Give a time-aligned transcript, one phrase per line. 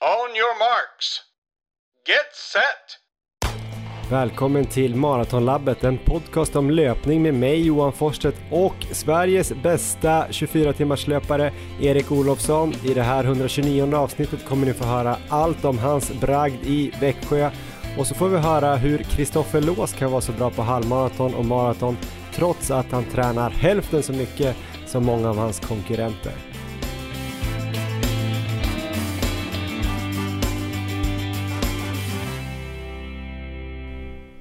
[0.00, 1.20] On your marks.
[2.06, 4.10] Get set!
[4.10, 10.72] Välkommen till Maratonlabbet, en podcast om löpning med mig Johan Forsstedt och Sveriges bästa 24
[10.72, 12.74] timmars löpare Erik Olofsson.
[12.84, 17.50] I det här 129 avsnittet kommer ni få höra allt om hans bragd i Växjö
[17.98, 21.44] och så får vi höra hur Kristoffer Lås kan vara så bra på halvmaraton och
[21.44, 21.96] maraton
[22.34, 24.56] trots att han tränar hälften så mycket
[24.86, 26.57] som många av hans konkurrenter.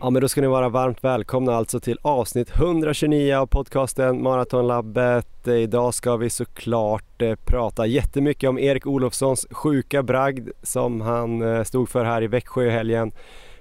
[0.07, 5.47] Ja men då ska ni vara varmt välkomna alltså till avsnitt 129 av podcasten Maratonlabbet.
[5.47, 11.63] Idag ska vi såklart eh, prata jättemycket om Erik Olofssons sjuka bragd som han eh,
[11.63, 13.11] stod för här i Växjö i helgen.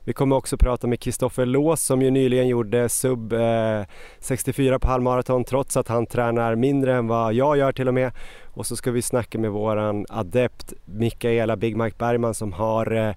[0.05, 3.83] Vi kommer också prata med Kristoffer Lås som ju nyligen gjorde sub eh,
[4.19, 8.13] 64 på halvmaraton trots att han tränar mindre än vad jag gör till och med.
[8.45, 13.17] Och så ska vi snacka med våran adept Mikaela Big Mike Bergman som har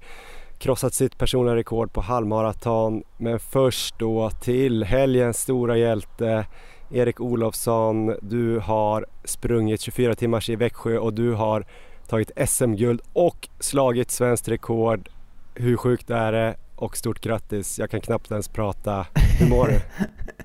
[0.59, 3.03] krossat sitt personliga rekord på halvmaraton.
[3.17, 6.45] Men först då till helgens stora hjälte
[6.91, 8.15] Erik Olofsson.
[8.21, 11.65] Du har sprungit 24 timmars i Växjö och du har
[12.07, 15.09] tagit SM-guld och slagit svenskt rekord.
[15.55, 16.55] Hur sjukt är det?
[16.75, 19.07] Och stort grattis, jag kan knappt ens prata.
[19.39, 19.79] Hur mår du?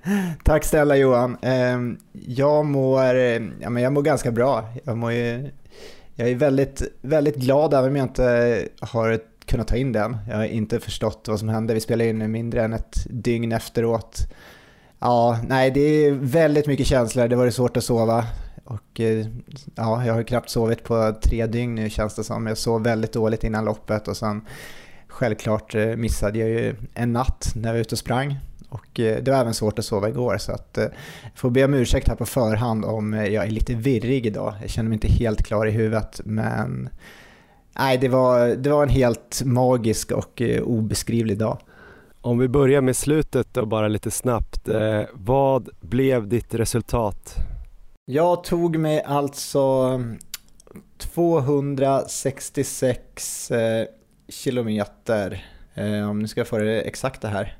[0.44, 1.36] Tack snälla Johan.
[1.42, 3.04] Ehm, jag mår,
[3.60, 4.64] ja, men jag mår ganska bra.
[4.84, 5.50] Jag, mår ju,
[6.14, 10.16] jag är väldigt, väldigt glad även om jag inte har kunnat ta in den.
[10.28, 11.74] Jag har inte förstått vad som hände.
[11.74, 14.18] Vi spelade in mindre än ett dygn efteråt.
[14.98, 17.28] Ja, nej, det är väldigt mycket känslor.
[17.28, 18.26] Det var svårt att sova.
[18.64, 19.26] Och eh,
[19.74, 22.46] ja, jag har knappt sovit på tre dygn nu känns det som.
[22.46, 24.42] Jag sov väldigt dåligt innan loppet och sen
[25.08, 28.38] självklart eh, missade jag ju en natt när jag var ute och sprang.
[28.68, 30.90] Och eh, det var även svårt att sova igår så att jag
[31.34, 34.54] får be om ursäkt här på förhand om jag är lite virrig idag.
[34.60, 36.88] Jag känner mig inte helt klar i huvudet men
[37.78, 41.58] nej, det var, det var en helt magisk och eh, obeskrivlig dag.
[42.20, 44.68] Om vi börjar med slutet och bara lite snabbt.
[44.68, 47.34] Eh, vad blev ditt resultat?
[48.04, 50.00] Jag tog mig alltså
[50.98, 53.86] 266 eh,
[54.28, 57.56] kilometer, eh, om ni ska få det exakta här.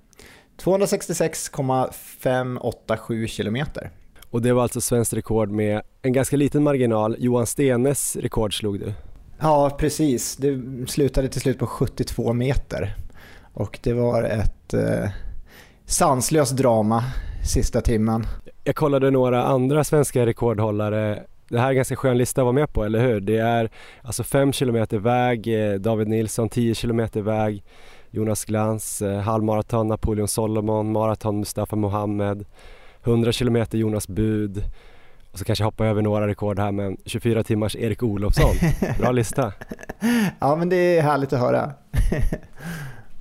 [0.57, 3.91] 266,587 kilometer.
[4.31, 7.17] Och det var alltså svenskt rekord med en ganska liten marginal.
[7.19, 8.93] Johan Stenes rekord slog du.
[9.41, 10.37] Ja, precis.
[10.37, 12.95] Det slutade till slut på 72 meter.
[13.55, 15.11] Och det var ett eh,
[15.87, 17.05] sanslöst drama
[17.45, 18.27] sista timmen.
[18.65, 21.23] Jag kollade några andra svenska rekordhållare.
[21.49, 23.21] Det här är en ganska skön lista att vara med på, eller hur?
[23.21, 23.71] Det är
[24.03, 27.65] alltså 5 km väg, eh, David Nilsson 10 km väg,
[28.11, 32.45] Jonas Glans, eh, halvmaraton Napoleon Solomon, maraton Mustafa Mohamed,
[33.03, 34.65] 100 km Jonas Bud,
[35.35, 38.55] och så kanske jag hoppar över några rekord här men 24 timmars Erik Olofsson,
[38.99, 39.53] bra lista.
[40.39, 41.73] ja men det är härligt att höra.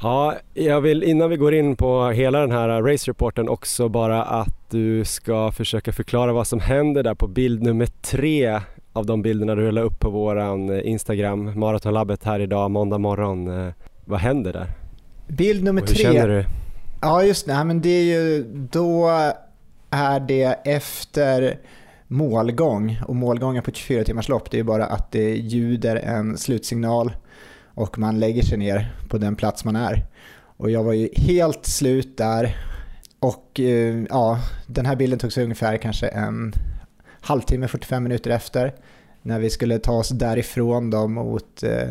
[0.01, 4.69] ja, jag vill innan vi går in på hela den här race-reporten också bara att
[4.69, 8.59] du ska försöka förklara vad som händer där på bild nummer tre
[8.93, 13.71] av de bilderna du la upp på våran Instagram, Maratonlabbet här idag, måndag morgon.
[14.05, 14.67] Vad händer där?
[15.27, 16.03] Bild nummer hur tre.
[16.03, 16.45] känner du?
[17.01, 19.09] Ja just det, men det är ju då
[19.89, 21.57] är det efter
[22.13, 23.01] målgång.
[23.07, 27.15] Och målgången på 24 timmars lopp det är bara att det ljuder en slutsignal
[27.73, 30.05] och man lägger sig ner på den plats man är.
[30.57, 32.57] Och jag var ju helt slut där.
[33.19, 36.53] Och eh, ja, den här bilden togs ungefär kanske en
[37.21, 38.73] halvtimme, 45 minuter efter.
[39.21, 41.89] När vi skulle ta oss därifrån då mot eh,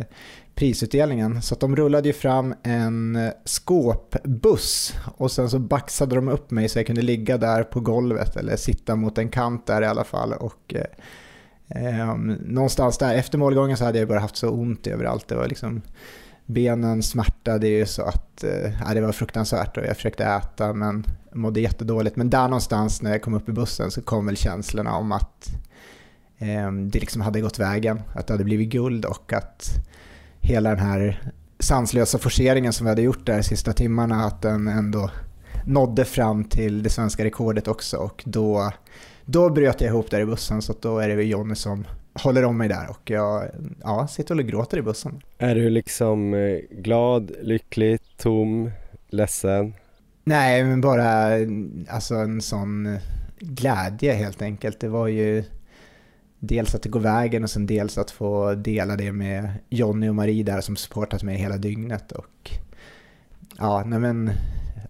[0.55, 1.43] prisutdelningen.
[1.43, 6.79] Så de rullade ju fram en skåpbuss och sen så baxade de upp mig så
[6.79, 10.33] jag kunde ligga där på golvet eller sitta mot en kant där i alla fall.
[10.33, 15.29] Och, eh, ehm, någonstans där efter målgången så hade jag bara haft så ont överallt.
[15.29, 15.83] Det var liksom,
[16.47, 21.61] benen smärtade ju så att eh, det var fruktansvärt och jag försökte äta men mådde
[21.61, 22.17] jättedåligt.
[22.17, 25.49] Men där någonstans när jag kom upp i bussen så kom väl känslorna om att
[26.39, 29.71] eh, det liksom hade gått vägen, att det hade blivit guld och att
[30.43, 31.23] hela den här
[31.59, 35.11] sanslösa forceringen som vi hade gjort där sista timmarna, att den ändå
[35.67, 38.73] nådde fram till det svenska rekordet också och då,
[39.25, 41.85] då bröt jag ihop där i bussen så då är det Jonny som
[42.15, 43.49] håller om mig där och jag
[43.83, 45.21] ja, sitter och gråter i bussen.
[45.39, 48.71] Är du liksom eh, glad, lycklig, tom,
[49.09, 49.75] ledsen?
[50.25, 51.33] Nej, men bara
[51.89, 52.99] alltså en sån
[53.39, 54.81] glädje helt enkelt.
[54.81, 55.45] Det var ju
[56.45, 60.15] dels att det går vägen och sen dels att få dela det med Jonny och
[60.15, 62.13] Marie där som supportat mig hela dygnet.
[62.13, 62.51] Och
[63.59, 64.31] ja, nej men,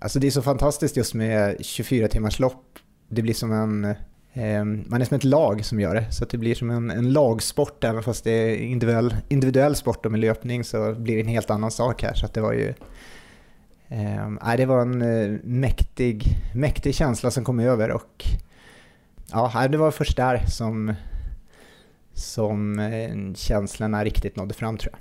[0.01, 2.79] alltså det är så fantastiskt just med 24 timmars lopp.
[3.09, 3.85] Det blir som en,
[4.33, 6.13] eh, man är som ett lag som gör det.
[6.13, 10.13] Så det blir som en, en lagsport, även fast det är individuell, individuell sport och
[10.13, 12.15] med löpning så blir det en helt annan sak här.
[12.15, 12.75] Så att det var ju
[13.93, 18.25] Eh, det var en eh, mäktig, mäktig känsla som kom över och
[19.31, 20.95] ja, det var först där som,
[22.15, 25.01] som eh, känslorna riktigt nådde fram tror jag.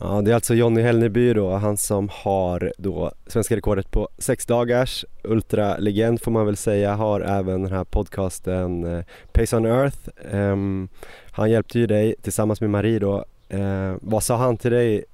[0.00, 4.46] Ja, det är alltså Jonny Hellneby då, han som har då svenska rekordet på sex
[4.46, 9.98] dagars ultralegend får man väl säga, har även den här podcasten eh, Pace on Earth.
[10.32, 10.88] Um,
[11.30, 13.24] han hjälpte ju dig tillsammans med Marie då.
[13.54, 15.04] Uh, vad sa han till dig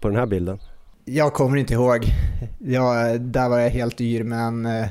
[0.00, 0.58] på den här bilden?
[1.04, 2.04] Jag kommer inte ihåg.
[2.58, 4.86] Jag, där var jag helt yr, men eh,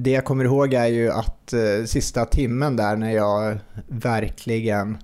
[0.00, 3.58] det jag kommer ihåg är ju att eh, sista timmen där när jag
[3.88, 4.98] verkligen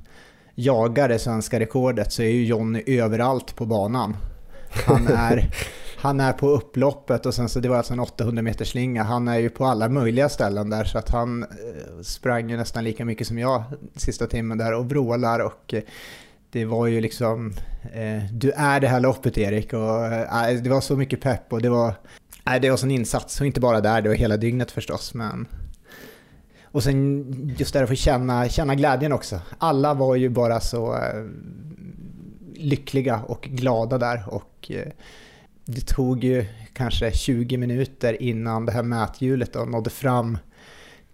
[0.54, 4.16] jagar det svenska rekordet så är ju Jonny överallt på banan.
[4.86, 5.50] Han är,
[5.98, 9.02] han är på upploppet och sen så det var alltså en 800 meters slinga.
[9.02, 12.84] Han är ju på alla möjliga ställen där så att han eh, sprang ju nästan
[12.84, 13.62] lika mycket som jag
[13.96, 15.82] sista timmen där och vrålar och eh,
[16.50, 17.52] det var ju liksom,
[17.92, 21.62] eh, du är det här loppet Erik och eh, det var så mycket pepp och
[21.62, 21.94] det var,
[22.46, 25.46] Nej, det var sån insats och inte bara där, det var hela dygnet förstås men
[26.76, 29.40] och sen just där att få känna, känna glädjen också.
[29.58, 31.24] Alla var ju bara så eh,
[32.54, 34.92] lyckliga och glada där och eh,
[35.64, 40.38] det tog ju kanske 20 minuter innan det här mäthjulet då nådde fram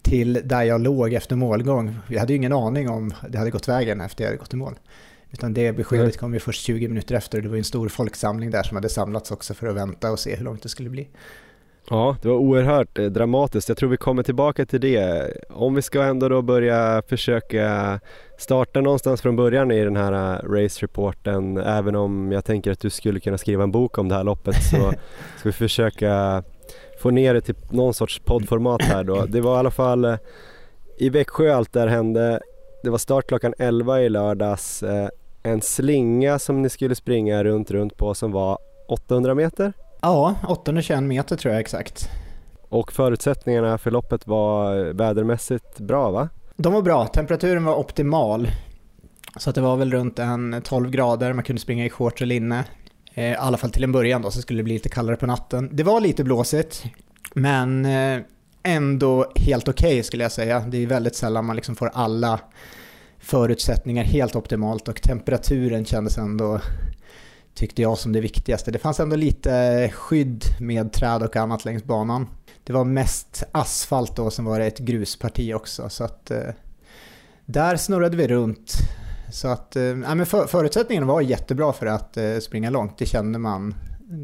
[0.02, 1.98] till där jag låg efter målgång.
[2.08, 4.56] Jag hade ju ingen aning om det hade gått vägen efter jag hade gått i
[4.56, 4.78] mål.
[5.32, 8.50] Utan det beskedet kom ju först 20 minuter efter och det var en stor folksamling
[8.50, 11.08] där som hade samlats också för att vänta och se hur långt det skulle bli.
[11.90, 13.68] Ja, det var oerhört eh, dramatiskt.
[13.68, 15.30] Jag tror vi kommer tillbaka till det.
[15.50, 18.00] Om vi ska ändå då börja försöka
[18.38, 22.90] starta någonstans från början i den här eh, race-reporten, även om jag tänker att du
[22.90, 24.76] skulle kunna skriva en bok om det här loppet så
[25.38, 26.42] ska vi försöka
[27.02, 29.26] få ner det till någon sorts poddformat här då.
[29.26, 30.16] Det var i alla fall eh,
[30.98, 32.40] i Växjö allt där hände.
[32.82, 34.82] Det var start klockan 11 i lördags
[35.42, 38.58] en slinga som ni skulle springa runt, runt på som var
[38.88, 39.72] 800 meter?
[40.00, 42.08] Ja, 821 meter tror jag exakt.
[42.68, 46.28] Och förutsättningarna för loppet var vädermässigt bra va?
[46.56, 48.48] De var bra, temperaturen var optimal.
[49.36, 52.26] Så att det var väl runt en 12 grader, man kunde springa i shorts och
[52.26, 52.64] linne.
[53.14, 55.26] Eh, I alla fall till en början då, så skulle det bli lite kallare på
[55.26, 55.68] natten.
[55.72, 56.84] Det var lite blåsigt,
[57.34, 58.22] men eh,
[58.62, 60.60] ändå helt okej okay, skulle jag säga.
[60.60, 62.40] Det är väldigt sällan man liksom får alla
[63.22, 66.60] förutsättningar helt optimalt och temperaturen kändes ändå,
[67.54, 68.70] tyckte jag, som det viktigaste.
[68.70, 72.26] Det fanns ändå lite skydd med träd och annat längs banan.
[72.64, 75.88] Det var mest asfalt då, sen var det ett grusparti också.
[75.88, 76.48] Så att eh,
[77.44, 78.72] där snurrade vi runt.
[79.32, 83.38] Så att eh, men för, förutsättningarna var jättebra för att eh, springa långt, det kände
[83.38, 83.74] man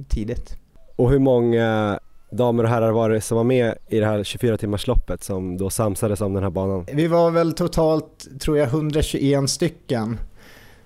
[0.08, 0.56] tidigt.
[0.96, 1.98] Och hur många
[2.30, 5.70] damer och herrar var det som var med i det här 24 timmarsloppet som då
[5.70, 6.86] samsades om den här banan?
[6.92, 10.19] Vi var väl totalt, tror jag, 121 stycken.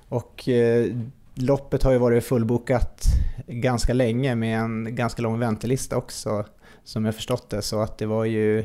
[0.09, 0.87] Och eh,
[1.35, 3.05] loppet har ju varit fullbokat
[3.47, 6.45] ganska länge med en ganska lång väntelista också,
[6.85, 7.63] som jag förstått det.
[7.63, 8.65] Så att det var ju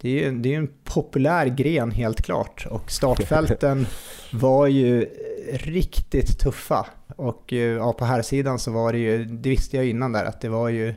[0.00, 3.86] det är ju det är en populär gren helt klart och startfälten
[4.32, 5.06] var ju
[5.52, 6.86] riktigt tuffa.
[7.16, 10.24] Och eh, ja, på här sidan så var det ju, det visste jag innan där,
[10.24, 10.94] att det var ju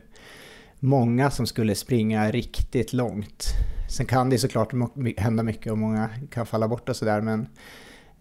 [0.80, 3.44] många som skulle springa riktigt långt.
[3.90, 4.72] Sen kan det såklart
[5.16, 7.40] hända mycket och många kan falla bort och sådär men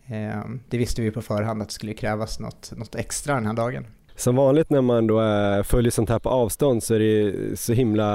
[0.07, 3.53] eh, det visste vi på förhand att det skulle krävas något, något extra den här
[3.53, 3.85] dagen.
[4.15, 7.73] Som vanligt när man då eh, följer sånt här på avstånd så är det så
[7.73, 8.07] himla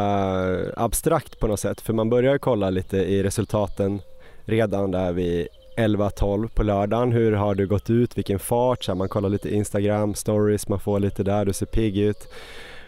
[0.76, 4.00] abstrakt på något sätt för man börjar kolla lite i resultaten
[4.44, 7.12] redan där vid 11-12 på lördagen.
[7.12, 8.18] Hur har du gått ut?
[8.18, 8.84] Vilken fart?
[8.84, 12.28] Så man kollar lite Instagram stories, man får lite där, du ser pigg ut.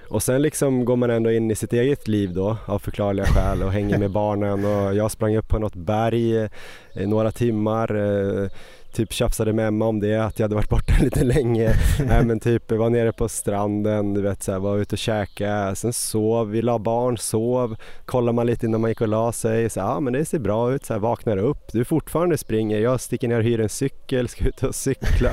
[0.09, 3.63] Och sen liksom går man ändå in i sitt eget liv då av förklarliga skäl
[3.63, 4.65] och hänger med barnen.
[4.65, 6.49] Och jag sprang upp på något berg
[6.95, 8.49] i några timmar eh,
[8.97, 11.75] typ tjafsade med Emma om det, att jag hade varit borta lite länge.
[12.07, 15.75] Nej men typ var nere på stranden, du vet så här, var ute och käka,
[15.75, 19.71] sen sov, vi la barn, sov, kollar man lite innan man gick och la sig,
[19.71, 23.01] så ja men det ser bra ut, så här, vaknar upp, du fortfarande springer, jag
[23.01, 25.31] sticker ner och hyr en cykel, ska ut och cykla.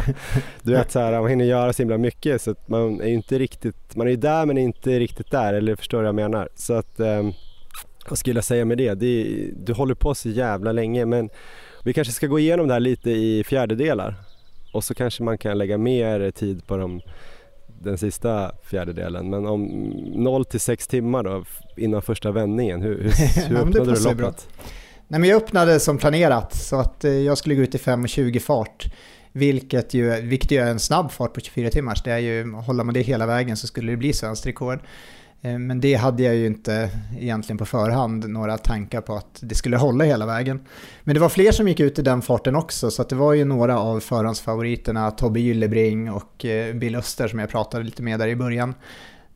[0.61, 3.13] Du vet så här, man hinner göra så himla mycket så att man är ju
[3.13, 6.31] inte riktigt, man är ju där men inte riktigt där, eller förstår du vad jag
[6.31, 6.49] menar?
[6.55, 7.23] Så att, eh,
[8.09, 8.93] vad skulle jag säga med det?
[8.93, 11.29] det du håller på så jävla länge men
[11.83, 14.15] vi kanske ska gå igenom det här lite i fjärdedelar
[14.73, 17.01] och så kanske man kan lägga mer tid på de,
[17.81, 19.29] den sista fjärdedelen.
[19.29, 19.63] Men om
[20.15, 21.45] 0 till 6 timmar då
[21.77, 23.09] innan första vändningen, hur, hur,
[23.49, 24.47] hur öppnade du loppet?
[25.07, 28.39] Nej, men jag öppnade som planerat så att eh, jag skulle gå ut i 5.20
[28.39, 28.85] fart.
[29.31, 32.01] Vilket ju, vilket ju är en snabb fart på 24 timmar.
[32.03, 34.79] Det är ju, håller man det hela vägen så skulle det bli svenskt rekord.
[35.43, 39.55] Eh, men det hade jag ju inte egentligen på förhand några tankar på att det
[39.55, 40.65] skulle hålla hela vägen.
[41.03, 43.45] Men det var fler som gick ut i den farten också så det var ju
[43.45, 48.27] några av förhandsfavoriterna, Tobbe Gyllebring och eh, Bill Öster som jag pratade lite med där
[48.27, 48.75] i början.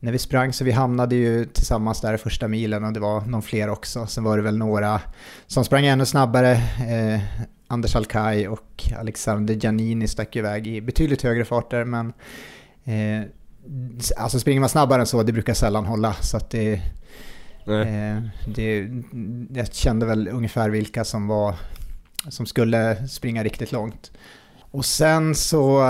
[0.00, 3.42] När vi sprang så vi hamnade ju tillsammans där första milen och det var någon
[3.42, 4.06] fler också.
[4.06, 5.00] Sen var det väl några
[5.46, 6.52] som sprang ännu snabbare.
[6.52, 7.20] Eh,
[7.66, 12.12] Anders Alkaj och Alexander Giannini stack iväg i betydligt högre farter men
[12.84, 13.28] eh,
[14.16, 16.14] alltså springer man snabbare än så, det brukar sällan hålla.
[16.14, 16.72] Så att det,
[17.66, 18.22] eh,
[18.54, 18.88] det,
[19.54, 21.54] jag kände väl ungefär vilka som, var,
[22.28, 24.10] som skulle springa riktigt långt.
[24.70, 25.80] Och sen så,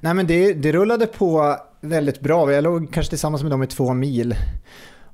[0.00, 2.52] nej men det, det rullade på väldigt bra.
[2.52, 4.36] Jag låg kanske tillsammans med dem i två mil.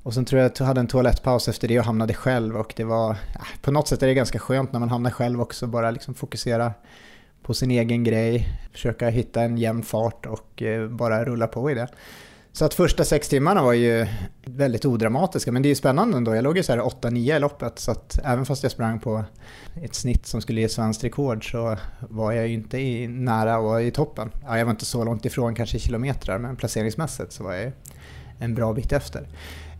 [0.03, 2.73] Och sen tror jag att jag hade en toalettpaus efter det och hamnade själv och
[2.75, 3.15] det var,
[3.61, 6.73] på något sätt är det ganska skönt när man hamnar själv också, bara liksom fokusera
[7.43, 11.73] på sin egen grej, försöka hitta en jämn fart och eh, bara rulla på i
[11.73, 11.87] det.
[12.53, 14.07] Så att första sex timmarna var ju
[14.45, 16.35] väldigt odramatiska, men det är ju spännande ändå.
[16.35, 19.23] Jag låg ju så här 8-9 i loppet, så att även fast jag sprang på
[19.83, 23.83] ett snitt som skulle ge svenskt rekord så var jag ju inte i, nära och
[23.83, 24.31] i toppen.
[24.45, 27.71] Ja, jag var inte så långt ifrån kanske kilometrar, men placeringsmässigt så var jag ju
[28.39, 29.27] en bra bit efter.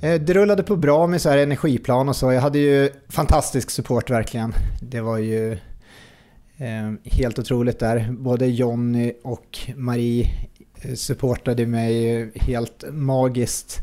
[0.02, 2.32] Eh, det rullade på bra med så här energiplan och så.
[2.32, 4.54] Jag hade ju fantastisk support verkligen.
[4.82, 5.58] Det var ju
[6.62, 8.08] Ehm, helt otroligt där.
[8.12, 10.30] Både Jonny och Marie
[10.82, 13.80] eh, supportade mig helt magiskt.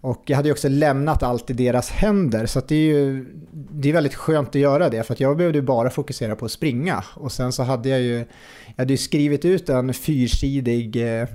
[0.00, 3.88] Och jag hade ju också lämnat allt i deras händer, så det är ju det
[3.88, 7.04] är väldigt skönt att göra det, för att jag behövde bara fokusera på att springa.
[7.14, 8.16] Och sen så hade jag ju,
[8.66, 11.28] jag hade ju skrivit ut en fyrsidig eh,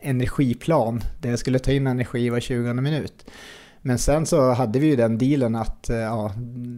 [0.00, 3.30] energiplan där jag skulle ta in energi var 20 minut.
[3.86, 6.32] Men sen så hade vi ju den dealen att eh, ja,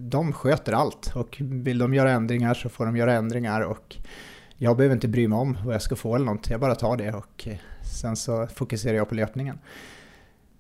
[0.09, 3.97] de sköter allt och vill de göra ändringar så får de göra ändringar och
[4.57, 6.97] jag behöver inte bry mig om vad jag ska få eller något, jag bara tar
[6.97, 7.57] det och eh,
[8.01, 9.59] sen så fokuserar jag på löpningen.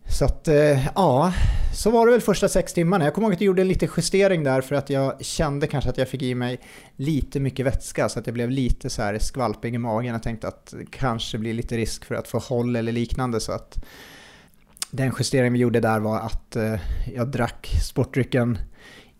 [0.08, 1.32] Så att eh, ja,
[1.74, 3.04] så var det väl första sex timmarna.
[3.04, 5.90] Jag kommer ihåg att jag gjorde en liten justering där för att jag kände kanske
[5.90, 6.60] att jag fick i mig
[6.96, 10.12] lite mycket vätska så att jag blev lite så här skvalpig i magen.
[10.12, 13.52] Jag tänkte att det kanske blir lite risk för att få håll eller liknande så
[13.52, 13.84] att
[14.90, 16.80] den justering vi gjorde där var att eh,
[17.14, 18.58] jag drack sportdrycken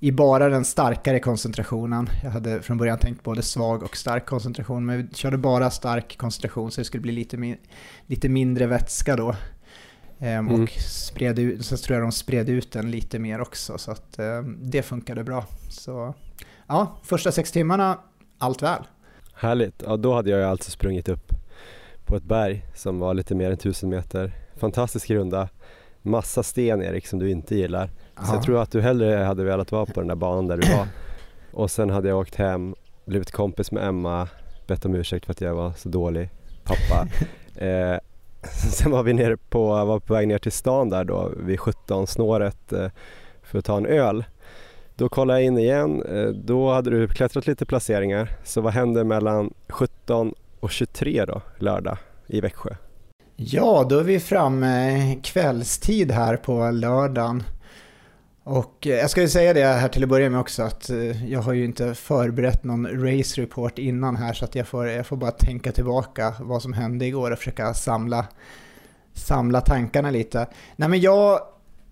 [0.00, 2.08] i bara den starkare koncentrationen.
[2.22, 6.16] Jag hade från början tänkt både svag och stark koncentration, men vi körde bara stark
[6.18, 7.56] koncentration så det skulle bli lite, min
[8.06, 9.36] lite mindre vätska då.
[10.18, 10.62] Ehm, mm.
[10.62, 14.18] Och spred ut, så tror jag de spred ut den lite mer också, så att
[14.18, 15.46] eh, det funkade bra.
[15.70, 16.14] Så
[16.66, 17.98] ja, första sex timmarna,
[18.38, 18.82] allt väl.
[19.34, 21.37] Härligt, ja då hade jag alltså sprungit upp
[22.08, 24.32] på ett berg som var lite mer än tusen meter.
[24.56, 25.48] Fantastisk runda
[26.02, 27.90] massa sten Erik som du inte gillar.
[28.16, 28.26] Aha.
[28.26, 30.72] Så jag tror att du hellre hade velat vara på den där banan där du
[30.72, 30.86] var.
[31.52, 32.74] Och sen hade jag åkt hem,
[33.04, 34.28] blivit kompis med Emma,
[34.66, 36.30] bett om ursäkt för att jag var så dålig
[36.64, 37.08] pappa.
[37.66, 37.98] eh,
[38.70, 42.72] sen var vi nere på, var på väg ner till stan där då vid 17-snåret
[42.72, 42.90] eh,
[43.42, 44.24] för att ta en öl.
[44.94, 48.30] Då kollade jag in igen, eh, då hade du klättrat lite placeringar.
[48.44, 52.70] Så vad hände mellan 17 och 23 då, lördag i Växjö?
[53.36, 57.42] Ja, då är vi framme kvällstid här på lördagen.
[58.44, 61.30] Och eh, jag ska ju säga det här till att börja med också att eh,
[61.30, 65.06] jag har ju inte förberett någon race report innan här så att jag får, jag
[65.06, 68.26] får bara tänka tillbaka vad som hände igår och försöka samla,
[69.14, 70.46] samla tankarna lite.
[70.76, 71.40] Nej men jag,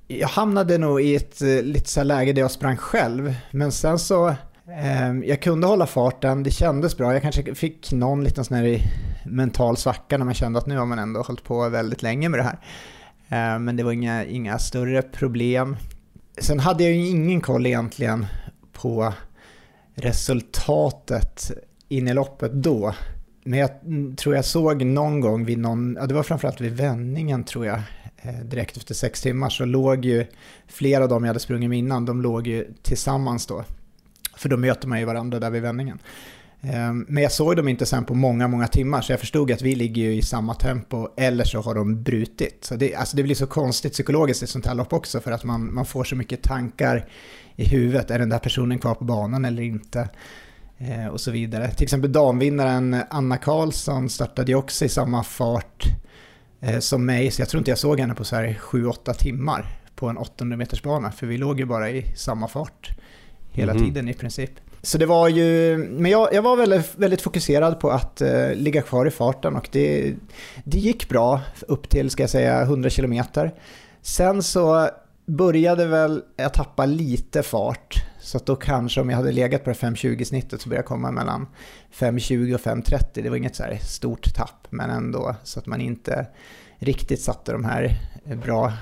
[0.06, 3.98] jag hamnade nog i ett eh, lite så läge där jag sprang själv men sen
[3.98, 4.34] så
[4.72, 7.12] Ehm, jag kunde hålla farten, det kändes bra.
[7.12, 8.80] Jag kanske fick någon liten sån här
[9.24, 12.40] mental svacka när man kände att nu har man ändå hållit på väldigt länge med
[12.40, 12.58] det här.
[13.28, 15.76] Ehm, men det var inga, inga större problem.
[16.38, 18.26] Sen hade jag ju ingen koll egentligen
[18.72, 19.12] på
[19.94, 21.50] resultatet
[21.88, 22.94] in i loppet då.
[23.44, 23.70] Men jag
[24.16, 27.82] tror jag såg någon gång vid någon, ja det var framförallt vid vändningen tror jag,
[28.16, 30.26] eh, direkt efter sex timmar så låg ju
[30.66, 33.64] flera av dem jag hade sprungit med innan, de låg ju tillsammans då
[34.36, 35.98] för då möter man ju varandra där vid vändningen.
[36.62, 39.62] Ehm, men jag såg dem inte sen på många, många timmar, så jag förstod att
[39.62, 42.64] vi ligger ju i samma tempo, eller så har de brutit.
[42.64, 45.44] Så det, alltså det blir så konstigt psykologiskt i sånt här lopp också, för att
[45.44, 47.08] man, man får så mycket tankar
[47.56, 48.10] i huvudet.
[48.10, 50.08] Är den där personen kvar på banan eller inte?
[50.78, 51.70] Eh, och så vidare.
[51.70, 55.84] Till exempel damvinnaren Anna Karlsson startade ju också i samma fart
[56.60, 59.66] eh, som mig, så jag tror inte jag såg henne på så här 7-8 timmar
[59.94, 62.96] på en 800 metersbana för vi låg ju bara i samma fart
[63.56, 63.84] hela mm.
[63.84, 64.50] tiden i princip.
[64.82, 68.82] Så det var ju, men jag, jag var väldigt, väldigt fokuserad på att uh, ligga
[68.82, 70.14] kvar i farten och det,
[70.64, 73.22] det gick bra upp till, ska jag säga, 100 km.
[74.02, 74.90] Sen så
[75.26, 78.04] började väl jag tappa lite fart.
[78.20, 80.88] Så att då kanske om jag hade legat på det 5.20 snittet så började jag
[80.88, 81.46] komma mellan
[81.94, 83.22] 5.20 och 5.30.
[83.22, 86.26] Det var inget så här stort tapp men ändå så att man inte
[86.78, 87.98] riktigt satte de här
[88.44, 88.72] bra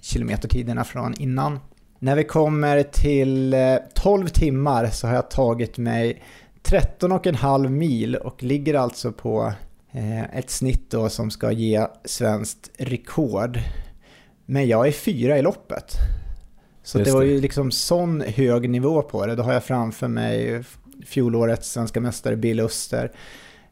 [0.00, 1.58] kilometertiderna från innan.
[2.02, 3.56] När vi kommer till
[3.94, 6.22] 12 timmar så har jag tagit mig
[6.62, 9.52] 13,5 mil och ligger alltså på
[10.32, 13.58] ett snitt då som ska ge svenskt rekord.
[14.46, 15.94] Men jag är fyra i loppet.
[16.82, 19.34] Så det var ju liksom sån hög nivå på det.
[19.34, 20.62] Då har jag framför mig
[21.06, 23.12] fjolårets svenska mästare Bill Öster,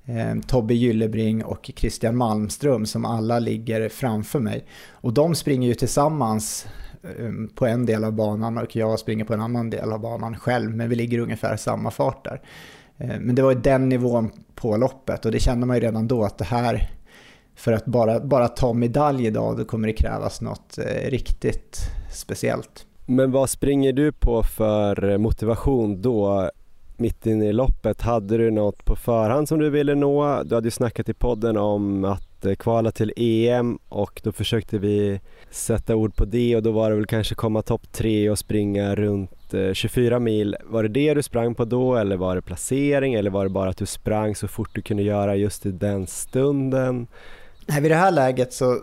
[0.05, 4.65] eh, Tobbe Gyllebring och Christian Malmström som alla ligger framför mig.
[4.91, 8.99] Och de springer ju tillsammans eh, Eh, um, på en del av banan och jag
[8.99, 12.41] springer på en annan del av banan själv, men vi ligger ungefär samma fart där.
[12.99, 16.09] Eh, men det var ju den nivån på loppet och det kände man ju redan
[16.09, 16.91] då att det här,
[17.55, 21.79] för att bara, bara ta medalj idag, då kommer det krävas något eh, riktigt
[22.13, 22.87] speciellt.
[23.07, 26.51] Men vad springer du på för motivation då?
[27.01, 30.43] Mitt inne i loppet, hade du något på förhand som du ville nå?
[30.43, 34.79] Du hade ju snackat i podden om att Eh, kvala till EM och då försökte
[34.79, 38.39] vi sätta ord på det och då var det väl kanske komma topp tre och
[38.39, 40.57] springa runt eh, 24 mil.
[40.65, 43.71] Var det det du sprang på då eller var det placering eller var det bara
[43.71, 47.07] att du sprang så fort du kunde göra just i den stunden?
[47.67, 48.81] Nej, vid det här läget så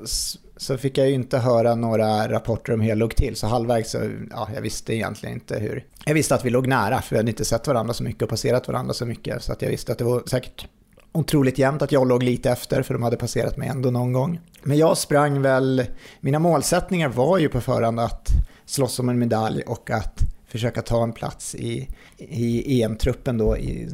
[0.57, 3.35] så fick jag ju inte höra några rapporter om hur jag låg till.
[3.35, 3.99] Så halvvägs så,
[4.31, 5.85] ja, jag visste egentligen inte hur.
[6.05, 8.29] Jag visste att vi låg nära, för vi hade inte sett varandra så mycket och
[8.29, 9.43] passerat varandra så mycket.
[9.43, 10.67] Så att jag visste att det var säkert
[11.15, 14.39] otroligt jämnt att jag låg lite efter, för de hade passerat mig ändå någon gång.
[14.63, 15.83] Men jag sprang väl,
[16.19, 18.27] mina målsättningar var ju på förhand att
[18.65, 23.57] slåss om en medalj och att försöka ta en plats i, i EM-truppen då.
[23.57, 23.89] I,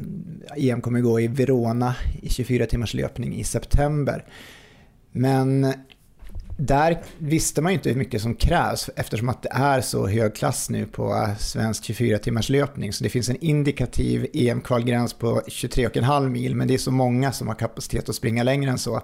[0.56, 4.24] EM kommer gå i Verona i 24 timmars löpning i september.
[5.12, 5.74] Men
[6.56, 10.34] där visste man ju inte hur mycket som krävs eftersom att det är så hög
[10.34, 12.92] klass nu på svensk 24 timmars löpning.
[12.92, 17.48] Så det finns en indikativ EM-kvalgräns på 23,5 mil men det är så många som
[17.48, 19.00] har kapacitet att springa längre än så.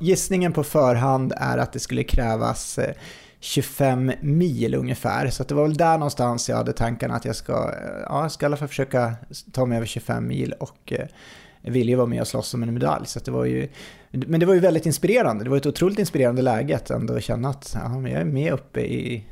[0.00, 2.94] Gissningen på förhand är att det skulle krävas eh,
[3.40, 5.30] 25 mil ungefär.
[5.30, 8.32] Så det var väl där någonstans jag hade tankarna att jag ska, eh, ja, jag
[8.32, 9.14] ska i alla fall försöka
[9.52, 11.06] ta mig över 25 mil och eh,
[11.66, 13.06] ville ju vara med och slåss om en medalj.
[13.06, 13.68] Så det var ju,
[14.10, 15.44] men det var ju väldigt inspirerande.
[15.44, 18.80] Det var ett otroligt inspirerande läge att ändå känna att ja, jag är med uppe
[18.80, 19.24] i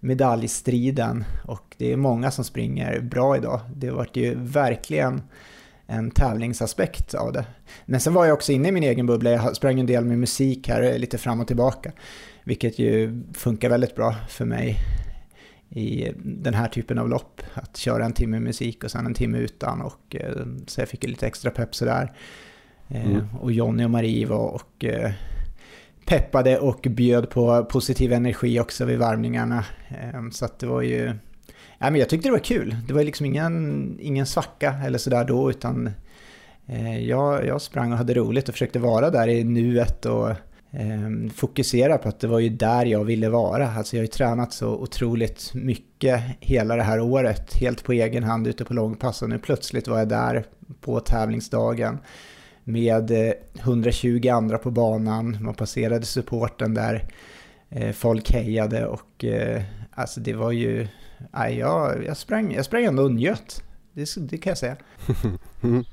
[0.00, 3.60] medaljstriden och det är många som springer bra idag.
[3.74, 5.22] Det vart ju verkligen
[5.86, 7.44] en tävlingsaspekt av det.
[7.86, 9.30] Men sen var jag också inne i min egen bubbla.
[9.30, 11.92] Jag sprang en del med musik här lite fram och tillbaka.
[12.44, 14.76] Vilket ju funkar väldigt bra för mig
[15.70, 17.42] i den här typen av lopp.
[17.54, 21.04] Att köra en timme musik och sen en timme utan och eh, så jag fick
[21.04, 22.12] lite extra pepp sådär.
[22.88, 23.26] Eh, mm.
[23.40, 25.12] Och Jonny och Marie var och eh,
[26.06, 29.64] peppade och bjöd på positiv energi också vid varvningarna.
[30.32, 31.12] Så att det var ju...
[31.78, 32.76] Ja, men jag tyckte det var kul.
[32.86, 35.90] Det var liksom ingen, ingen svacka eller sådär då utan
[37.00, 40.30] jag, jag sprang och hade roligt och försökte vara där i nuet och
[41.34, 43.70] fokusera på att det var ju där jag ville vara.
[43.70, 48.24] Alltså jag har ju tränat så otroligt mycket hela det här året, helt på egen
[48.24, 49.22] hand ute på långpass.
[49.22, 50.44] Och nu plötsligt var jag där
[50.80, 51.98] på tävlingsdagen
[52.68, 57.08] med 120 eh, andra på banan, man passerade supporten där,
[57.68, 60.88] eh, folk hejade och eh, alltså det var ju,
[61.32, 64.76] nej, jag, jag, sprang, jag sprang ändå och njöt, det, det kan jag säga.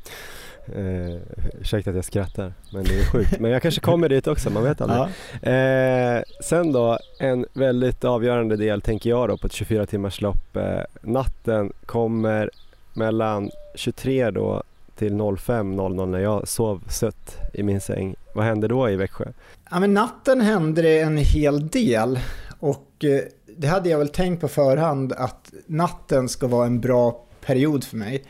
[0.75, 1.17] Eh,
[1.62, 3.39] ursäkta att jag skrattar, men det är sjukt.
[3.39, 4.99] Men jag kanske kommer dit också, man vet aldrig.
[5.41, 5.49] Ja.
[5.49, 10.56] Eh, sen då, en väldigt avgörande del tänker jag då på ett 24 timmars lopp.
[10.56, 12.49] Eh, natten kommer
[12.93, 14.63] mellan 23 då
[14.95, 18.15] till 05.00 när jag sov sött i min säng.
[18.34, 19.25] Vad hände då i Växjö?
[19.71, 22.19] Ja, men natten hände det en hel del
[22.60, 23.19] och eh,
[23.58, 27.97] det hade jag väl tänkt på förhand att natten ska vara en bra period för
[27.97, 28.23] mig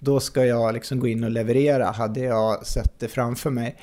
[0.00, 3.76] då ska jag liksom gå in och leverera, hade jag sett det framför mig.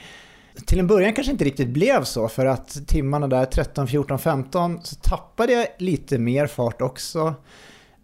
[0.65, 4.79] Till en början kanske inte riktigt blev så, för att timmarna där 13, 14, 15
[4.83, 7.33] så tappade jag lite mer fart också.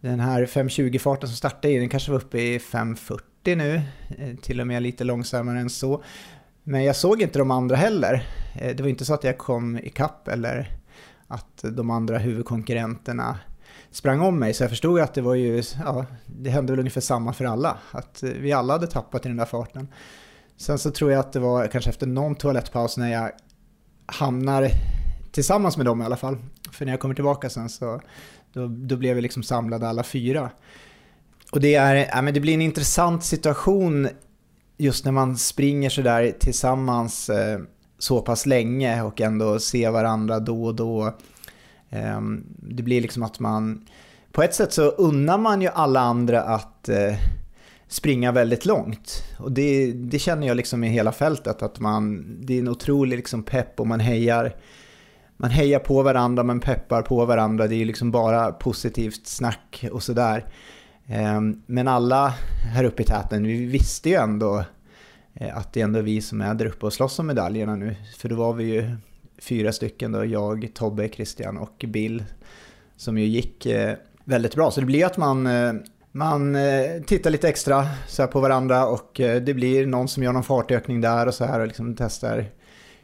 [0.02, 3.82] Den här 5.20-farten som startade i, den kanske var uppe i 5.40 nu,
[4.17, 6.04] eh, till och med lite långsammare än så.
[6.63, 8.28] Men jag såg inte de andra heller.
[8.56, 10.71] Eh, det var inte så att jag kom ikapp eller
[11.28, 13.39] att de andra huvudkonkurrenterna
[13.93, 14.53] sprang om mig.
[14.53, 17.77] Så jag förstod att det var ju, ja, det hände väl ungefär samma för alla.
[17.91, 19.88] Att eh, vi alla hade tappat i den där farten.
[20.58, 23.32] Sen så tror jag att det var kanske efter någon toalettpaus när jag
[24.06, 24.69] hamnar
[25.32, 26.38] tillsammans med dem i alla fall.
[26.71, 28.01] För när jag kommer tillbaka sen så
[28.53, 30.49] då, då blev vi liksom samlade alla fyra.
[31.51, 34.10] Och det, är, ja, men det blir en intressant situation
[34.77, 37.60] just när man springer sådär tillsammans eh,
[37.97, 41.13] så pass länge och ändå ser varandra då och då.
[41.93, 43.86] Ehm, det blir liksom att man...
[44.32, 47.15] På ett sätt så unnar man ju alla andra att eh,
[47.88, 49.23] springa väldigt långt.
[49.39, 53.17] Och det, det känner jag liksom i hela fältet, att man, det är en otrolig
[53.17, 54.56] liksom pepp och man hejar,
[55.38, 57.67] man hejar på varandra, man peppar på varandra.
[57.67, 60.45] Det är ju liksom bara positivt snack och sådär.
[61.08, 62.34] Ehm, men alla
[62.73, 64.63] här uppe i täten, vi visste ju ändå
[65.34, 67.95] eh, att det är ändå vi som är där uppe och slåss om medaljerna nu.
[68.17, 68.95] För då var vi ju
[69.43, 72.23] fyra stycken då, jag, Tobbe, Christian och Bill,
[72.97, 74.71] som ju gick eh, väldigt bra.
[74.71, 75.73] Så det blir att man, eh,
[76.12, 80.34] man eh, tittar lite extra så på varandra och eh, det blir någon som gör
[80.34, 82.45] någon fartökning där och så här och liksom testar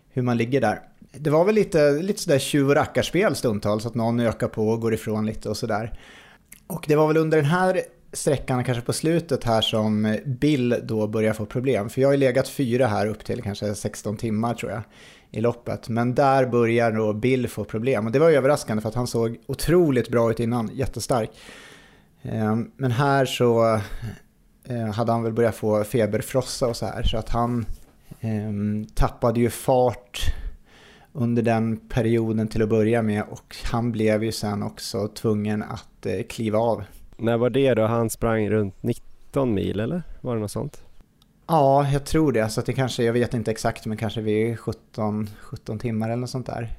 [0.10, 0.80] hur man ligger där.
[1.12, 4.82] Det var väl lite, lite sådär tjuv och rackarspel stundtals, att någon ökar på och
[4.82, 6.00] går ifrån lite och sådär.
[6.68, 7.82] Och det var väl under den här
[8.14, 11.90] sträckan, kanske på slutet här, som Bill då börjar få problem.
[11.90, 14.82] För jag har ju legat fyra här upp till kanske 16 timmar tror jag
[15.32, 15.90] i loppet.
[15.90, 18.06] Men där börjar då Bill få problem.
[18.06, 21.32] Och det var överraskande för att han såg otroligt bra ut innan, jättestark.
[22.22, 23.80] Eh, men här så
[24.64, 27.04] eh, hade han väl börjat få feberfrossa och så här.
[27.04, 27.66] Så att han
[28.20, 28.52] eh,
[28.94, 30.34] tappade ju fart
[31.14, 36.08] under den perioden till att börja med och han blev ju sen också tvungen att
[36.30, 36.84] kliva av.
[37.18, 37.86] När var det då?
[37.86, 40.84] Han sprang runt 19 mil eller var det något sånt?
[41.50, 42.50] Ja, jag tror det.
[42.50, 46.18] Så att det kanske, jag vet inte exakt, men kanske vid 17, 17 timmar eller
[46.18, 46.74] något sånt där.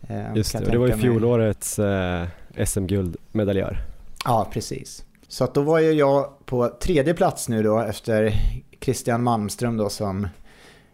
[0.00, 2.26] Eh, Just det, och det var ju fjolårets eh,
[2.64, 3.78] SM-guldmedaljör.
[4.24, 5.04] Ja, precis.
[5.28, 8.32] Så att då var ju jag på tredje plats nu då efter
[8.80, 10.28] Christian Malmström då som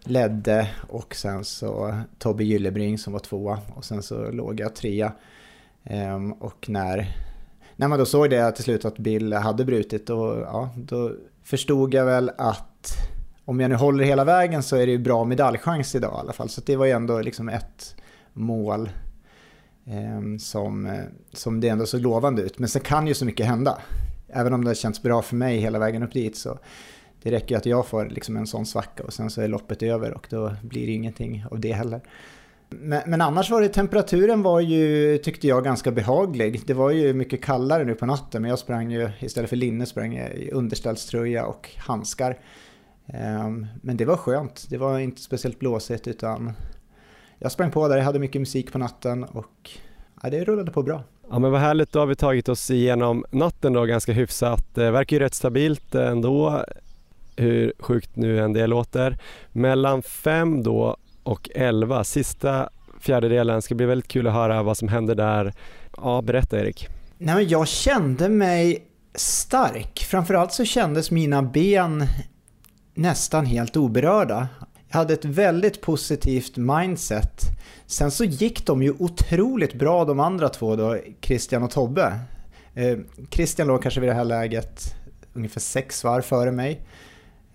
[0.04, 5.12] ledde och sen så Tobbe Gyllebring som var tvåa och sen så låg jag trea.
[5.84, 7.16] Ehm, och när,
[7.76, 11.94] när man då såg det till slut att Bill hade brutit och ja, då förstod
[11.94, 12.71] jag väl att
[13.44, 16.32] om jag nu håller hela vägen så är det ju bra medaljchans idag i alla
[16.32, 16.48] fall.
[16.48, 17.96] Så det var ju ändå liksom ett
[18.32, 18.90] mål
[19.86, 20.98] ehm, eh, som,
[21.32, 22.58] som det ändå såg lovande ut.
[22.58, 23.78] Men sen kan ju så mycket hända.
[24.28, 26.58] Även om det har känts bra för mig hela vägen upp dit så
[27.22, 29.82] det räcker ju att jag får liksom en sån svacka och sen så är loppet
[29.82, 32.00] över och då blir det ingenting av det heller.
[32.68, 36.62] Men, men, annars var det temperaturen var ju, tyckte jag, ganska behaglig.
[36.66, 39.86] Det var ju mycket kallare nu på natten men jag sprang ju, istället för linne
[39.86, 42.38] sprang jag i underställströja och handskar.
[43.06, 46.52] Um, men det var skönt, det var inte speciellt blåsigt utan
[47.38, 49.70] jag sprang på där, jag hade mycket musik på natten och
[50.22, 51.02] ja, det rullade på bra.
[51.30, 54.74] Ja men vad härligt, då har vi tagit oss igenom natten då ganska hyfsat.
[54.74, 56.64] Det verkar ju rätt stabilt ändå
[57.36, 59.18] hur sjukt nu än det låter.
[59.52, 62.68] Mellan 5 då och 11, sista
[63.00, 65.52] fjärdedelen, ska bli väldigt kul att höra vad som händer där.
[65.96, 66.88] Ja, berätta Erik.
[67.18, 70.06] Nej, men jag kände mig stark.
[70.10, 72.04] Framförallt så kändes mina ben
[72.94, 74.48] nästan helt oberörda.
[74.88, 77.40] Jag hade ett väldigt positivt mindset.
[77.86, 82.18] Sen så gick de ju otroligt bra de andra två då, Christian och Tobbe.
[82.74, 82.98] Eh,
[83.30, 84.94] Christian låg kanske vid det här läget
[85.32, 86.86] ungefär sex varv före mig.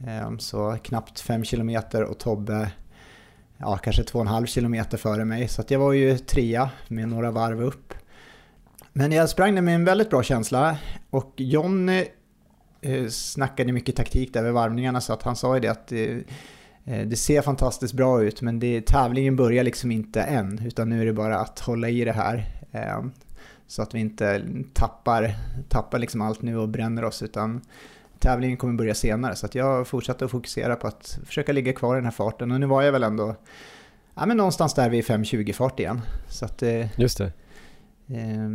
[0.07, 2.71] Eh, så knappt fem kilometer och Tobbe
[3.57, 5.47] ja, kanske 2,5 km före mig.
[5.47, 7.93] Så jag var ju trea med några varv upp.
[8.93, 10.77] Men jag sprang med en väldigt bra känsla
[11.09, 12.05] och Jonny
[13.09, 16.23] snackade mycket taktik där vid varvningarna så att han sa ju det att det,
[16.85, 21.01] eh, det ser fantastiskt bra ut men det, tävlingen börjar liksom inte än utan nu
[21.01, 22.45] är det bara att hålla i det här.
[23.67, 25.35] Så att vi inte tappar,
[25.69, 27.61] tappar liksom allt nu och bränner oss utan
[28.19, 29.35] tävlingen kommer börja senare.
[29.35, 32.51] Så att jag fortsatte att fokusera på att försöka ligga kvar i den här farten.
[32.51, 33.35] Och nu var jag väl ändå
[34.15, 36.01] ja, men någonstans där vid 5.20 fart igen.
[36.27, 37.31] Så att, eh, Just det.
[38.07, 38.49] Eh,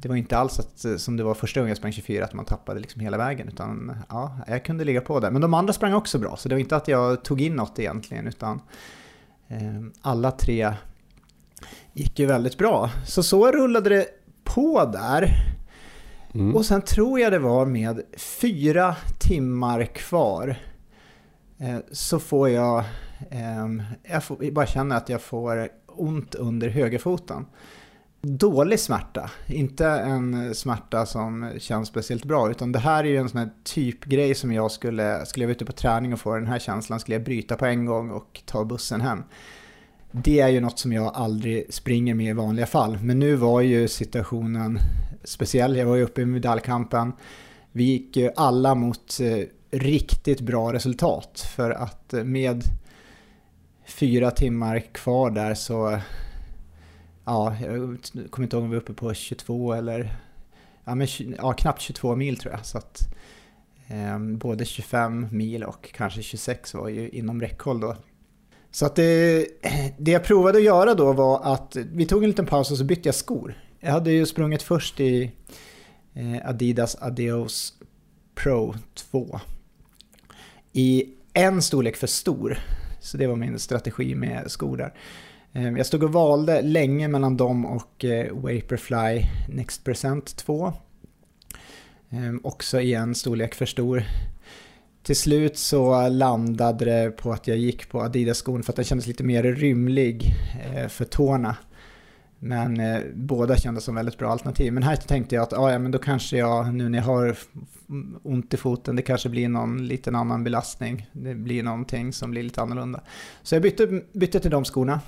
[0.00, 2.44] det var inte alls att, som det var första gången jag sprang 24 att man
[2.44, 3.48] tappade liksom hela vägen.
[3.48, 5.30] Utan ja, jag kunde ligga på där.
[5.30, 6.36] Men de andra sprang också bra.
[6.36, 8.26] Så det var inte att jag tog in något egentligen.
[8.26, 8.60] Utan
[9.48, 9.58] eh,
[10.00, 10.74] alla tre
[11.92, 12.90] gick ju väldigt bra.
[13.06, 14.06] Så så rullade det
[14.44, 15.34] på där.
[16.34, 16.56] Mm.
[16.56, 20.56] Och sen tror jag det var med fyra timmar kvar
[21.58, 22.78] eh, så får jag,
[23.30, 23.66] eh,
[24.02, 27.46] jag, får, jag bara känner att jag får ont under högerfoten.
[28.20, 33.28] Dålig smärta, inte en smärta som känns speciellt bra, utan det här är ju en
[33.28, 36.46] sån här typgrej som jag skulle, skulle jag vara ute på träning och få den
[36.46, 39.22] här känslan, skulle jag bryta på en gång och ta bussen hem.
[40.12, 43.60] Det är ju något som jag aldrig springer med i vanliga fall, men nu var
[43.60, 44.78] ju situationen
[45.24, 45.76] speciell.
[45.76, 47.12] Jag var ju uppe i medaljkampen.
[47.72, 52.62] Vi gick ju alla mot eh, riktigt bra resultat för att eh, med
[53.86, 55.98] fyra timmar kvar där så
[57.28, 57.98] ja, jag
[58.30, 60.16] kommer inte ihåg om vi var uppe på 22 eller
[60.84, 62.66] ja, men, ja, knappt 22 mil tror jag.
[62.66, 63.14] Så att,
[63.88, 67.96] eh, både 25 mil och kanske 26 var ju inom räckhåll då.
[68.70, 69.46] Så att det,
[69.98, 72.84] det jag provade att göra då var att vi tog en liten paus och så
[72.84, 73.54] bytte jag skor.
[73.80, 75.32] Jag hade ju sprungit först i
[76.14, 77.74] eh, Adidas Adios
[78.34, 79.40] Pro 2.
[80.72, 82.58] I en storlek för stor.
[83.00, 84.94] Så det var min strategi med skor där.
[85.58, 90.72] Ehm, jag stod och valde länge mellan dem och Waperfly Vaporfly Next Present 2.
[92.10, 94.02] Ehm, också i en storlek för stor.
[95.02, 99.06] Till slut så landade det på att jag gick på Adidas-skon för att den kändes
[99.06, 100.34] lite mer rymlig
[100.74, 101.56] eh, för tårna.
[102.38, 104.72] Men eh, båda kändes som väldigt bra alternativ.
[104.72, 107.38] Men här tänkte jag att ah, ja, men då kanske jag, nu när jag har
[108.22, 111.10] ont i foten, det kanske blir någon liten annan belastning.
[111.12, 113.00] Det blir någonting som blir lite annorlunda.
[113.42, 115.00] Så jag bytte, bytte till de skorna,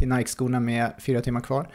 [0.00, 1.68] till Nike-skorna med fyra timmar kvar.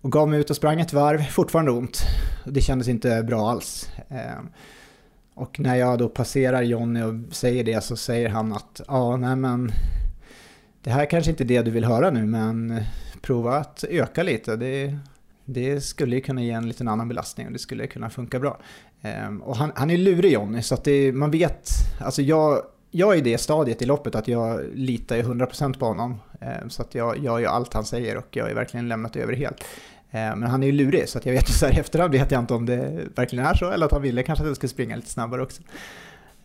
[0.00, 1.98] Och gav mig ut och sprang ett varv, fortfarande ont.
[2.44, 3.90] Det kändes inte bra alls.
[4.08, 4.48] Ehm,
[5.34, 9.36] och när jag då passerar Jonny och säger det så säger han att ja, nej
[9.36, 9.70] men
[10.82, 12.80] det här kanske inte är det du vill höra nu men
[13.20, 14.56] prova att öka lite.
[14.56, 14.98] Det,
[15.44, 18.60] det skulle ju kunna ge en liten annan belastning och det skulle kunna funka bra.
[19.02, 21.68] Ehm, och han, han är lurig Jonny så att det, man vet,
[22.00, 25.86] alltså jag, jag är i det stadiet i loppet att jag litar ju 100% på
[25.86, 26.20] honom.
[26.40, 29.16] Eh, så att jag gör ju allt han säger och jag har ju verkligen lämnat
[29.16, 29.64] över helt.
[30.10, 32.12] Eh, men han är ju lurig så att jag vet ju så här i efterhand
[32.12, 34.56] vet jag inte om det verkligen är så eller att han ville kanske att jag
[34.56, 35.62] skulle springa lite snabbare också.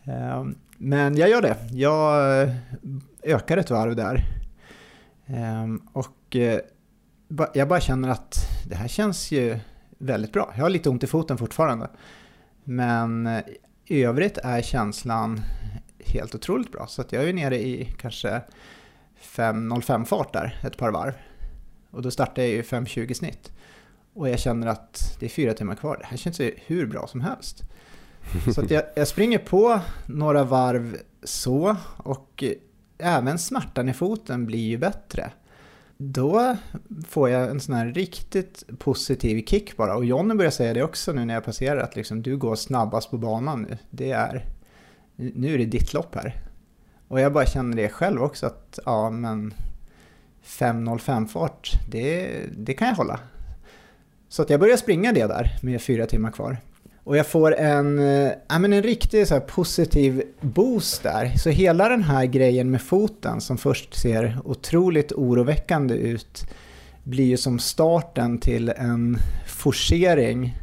[0.04, 0.44] Eh,
[0.78, 1.56] men jag gör det.
[1.72, 2.48] Jag
[3.22, 4.24] ökar ett varv där.
[5.92, 6.58] Och eh,
[7.54, 8.36] jag bara känner att
[8.68, 9.58] det här känns ju
[9.98, 10.52] väldigt bra.
[10.56, 11.88] Jag har lite ont i foten fortfarande.
[12.64, 13.28] Men
[13.86, 15.40] i övrigt är känslan
[16.06, 16.86] helt otroligt bra.
[16.86, 18.42] Så att jag är nere i kanske
[19.20, 21.12] 5.05 fart där ett par varv.
[21.90, 23.52] Och då startar jag ju 5.20 snitt.
[24.14, 25.96] Och jag känner att det är fyra timmar kvar.
[26.00, 27.62] Det här känns ju hur bra som helst.
[28.54, 32.44] Så att jag, jag springer på några varv så och
[32.98, 35.30] även smärtan i foten blir ju bättre
[36.10, 36.56] då
[37.08, 39.96] får jag en sån här riktigt positiv kick bara.
[39.96, 43.10] Och Jonny börjar säga det också nu när jag passerar, att liksom, du går snabbast
[43.10, 43.78] på banan nu.
[43.90, 44.46] Det är,
[45.34, 46.40] nu är det ditt lopp här.
[47.08, 49.54] Och jag bara känner det själv också, att ja men
[50.44, 53.20] 5.05 fart, det, det kan jag hålla.
[54.28, 56.56] Så att jag börjar springa det där med fyra timmar kvar.
[57.04, 61.32] Och jag får en, äh, men en riktig så positiv boost där.
[61.36, 66.44] Så hela den här grejen med foten som först ser otroligt oroväckande ut
[67.04, 70.58] blir ju som starten till en forcering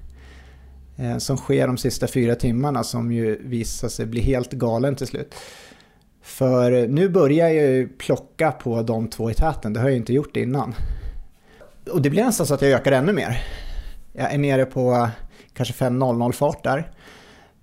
[1.00, 5.08] Eh, som sker de sista fyra timmarna som ju visar sig bli helt galen till
[5.08, 5.36] slut.
[6.22, 10.14] För nu börjar jag ju plocka på de två i täten, det har jag inte
[10.14, 10.76] gjort innan.
[11.92, 13.42] Och det blir nästan så att jag ökar ännu mer.
[14.14, 15.10] Jag är nere på
[15.54, 16.92] kanske 5.00 fart där.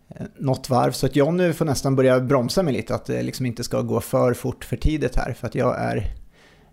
[0.08, 3.46] Eh, något varv, så att Jonny får nästan börja bromsa mig lite, att det liksom
[3.46, 5.32] inte ska gå för fort för tidigt här.
[5.32, 6.14] För att jag är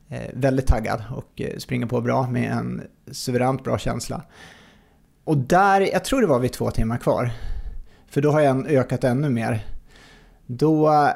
[0.10, 4.24] eh, väldigt taggad och springer på bra med en suveränt bra känsla.
[5.24, 7.32] Och där, jag tror det var vid två timmar kvar,
[8.08, 9.66] för då har jag ökat ännu mer.
[10.46, 11.10] Då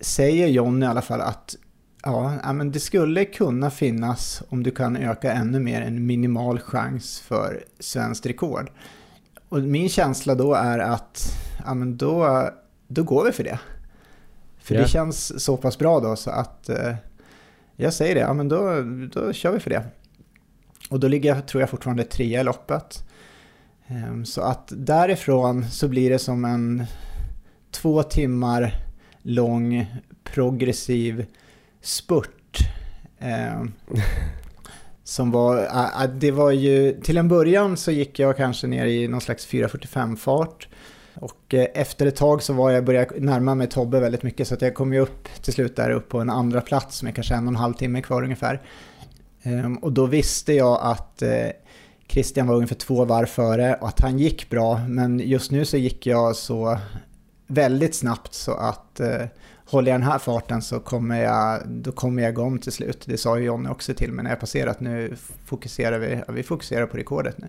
[0.00, 1.56] säger Jonny i alla fall att
[2.02, 7.20] ja, men det skulle kunna finnas, om du kan öka ännu mer, en minimal chans
[7.20, 8.70] för svenskt rekord.
[9.48, 11.22] Och min känsla då är att
[11.64, 12.48] ja, men då,
[12.88, 13.58] då går vi för det.
[14.58, 14.84] För yeah.
[14.84, 16.94] det känns så pass bra då så att eh,
[17.76, 19.84] jag säger det, ja men då, då kör vi för det.
[20.90, 23.04] Och då ligger jag, tror jag fortfarande trea i loppet.
[23.88, 26.84] Um, så att därifrån så blir det som en
[27.70, 28.74] två timmar
[29.22, 29.86] lång
[30.24, 31.26] progressiv
[31.80, 32.58] spurt.
[33.58, 33.72] Um,
[35.04, 35.68] Som var,
[36.06, 40.16] det var ju, till en början så gick jag kanske ner i någon slags 4.45
[40.16, 40.68] fart.
[41.14, 44.54] Och eh, efter ett tag så var jag började närma mig Tobbe väldigt mycket så
[44.54, 47.34] att jag kom ju upp till slut där upp på en andra plats med kanske
[47.34, 48.62] en och en halv timme kvar ungefär.
[49.42, 51.48] Ehm, och då visste jag att eh,
[52.12, 54.80] Christian var ungefär två varv före och att han gick bra.
[54.88, 56.78] Men just nu så gick jag så
[57.46, 59.26] väldigt snabbt så att eh,
[59.70, 63.04] håller jag den här farten så kommer jag, då kommer jag igång till slut.
[63.06, 64.80] Det sa ju Jonny också till mig när jag passerat.
[64.80, 67.48] Nu fokuserar vi, vi fokuserar på rekordet nu.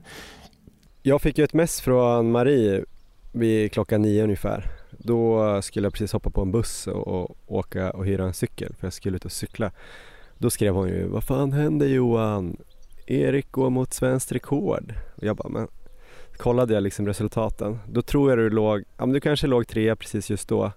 [1.01, 2.83] Jag fick ju ett mess från Marie
[3.31, 4.71] vid klockan nio ungefär.
[4.91, 8.75] Då skulle jag precis hoppa på en buss och, och åka och hyra en cykel
[8.79, 9.71] för jag skulle ut och cykla.
[10.37, 12.57] Då skrev hon ju, vad fan händer Johan?
[13.05, 14.93] Erik går mot svenskt rekord.
[15.15, 15.67] Och jag bara, men
[16.37, 17.79] kollade jag liksom resultaten.
[17.87, 20.71] Då tror jag du låg, ja men du kanske låg trea precis just då.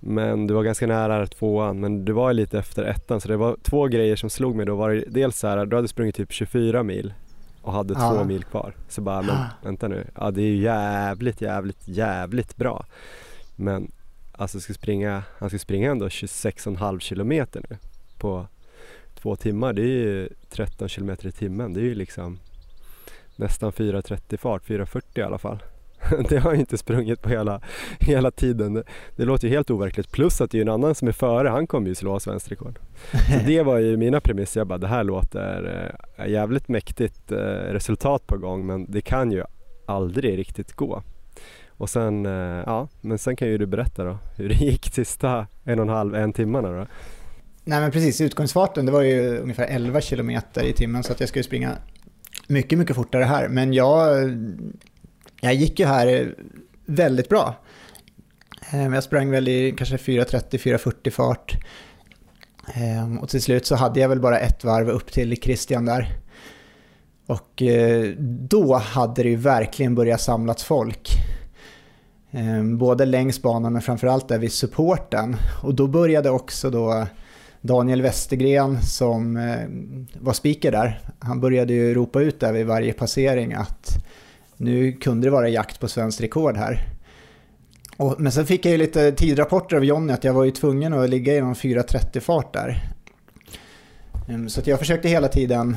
[0.00, 3.56] Men du var ganska nära tvåan, men du var lite efter ettan så det var
[3.62, 4.74] två grejer som slog mig då.
[4.74, 7.14] Var det dels så här, du hade sprungit typ 24 mil
[7.62, 8.10] och hade ja.
[8.10, 8.74] två mil kvar.
[8.88, 12.86] Så bara, men vänta nu, ja det är ju jävligt, jävligt, jävligt bra.
[13.56, 13.92] Men
[14.32, 17.76] alltså ska springa, han ska springa ändå 26,5 kilometer nu
[18.18, 18.46] på
[19.22, 19.72] två timmar.
[19.72, 21.72] Det är ju 13 kilometer i timmen.
[21.72, 22.38] Det är ju liksom
[23.36, 25.62] nästan 4.30 fart, 4.40 i alla fall.
[26.28, 27.60] Det har jag inte sprungit på hela,
[28.00, 28.74] hela tiden.
[28.74, 28.82] Det,
[29.16, 30.12] det låter ju helt overkligt.
[30.12, 32.78] Plus att det är en annan som är före, han kommer ju slå svenskt rekord.
[33.10, 34.60] Så det var ju mina premisser.
[34.60, 37.38] Jag bara, det här låter eh, jävligt mäktigt eh,
[37.72, 39.44] resultat på gång men det kan ju
[39.86, 41.02] aldrig riktigt gå.
[41.68, 45.46] Och sen, eh, ja, men sen kan ju du berätta då hur det gick sista
[45.64, 46.86] en och en halv, en timmarna då.
[47.64, 50.30] Nej men precis, utgångsfarten det var ju ungefär 11 km
[50.62, 51.76] i timmen så att jag skulle springa
[52.46, 53.48] mycket, mycket fortare här.
[53.48, 54.30] Men jag,
[55.40, 56.34] jag gick ju här
[56.86, 57.56] väldigt bra.
[58.70, 61.56] Ehm, jag sprang väl i kanske 4.30-4.40 fart.
[62.74, 66.08] Ehm, och till slut så hade jag väl bara ett varv upp till Christian där.
[67.26, 68.14] Och eh,
[68.48, 71.08] då hade det ju verkligen börjat samlas folk.
[72.30, 75.36] Ehm, både längs banan men framförallt där vid supporten.
[75.62, 77.06] Och då började också då
[77.62, 79.58] Daniel Westergren som eh,
[80.20, 84.04] var speaker där, han började ju ropa ut där vid varje passering att
[84.56, 86.88] nu kunde det vara jakt på svenskt rekord här.
[87.96, 90.92] Och, men sen fick jag ju lite tidrapporter av Jonny att jag var ju tvungen
[90.92, 92.84] att ligga i någon 4.30 fart där.
[94.28, 95.76] Ehm, så att jag försökte hela tiden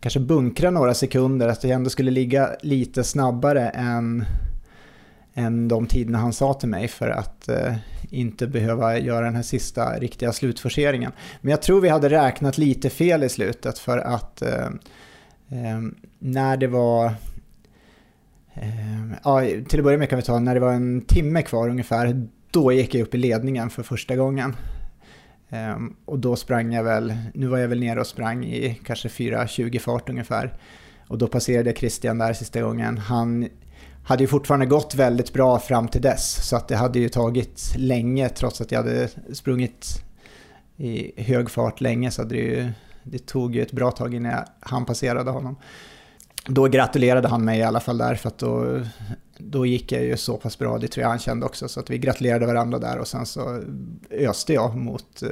[0.00, 4.24] kanske bunkra några sekunder, att jag ändå skulle ligga lite snabbare än,
[5.34, 7.74] än de tiderna han sa till mig för att eh,
[8.10, 11.12] inte behöva göra den här sista riktiga slutforceringen.
[11.40, 14.66] Men jag tror vi hade räknat lite fel i slutet för att eh,
[15.48, 15.80] eh,
[16.18, 17.06] när det var
[18.54, 21.68] eh, ja, till att börja med kan vi ta när det var en timme kvar
[21.68, 24.56] ungefär, då gick jag upp i ledningen för första gången.
[25.50, 29.08] Ehm, och då sprang jag väl, nu var jag väl nere och sprang i kanske
[29.08, 30.54] 4.20 fart ungefär.
[31.08, 32.98] Och då passerade jag Christian där sista gången.
[32.98, 33.48] Han
[34.04, 36.48] hade ju fortfarande gått väldigt bra fram till dess.
[36.48, 40.04] Så att det hade ju tagit länge trots att jag hade sprungit
[40.76, 42.10] i hög fart länge.
[42.10, 42.70] Så det, ju,
[43.02, 45.56] det tog ju ett bra tag innan han passerade honom.
[46.46, 48.80] Då gratulerade han mig i alla fall där för att då,
[49.38, 51.68] då gick jag ju så pass bra, det tror jag han kände också.
[51.68, 53.62] Så att vi gratulerade varandra där och sen så
[54.10, 55.22] öste jag mot,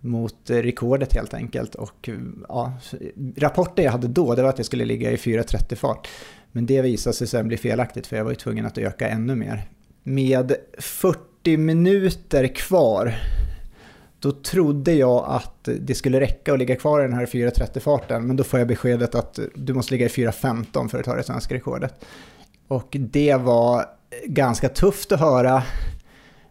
[0.00, 1.74] mot rekordet helt enkelt.
[1.74, 2.10] Och
[2.48, 2.72] ja,
[3.36, 6.08] rapporten jag hade då det var att jag skulle ligga i 4.30 fart.
[6.56, 9.34] Men det visade sig sen bli felaktigt för jag var ju tvungen att öka ännu
[9.34, 9.62] mer.
[10.02, 13.14] Med 40 minuter kvar
[14.18, 18.36] då trodde jag att det skulle räcka att ligga kvar i den här 4.30-farten, men
[18.36, 21.54] då får jag beskedet att du måste ligga i 4.15 för att ta det svenska
[21.54, 22.04] rekordet.
[22.68, 23.84] Och det var
[24.24, 25.62] ganska tufft att höra,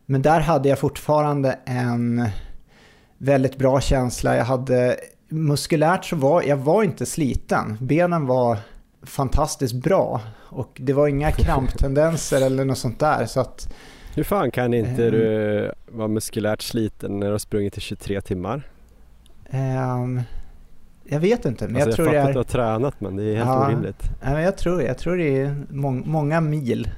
[0.05, 2.29] men där hade jag fortfarande en
[3.17, 4.35] väldigt bra känsla.
[4.35, 4.97] Jag hade
[5.29, 7.77] muskulärt så var jag var inte sliten.
[7.81, 8.57] Benen var
[9.03, 13.25] fantastiskt bra och det var inga kramptendenser eller något sånt där.
[13.25, 13.73] Så att,
[14.15, 18.21] Hur fan kan inte um, du vara muskulärt sliten när du har sprungit i 23
[18.21, 18.69] timmar?
[19.51, 20.21] Um,
[21.03, 21.67] jag vet inte.
[21.67, 23.49] Men alltså, jag, tror jag fattar är, att du har tränat men det är helt
[23.49, 24.09] ja, orimligt.
[24.21, 26.89] Ja, jag, tror, jag tror det är må många mil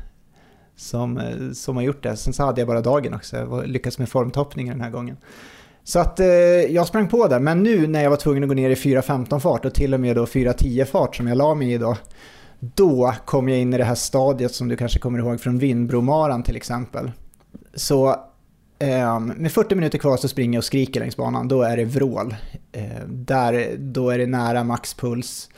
[0.76, 2.18] som, eh, som har gjort det.
[2.18, 3.38] Sen så hade jag bara dagen också.
[3.38, 5.18] Jag lyckades med formtoppningen den här gången.
[5.88, 8.56] Så att eh, jag sprang på där, men nu när jag var tvungen att gå
[8.56, 11.74] ner i 4.15 fart och till och med då 4.10 fart som jag la mig
[11.74, 11.98] i då,
[12.60, 16.44] då kom jag in i det här stadiet som du kanske kommer ihåg från Vindbromaran
[16.44, 17.12] till exempel.
[17.76, 18.10] Så
[18.80, 21.86] eh, med 40 minuter kvar så springer jag och skriker längs banan, då är det
[21.86, 22.36] vrål.
[22.72, 25.50] Eh, där, då är det nära maxpuls.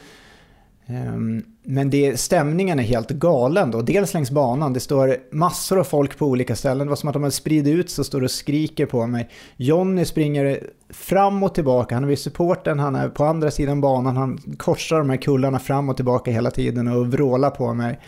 [0.89, 3.82] Ehm, men det, stämningen är helt galen då.
[3.82, 6.88] Dels längs banan, det står massor av folk på olika ställen.
[6.88, 9.30] Det var som att de hade spridit ut så står och skriker på mig.
[9.58, 14.17] Jonny springer fram och tillbaka, han är vid supporten, han är på andra sidan banan,
[14.17, 18.00] han korsar de här kullarna fram och tillbaka hela tiden och vrålar på mig.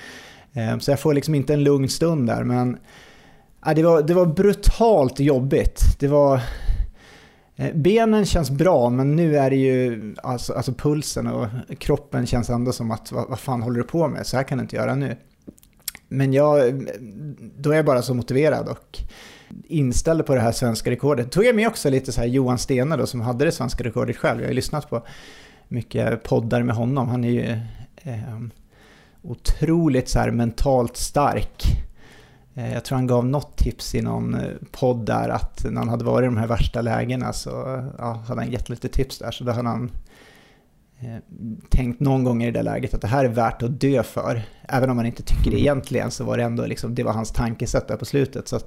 [0.53, 2.77] Ehm, så jag får liksom inte en lugn stund där, men
[3.75, 5.81] det var, det var brutalt jobbigt.
[5.99, 6.41] Det var
[7.59, 12.49] Eh, benen känns bra, men nu är det ju, alltså, alltså pulsen och kroppen känns
[12.49, 14.27] ändå som att vad, vad fan håller du på med?
[14.27, 15.17] Så här kan du inte göra nu.
[16.07, 16.87] Men jag,
[17.57, 18.99] då är jag bara så motiverad och
[19.67, 21.31] inställd på det här svenska rekordet.
[21.31, 24.17] Tog jag med också lite så här Johan Stene då som hade det svenska rekordet
[24.17, 24.39] själv.
[24.39, 25.05] Jag har ju lyssnat på
[25.67, 27.07] mycket poddar med honom.
[27.09, 27.51] Han är ju
[28.03, 28.39] eh,
[29.21, 31.63] otroligt så här mentalt stark
[32.67, 36.03] jag tror han gav något tips i någon eh, podd där att när han hade
[36.03, 37.49] varit i de här värsta lägena så
[37.97, 39.31] ja, hade han gett lite tips där.
[39.31, 39.91] Så då hade han
[40.99, 41.17] eh,
[41.69, 44.41] tänkt någon gång i det där läget att det här är värt att dö för.
[44.61, 45.59] Även om man inte tycker det mm.
[45.59, 48.47] egentligen så var det ändå liksom, det var hans tankesätt där på slutet.
[48.47, 48.59] Så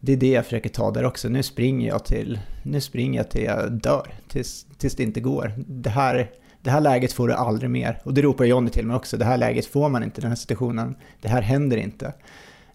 [0.00, 1.28] det är det jag försöker ta där också.
[1.28, 5.52] Nu springer jag till, nu springer jag till jag dör, tills, tills det inte går.
[5.56, 6.30] Det här,
[6.62, 8.00] det här läget får du aldrig mer.
[8.04, 9.16] Och det ropar Johnny till mig också.
[9.16, 10.96] Det här läget får man inte, den här situationen.
[11.20, 12.12] Det här händer inte.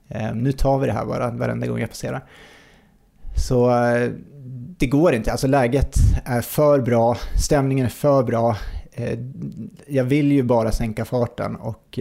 [0.09, 2.25] Eh, nu tar vi det här bara varenda gång jag passerar.
[3.35, 4.11] Så eh,
[4.77, 5.95] det går inte, alltså läget
[6.25, 8.57] är för bra, stämningen är för bra.
[8.91, 9.19] Eh,
[9.87, 11.99] jag vill ju bara sänka farten och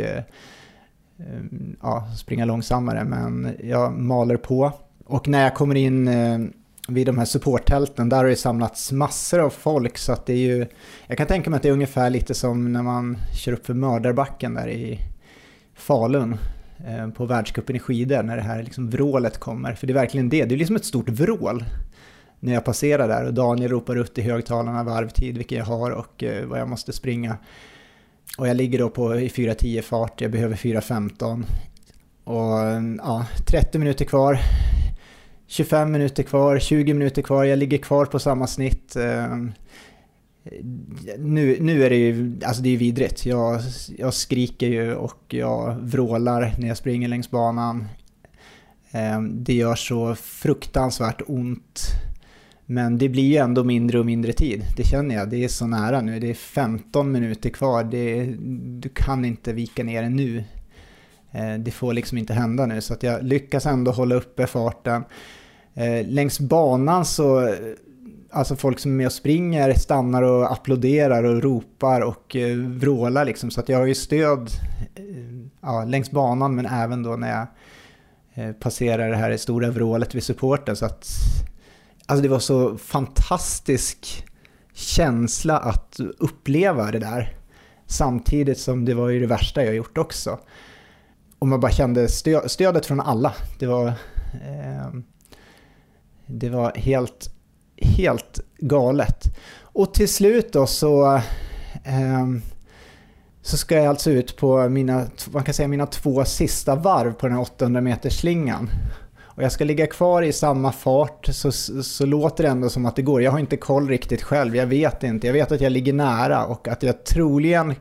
[1.83, 3.05] ja, springa långsammare.
[3.05, 4.73] Men jag maler på.
[5.05, 6.11] Och när jag kommer in
[6.89, 10.37] vid de här supporttälten, där har det samlats massor av folk så att det är
[10.37, 10.67] ju...
[11.07, 13.75] Jag kan tänka mig att det är ungefär lite som när man kör upp för
[13.75, 15.01] Mördarbacken där i
[15.75, 16.37] Falun
[16.87, 19.74] Eh, på världscupen i skidor när det här liksom vrålet kommer.
[19.74, 21.64] För det är verkligen det, det är liksom ett stort vrål
[22.41, 26.22] när jag passerar där och Daniel ropar ut i högtalarna varvtid, vilken jag har och
[26.22, 27.37] eh, vad jag måste springa.
[28.39, 31.45] Och jag ligger då på i 4.10 fart, jag behöver 4.15.
[32.24, 34.39] Och eh, ja, 30 minuter kvar.
[35.47, 38.97] 25 minuter kvar, 20 minuter kvar, jag ligger kvar på samma snitt.
[41.19, 43.27] Nu, nu är det ju, alltså det är vidrigt.
[43.27, 43.61] Jag,
[43.99, 47.85] jag skriker ju och jag vrålar när jag springer längs banan.
[48.91, 51.81] Ehm, det gör så fruktansvärt ont.
[52.67, 55.31] Men det blir ju ändå mindre och mindre tid, det känner jag.
[55.31, 57.85] Det är så nära nu, det är 15 minuter kvar.
[57.85, 58.35] Det,
[58.81, 60.45] du kan inte vika ner det nu.
[61.33, 65.05] Ehm, det får liksom inte hända nu, så att jag lyckas ändå hålla uppe farten.
[65.75, 67.55] Ehm, längs banan så,
[68.31, 73.24] alltså folk som är med och springer stannar och applåderar och ropar och eh, vrålar
[73.24, 73.51] liksom.
[73.51, 74.51] Så att jag har ju stöd
[74.95, 75.05] eh,
[75.61, 77.47] ja, längs banan men även då när jag
[78.35, 80.76] eh, passerar det här stora vrålet vid supporten.
[80.76, 81.07] Så att,
[82.07, 84.24] alltså det var så fantastisk
[84.72, 87.35] känsla att uppleva det där.
[87.87, 90.39] Samtidigt som det var ju det värsta jag gjort också.
[91.39, 93.35] Och man bara kände stö stödet från alla.
[93.59, 93.87] Det var...
[93.87, 94.93] Eh,
[96.31, 97.31] det var helt,
[97.81, 99.24] helt galet.
[99.61, 101.14] Och till slut då så,
[101.85, 102.26] eh,
[103.43, 107.26] så ska jag alltså ut på mina, man kan säga mina två sista varv på
[107.26, 108.70] den här 800 meters slingan.
[109.39, 111.53] Och jag ska ligga kvar i samma fart så,
[111.83, 113.22] så låter det ändå som att det går.
[113.22, 115.26] Jag har inte koll riktigt själv, jag vet inte.
[115.26, 117.74] Jag vet att jag ligger nära och att jag troligen,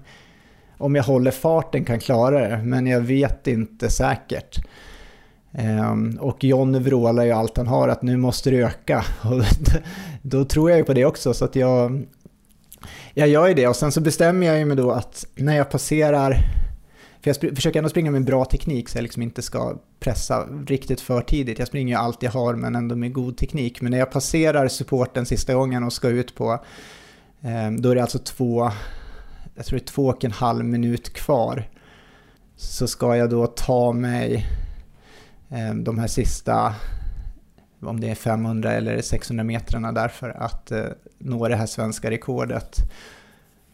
[0.77, 2.63] om jag håller farten, kan klara det.
[2.63, 4.59] Men jag vet inte säkert.
[5.51, 9.05] Ehm, och John vrålar ju allt han har att nu måste det öka.
[9.23, 9.43] Och
[10.21, 12.05] då tror jag ju på det också så att jag,
[13.13, 15.69] jag gör ju det och sen så bestämmer jag ju mig då att när jag
[15.69, 16.31] passerar,
[17.21, 21.01] för jag försöker ändå springa med bra teknik så jag liksom inte ska pressa riktigt
[21.01, 21.59] för tidigt.
[21.59, 23.81] Jag springer ju allt jag har men ändå med god teknik.
[23.81, 26.59] Men när jag passerar supporten sista gången och ska ut på,
[27.41, 28.71] ehm, då är det alltså två,
[29.55, 31.69] jag tror det är två och en halv minut kvar.
[32.55, 34.45] Så ska jag då ta mig
[35.49, 36.75] Eh, de här sista,
[37.81, 40.85] om det är 500 eller 600 metrarna där för att eh,
[41.17, 42.77] nå det här svenska rekordet.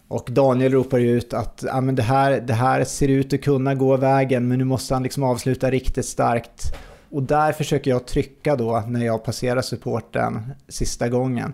[0.08, 3.76] Och Daniel ropar ut att ah, men det, här, det här ser ut att kunna
[3.76, 6.76] gå vägen men nu måste han liksom avsluta riktigt starkt.
[7.10, 11.54] Och där försöker jag trycka då när jag passerar supporten sista gången.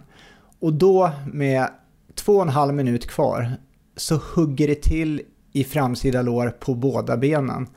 [0.60, 1.68] Och då med
[2.16, 3.52] två och en halv minut kvar
[3.96, 5.22] så hugger det till
[5.54, 7.68] i framsida lår på båda benen.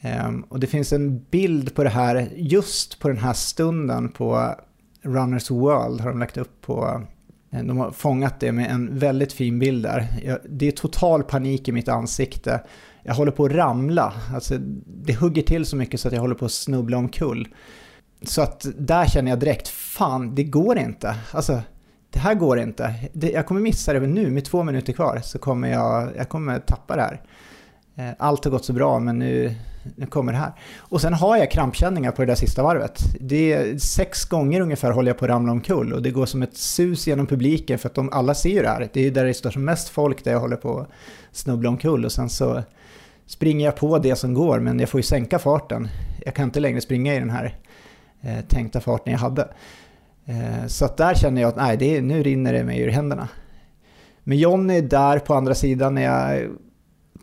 [0.00, 4.54] Ehm, och det finns en bild på det här, just på den här stunden på
[5.02, 7.02] Runners World har de lagt upp på
[7.50, 10.06] eh, de har fångat det med en väldigt fin bild där.
[10.48, 12.60] det är total panik i mitt ansikte.
[13.02, 14.12] Jag håller på att ramla.
[14.34, 14.54] Alltså,
[14.86, 17.48] det hugger till så mycket så att jag håller på att snubbla omkull.
[18.22, 21.16] Så att där känner jag direkt, fan, det går inte.
[21.32, 21.62] Alltså,
[22.10, 22.94] det här går inte.
[23.12, 26.96] jag kommer missa det nu, med två minuter kvar så kommer jag, jag kommer tappa
[26.96, 27.20] det här.
[27.96, 29.54] Eh, allt har gått så bra men nu,
[29.96, 30.52] nu kommer det här.
[30.78, 33.00] Och sen har jag krampkänningar på det där sista varvet.
[33.20, 36.42] Det är sex gånger ungefär håller jag på att ramla omkull och det går som
[36.42, 38.88] ett sus genom publiken för att de alla ser ju det här.
[38.92, 40.88] Det är ju där det står som mest folk där jag håller på att
[41.32, 42.62] snubbla omkull och sen så
[43.26, 45.88] springer jag på det som går men jag får ju sänka farten.
[46.24, 47.58] Jag kan inte längre springa i den här
[48.20, 49.48] eh, tänkta farten jag hade.
[50.24, 52.88] Eh, så att där känner jag att nej, det är, nu rinner det mig ur
[52.88, 53.28] händerna.
[54.24, 56.48] Men Jonny är där på andra sidan när jag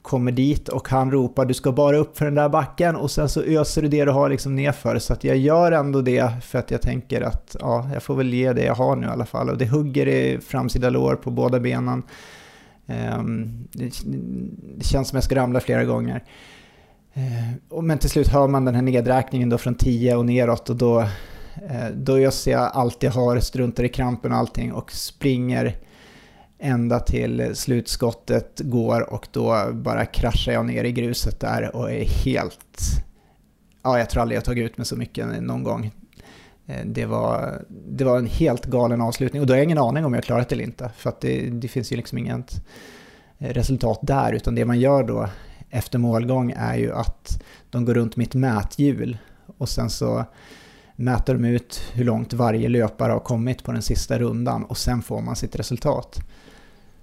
[0.05, 3.29] kommer dit och han ropar du ska bara upp för den där backen och sen
[3.29, 4.99] så öser du det du har liksom nerför.
[4.99, 8.33] Så att jag gör ändå det för att jag tänker att ja, jag får väl
[8.33, 9.49] ge det jag har nu i alla fall.
[9.49, 12.03] Och det hugger i framsida lår på båda benen.
[12.87, 16.23] Ehm, det, känns som jag ska ramla flera gånger.
[17.13, 20.75] Ehm, men till slut hör man den här nedräkningen då från 10 och neråt och
[20.75, 20.99] då,
[21.69, 25.75] eh, då öser jag allt jag har, struntar i krampen och allting och springer
[26.59, 32.05] ända till slutskottet går och då bara kraschar jag ner i gruset där och är
[32.05, 32.79] helt...
[33.83, 35.91] Ja, jag tror aldrig jag tagit ut mig så mycket någon gång.
[36.65, 40.05] Eh, det var, det var en helt galen avslutning och då har jag ingen aning
[40.05, 40.91] om jag klarat det eller inte.
[40.97, 42.65] För att det, det finns ju liksom inget
[43.37, 45.29] resultat där utan det man gör då
[45.69, 49.17] efter målgång är ju att de går runt mitt mäthjul
[49.57, 50.25] och sen så
[50.95, 55.01] mäter de ut hur långt varje löpare har kommit på den sista rundan och sen
[55.01, 56.19] får man sitt resultat.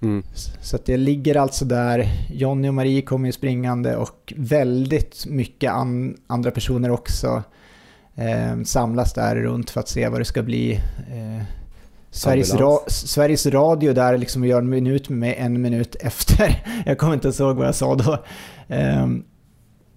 [0.03, 0.23] Mm.
[0.61, 5.71] Så att det ligger alltså där, Jonny och Marie kommer ju springande och väldigt mycket
[5.71, 7.43] an, andra personer också
[8.15, 10.73] eh, samlas där runt för att se vad det ska bli.
[11.11, 11.43] Eh,
[12.11, 16.63] Sveriges, ra, Sveriges Radio där liksom gör en minut med mig en minut efter.
[16.85, 18.13] Jag kommer inte ihåg vad jag sa då.
[18.67, 19.07] Eh,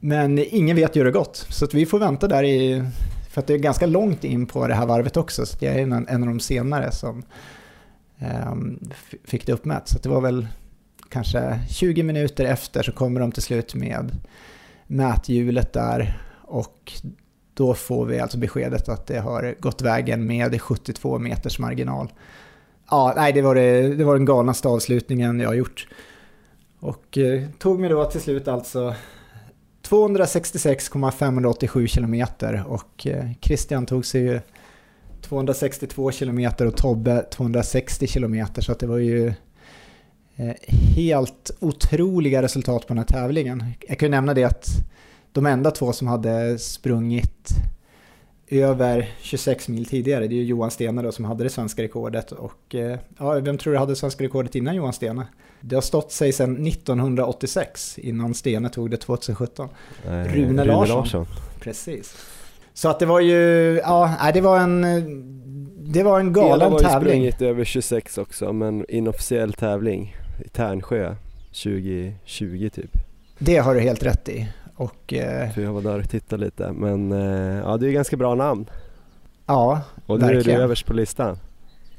[0.00, 2.84] men ingen vet hur det gått, så att vi får vänta där i...
[3.30, 5.78] För att det är ganska långt in på det här varvet också, så jag är
[5.78, 7.22] en, en av de senare som
[8.18, 8.80] Ehm,
[9.24, 9.88] fick det uppmätt.
[9.88, 10.46] Så det var väl
[11.08, 14.10] kanske 20 minuter efter så kommer de till slut med
[14.86, 16.92] mäthjulet där och
[17.54, 22.12] då får vi alltså beskedet att det har gått vägen med 72 meters marginal.
[22.90, 25.88] Ja, nej, det var, det, det var den galnaste avslutningen jag har gjort.
[26.80, 28.94] Och eh, tog mig då till slut alltså
[29.82, 34.40] 266,587 kilometer och eh, Christian tog sig ju
[35.22, 39.26] 262 kilometer och Tobbe 260 kilometer så det var ju
[40.36, 40.54] eh,
[40.96, 43.64] helt otroliga resultat på den här tävlingen.
[43.88, 44.68] Jag kan ju nämna det att
[45.32, 47.48] de enda två som hade sprungit
[48.48, 52.32] över 26 mil tidigare, det är ju Johan Stene då som hade det svenska rekordet
[52.32, 55.26] och eh, ja, vem tror du hade svenska rekordet innan Johan Stene?
[55.60, 59.68] Det har stått sig sedan 1986 innan Stene tog det 2017.
[60.06, 60.98] Nej, Rune, Rune Larsson.
[60.98, 61.26] Larsson.
[61.60, 62.16] Precis.
[62.76, 64.82] Så att det var ju, ja, det var en,
[65.76, 67.10] det var en galen var ju tävling.
[67.10, 71.14] sprungit över 26 också, men inofficiell tävling i Tärnsjö
[71.48, 72.90] 2020 typ.
[73.38, 74.48] Det har du helt rätt i.
[74.76, 78.16] Och eh, För jag var där och tittade lite, men eh, ja det är ganska
[78.16, 78.66] bra namn.
[79.46, 81.38] ja, Och nu är du överst på listan.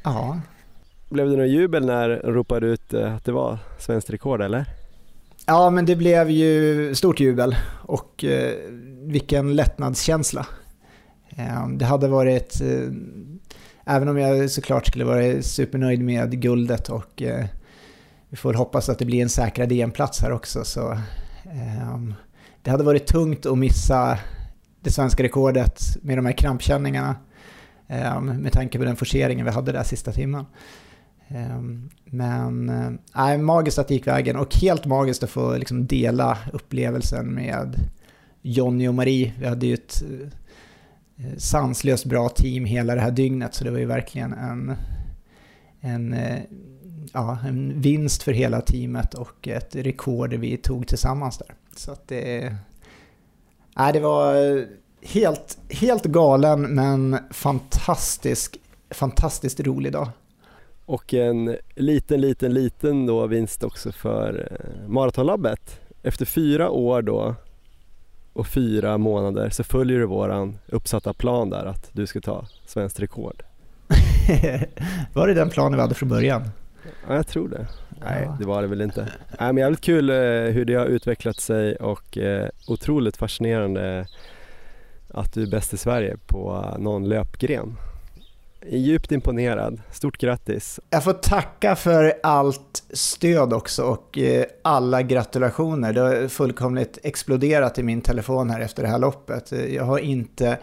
[0.03, 0.39] ja.
[1.09, 4.65] Blev det någon jubel när de ropade ut eh, att det var svenskt rekord eller?
[5.45, 7.55] Ja, men det blev ju stort jubel
[7.86, 8.53] och eh,
[9.01, 10.47] vilken lättnadskänsla.
[11.38, 12.91] Ehm, det hade varit, eh,
[13.85, 17.45] även om jag såklart skulle vara supernöjd med guldet och eh,
[18.29, 20.97] vi får väl hoppas att det blir en säkrad EM-plats här också, så
[21.51, 22.13] ehm,
[22.61, 24.19] det hade varit tungt att missa
[24.81, 27.15] det svenska rekordet med de här krampkänningarna
[27.88, 30.45] ehm, med tanke på den forceringen vi hade där sista timmen.
[32.05, 36.38] Men äh, nej, magiskt att det gick vägen och helt magiskt att få liksom dela
[36.53, 37.75] upplevelsen med
[38.41, 39.33] Jonny och Marie.
[39.39, 40.03] Vi hade ju ett
[41.18, 44.74] Eh, sanslöst bra team hela det här dygnet så det var ju verkligen en,
[45.80, 46.39] en, eh,
[47.13, 51.53] ja, en vinst för hela teamet och ett rekord vi tog tillsammans där.
[51.76, 52.55] Så att det,
[53.78, 54.65] nej, det var
[55.01, 58.57] helt, helt galen men fantastisk,
[58.89, 60.09] fantastiskt rolig dag.
[60.86, 64.57] Och en liten, liten, liten då vinst också för
[64.88, 65.80] Maratonlabbet.
[66.03, 67.36] Efter fyra år då
[68.38, 72.99] och fyra månader så följer du våran uppsatta plan där att du ska ta svenskt
[72.99, 73.43] rekord.
[75.13, 76.49] var det den planen vi hade från början?
[77.07, 77.67] Ja, jag tror det.
[78.03, 79.07] Nej, det var det väl inte.
[79.39, 80.15] Nej, men jävligt kul eh,
[80.53, 84.07] hur det har utvecklat sig och eh, otroligt fascinerande
[85.09, 87.77] att du är bäst i Sverige på någon löpgren.
[88.62, 89.82] Är Djupt imponerad.
[89.91, 90.80] Stort grattis.
[90.89, 95.93] Jag får tacka för allt stöd också och eh, alla gratulationer.
[95.93, 99.51] Det har fullkomligt exploderat i min telefon här efter det här loppet.
[99.51, 100.58] Eh, jag har inte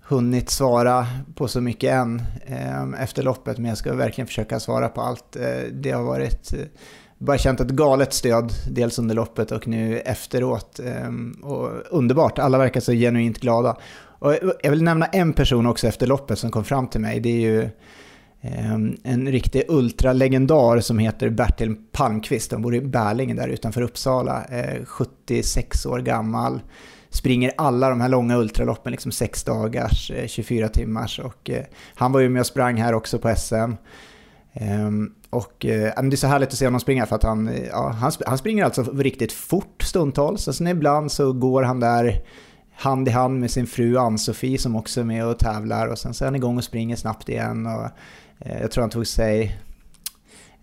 [0.00, 4.88] hunnit svara på så mycket än ehm, efter loppet, men jag ska verkligen försöka svara
[4.88, 5.36] på allt.
[5.36, 6.54] Eh, det har varit
[7.18, 10.80] bara känt ett galet stöd, dels under loppet och nu efteråt.
[10.80, 13.76] Ehm, och underbart, alla verkar så genuint glada.
[14.18, 17.20] Och jag vill nämna en person också efter loppet som kom fram till mig.
[17.20, 17.68] Det är ju
[18.40, 22.52] ehm, en riktig ultralegendar som heter Bertil Palmqvist.
[22.52, 24.44] Han bor i Bärlingen där utanför Uppsala.
[24.44, 26.60] Eh, 76 år gammal.
[27.10, 31.18] Springer alla de här långa ultraloppen, liksom 6 dagars, eh, 24 timmars.
[31.18, 31.64] Och, eh,
[31.94, 33.72] han var ju med och sprang här också på SM.
[34.52, 37.88] Ehm, och eh, det är så härligt att se honom springa för att han, ja,
[37.88, 40.48] han, han springer alltså riktigt fort stundtals.
[40.48, 42.22] Alltså ibland så går han där
[42.76, 45.86] hand i hand med sin fru Ann-Sofie som också är med och tävlar.
[45.86, 47.66] Och sen så är han igång och springer snabbt igen.
[47.66, 47.84] Och,
[48.38, 49.58] eh, jag tror han tog sig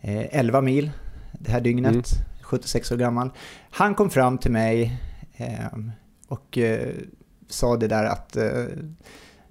[0.01, 0.91] eh, 11 mil
[1.31, 2.03] det här dygnet, Mm.
[2.41, 3.29] 76 år gammal.
[3.69, 5.01] Han kom fram till mig
[5.37, 5.77] eh,
[6.27, 6.57] och
[7.49, 8.65] sa det där att eh,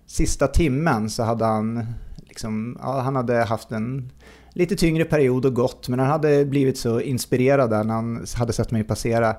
[0.06, 1.86] sista timmen så hade han
[2.16, 4.12] liksom, ja, han hade haft en
[4.52, 8.52] lite tyngre period och gått, men han hade blivit så inspirerad där när han hade
[8.52, 9.36] sett mig passera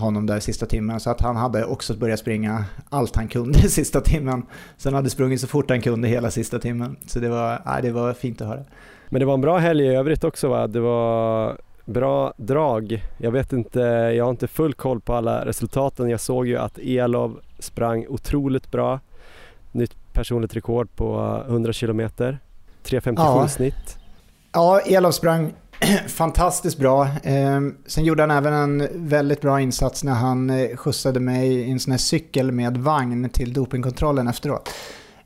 [0.00, 1.00] honom där sista timmen.
[1.00, 4.42] Så att han hade också börjat springa allt han kunde sista timmen.
[4.76, 6.96] Så han hade sprungit så fort han kunde hela sista timmen.
[7.06, 8.60] Så det var, ja, det var fint att höra.
[9.08, 10.66] Men det var en bra helg i övrigt också va?
[10.66, 13.04] Det var bra drag.
[13.18, 13.80] Jag vet inte,
[14.16, 16.08] jag har inte full koll på alla resultaten.
[16.10, 19.00] Jag såg ju att Elov sprang otroligt bra.
[19.72, 22.38] Nytt personligt rekord på 100 kilometer.
[22.84, 23.48] 3.57 Ja.
[23.48, 23.98] snitt.
[24.52, 25.52] Ja, Elof sprang
[26.06, 27.08] fantastiskt bra.
[27.22, 31.70] Ehm, sen gjorde han även en väldigt bra insats när han eh, skjutsade mig i
[31.70, 34.70] en sån här cykel med vagn till dopingkontrollen efteråt.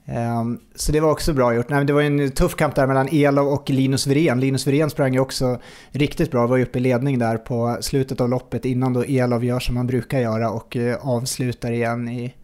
[0.06, 1.68] Ehm, så det var också bra gjort.
[1.68, 4.40] det var en tuff kamp där mellan Elov och Linus Wirén.
[4.40, 5.60] Linus Wirén sprang ju också
[5.90, 9.44] riktigt bra, var ju uppe i ledning där på slutet av loppet innan då Elov
[9.44, 12.34] gör som han brukar göra och eh, avslutar igen i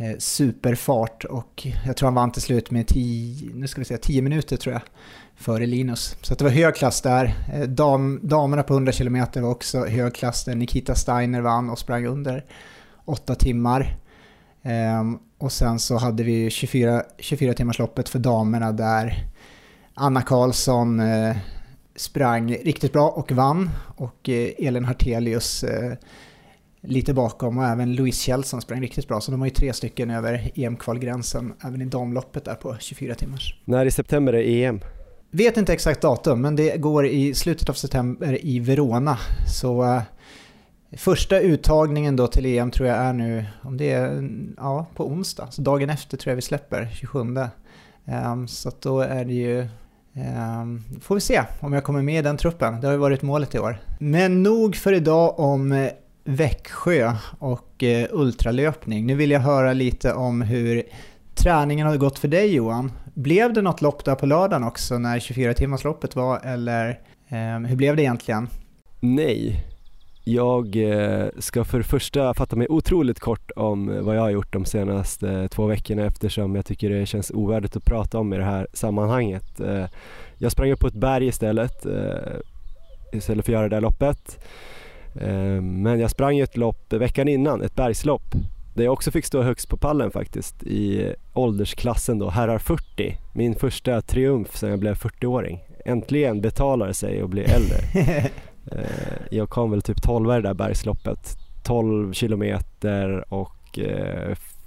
[0.00, 1.24] Eh, superfart.
[1.24, 4.56] Och jag tror han vann till slut med 10, nu ska vi säga 10 minuter
[4.56, 4.82] tror jag
[5.36, 6.16] före Linus.
[6.22, 7.34] Så det var hög klass där.
[7.52, 11.78] Eh, dam, damerna på 100 km var också hög klass där Nikita Steiner vann och
[11.78, 12.44] sprang under
[13.04, 13.96] 8 timmar.
[15.00, 19.26] Um, och sen så hade vi 24, 24 timmarsloppet för damerna där
[19.94, 21.36] Anna Karlsson uh,
[21.96, 23.70] sprang riktigt bra och vann.
[23.96, 25.92] Och uh, Elin Hartelius uh,
[26.80, 29.20] lite bakom och även Louise Kjellson sprang riktigt bra.
[29.20, 33.54] Så de var ju tre stycken över EM-kvalgränsen även i damloppet där på 24 timmars.
[33.64, 34.80] När i september är EM?
[35.30, 39.18] Vet inte exakt datum, men det går i slutet av september i Verona.
[39.46, 40.02] Så uh,
[40.96, 45.48] första uttagningen då till EM tror jag är nu, om det är ja, på onsdag.
[45.50, 47.18] Så dagen efter tror jag vi släpper, 27.
[47.18, 47.38] Um,
[48.06, 49.68] ehm, så då är det ju
[50.14, 52.80] Um, får vi se om jag kommer med i den truppen.
[52.80, 53.80] Det har ju varit målet i år.
[53.98, 55.90] Men nog för idag om eh,
[56.24, 59.06] Växjö och eh, ultralöpning.
[59.06, 60.82] Nu vill jag höra lite om hur
[61.34, 62.92] träningen har gått för dig Johan.
[63.14, 66.88] Blev det något lopp där på lördagen också när 24-timmarsloppet var eller
[67.28, 68.48] eh, hur blev det egentligen?
[69.00, 69.66] Nej,
[70.24, 74.30] jag eh, ska för det första fatta mig otroligt kort om eh, vad jag har
[74.30, 78.36] gjort de senaste två veckorna eftersom jag tycker det känns ovärdigt att prata om i
[78.36, 79.60] det här sammanhanget.
[80.38, 81.86] Jag sprang upp på ett berg istället
[83.12, 84.38] istället för att göra det där loppet.
[85.62, 88.34] Men jag sprang ett lopp veckan innan, ett bergslopp
[88.74, 93.16] där jag också fick stå högst på pallen faktiskt i åldersklassen då, herrar 40.
[93.32, 95.60] Min första triumf sedan jag blev 40-åring.
[95.84, 98.30] Äntligen betalar det sig att bli äldre.
[98.72, 101.38] Eh, jag kom väl typ 12 i det där bergsloppet.
[101.62, 103.78] 12 kilometer och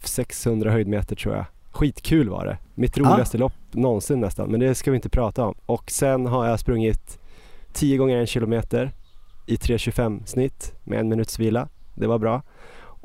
[0.04, 1.46] 600 eh, höjdmeter tror jag.
[1.72, 2.58] Skitkul var det.
[2.76, 3.40] Mitt roligaste ah.
[3.40, 5.56] lopp någonsin nästan, men det ska vi inte prata om.
[5.66, 7.20] Och sen har jag sprungit
[7.74, 8.92] 10 gånger en kilometer
[9.46, 11.68] i 3.25 snitt med en minuts vila.
[11.94, 12.42] Det var bra.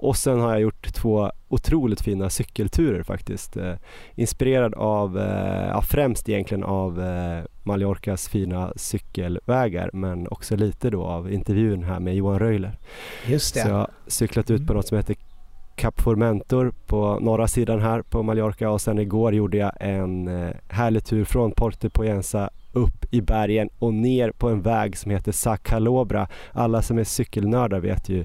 [0.01, 3.57] Och sen har jag gjort två otroligt fina cykelturer faktiskt.
[3.57, 3.74] Eh,
[4.14, 11.05] inspirerad av, eh, ja, främst egentligen av eh, Mallorcas fina cykelvägar men också lite då
[11.05, 12.78] av intervjun här med Johan Röjler.
[13.26, 13.61] Just det.
[13.61, 15.16] Så jag har cyklat ut på något som heter
[15.79, 20.51] Cap Formentor på norra sidan här på Mallorca och sen igår gjorde jag en eh,
[20.68, 25.33] härlig tur från Porte Poyensa upp i bergen och ner på en väg som heter
[25.33, 26.29] Sacalobra.
[26.53, 28.24] Alla som är cykelnördar vet ju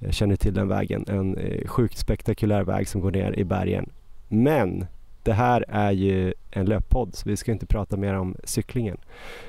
[0.00, 1.04] eh, känner till den vägen.
[1.08, 3.90] En eh, sjukt spektakulär väg som går ner i bergen.
[4.28, 4.86] Men
[5.22, 8.96] det här är ju en löppodd så vi ska inte prata mer om cyklingen.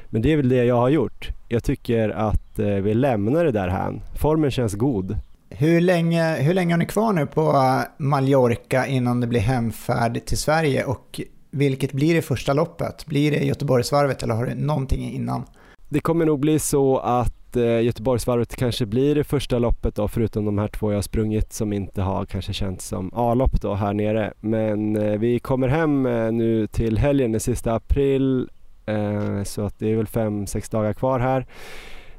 [0.10, 1.30] Men det är väl det jag har gjort.
[1.48, 4.02] Jag tycker att vi lämnar det där här.
[4.16, 5.18] Formen känns god.
[5.50, 10.26] Hur länge, hur länge har ni kvar nu på äh, Mallorca innan det blir hemfärd
[10.26, 11.22] till Sverige och
[11.52, 13.06] vilket blir det första loppet?
[13.06, 15.44] Blir det Göteborgsvarvet eller har du någonting innan?
[15.90, 20.46] Det kommer nog bli så att äh, Göteborgsvarvet kanske blir det första loppet då förutom
[20.46, 24.34] de här två jag sprungit som inte har kanske känts som A-lopp då här nere.
[24.40, 26.04] Men äh, vi kommer hem
[26.38, 28.50] nu till helgen den sista april
[29.46, 31.46] så att det är väl fem sex dagar kvar här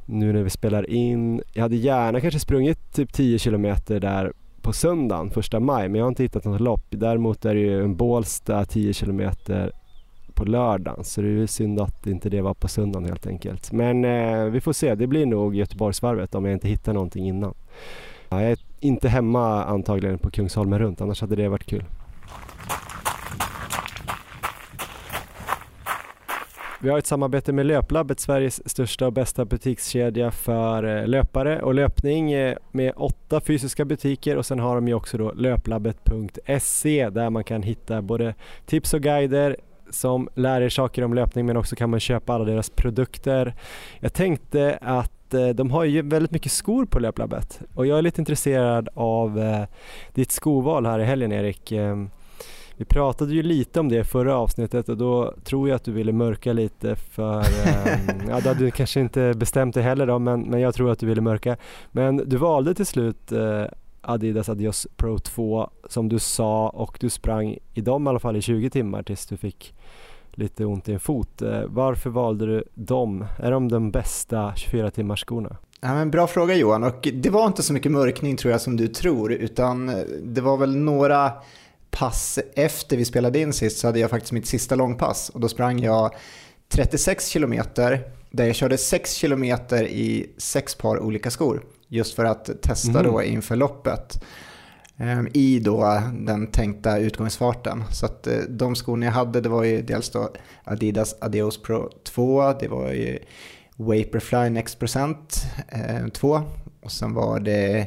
[0.09, 1.43] nu när vi spelar in.
[1.53, 4.33] Jag hade gärna kanske sprungit typ 10 kilometer där
[4.63, 6.85] på söndagen, första maj, men jag har inte hittat något lopp.
[6.91, 9.73] Däremot är det ju en Bålsta 10 kilometer
[10.35, 13.73] på lördagen så det är ju synd att inte det var på söndagen helt enkelt.
[13.73, 17.55] Men eh, vi får se, det blir nog Göteborgsvarvet om jag inte hittar någonting innan.
[18.29, 21.85] Ja, jag är inte hemma antagligen på Kungsholmen runt annars hade det varit kul.
[26.81, 31.75] Vi har ett samarbete med Löplabbet, Sveriges största och bästa butikskedja för eh, löpare och
[31.75, 37.31] löpning eh, med åtta fysiska butiker och sen har de ju också då löplabbet.se där
[37.31, 38.35] man kan hitta både
[38.67, 39.57] tips och guider,
[39.91, 43.55] som lär er saker om löpning men också kan man köpa alla deras produkter.
[44.01, 48.03] Jag tänkte att eh, de har ju väldigt mycket skor på Löplabbet och jag är
[48.03, 49.41] lite intresserad av
[50.15, 51.73] ditt skoval här i helgen Erik.
[51.73, 52.11] Ehm,
[52.79, 56.13] vi pratade ju lite om det förra avsnittet och då tror jag att du ville
[56.13, 60.41] mörka lite för, ehm, ja då hade du kanske inte bestämt dig heller då men,
[60.41, 61.57] men jag tror att du ville mörka.
[61.93, 63.65] Men du valde till slut eh,
[64.01, 68.37] Adidas Adios Pro 2 som du sa och du sprang i dem i alla fall
[68.37, 69.75] i 20 timmar tills du fick
[70.33, 71.43] lite ont i en fot.
[71.43, 73.25] Eh, varför valde du dem?
[73.39, 75.57] Är de de bästa 24 timmars skorna?
[75.81, 78.77] Ja, men bra fråga Johan och det var inte så mycket mörkning tror jag som
[78.77, 81.33] du tror utan eh, det var väl några
[81.99, 85.49] pass efter vi spelade in sist så hade jag faktiskt mitt sista långpass och då
[85.49, 86.15] sprang jag
[86.69, 91.63] 36 kilometer där jag körde 6 kilometer i sex par olika skor.
[91.89, 93.13] Just för att testa Mm.
[93.13, 94.25] då inför loppet
[94.97, 97.85] eh, i då den tänkta utgångsfarten.
[97.93, 100.31] Så att eh, de skorna jag hade det var ju dels då
[100.65, 103.19] Adidas Adios Pro 2, det var ju
[103.77, 106.43] Vaporfly Next Percent eh, 2
[106.83, 107.87] och sen var det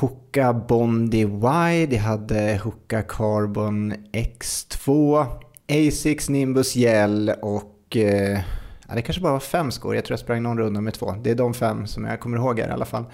[0.00, 5.24] Hoka Bondi Y, det hade Hoka Carbon X2,
[5.68, 8.40] Asics Nimbus Gel och eh,
[8.88, 9.94] ja, det kanske bara var fem skor.
[9.94, 11.14] Jag tror jag sprang någon runda med två.
[11.22, 13.04] Det är de fem som jag kommer ihåg här i alla fall.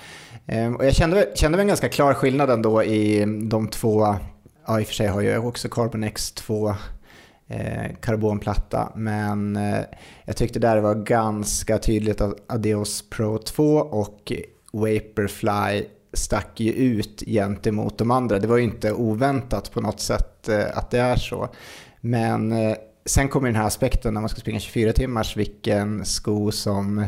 [0.46, 4.16] Eh, och jag kände, kände väl en ganska klar skillnad ändå i de två,
[4.66, 6.74] ja i och för sig har jag också Carbon X2
[7.48, 9.80] eh, karbonplatta, men eh,
[10.24, 14.32] jag tyckte där det var ganska tydligt att Adios Pro 2 och
[14.72, 18.38] Vaporfly stack ju ut gentemot de andra.
[18.38, 21.48] Det var ju inte oväntat på något sätt eh, att det är så.
[22.00, 26.52] Men eh, sen kommer den här aspekten när man ska springa 24 timmars, vilken sko
[26.52, 27.04] som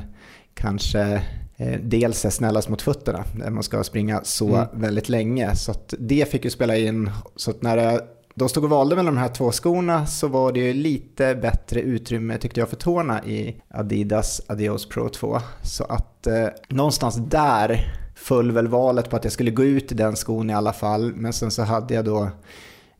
[0.55, 1.23] kanske
[1.57, 4.67] eh, dels är snällast mot fötterna när man ska springa så Mm.
[4.73, 5.57] väldigt länge.
[5.57, 7.11] Så det fick ju spela in.
[7.37, 8.01] Så när jag
[8.35, 11.81] då stod och valde mellan de här två skorna så var det ju lite bättre
[11.81, 15.39] utrymme tyckte jag för tårna i Adidas Adios Pro 2.
[15.63, 17.95] Så att eh, någonstans där
[18.25, 21.13] föll väl valet på att jag skulle gå ut i den skon i alla fall.
[21.15, 22.31] Men sen så hade jag då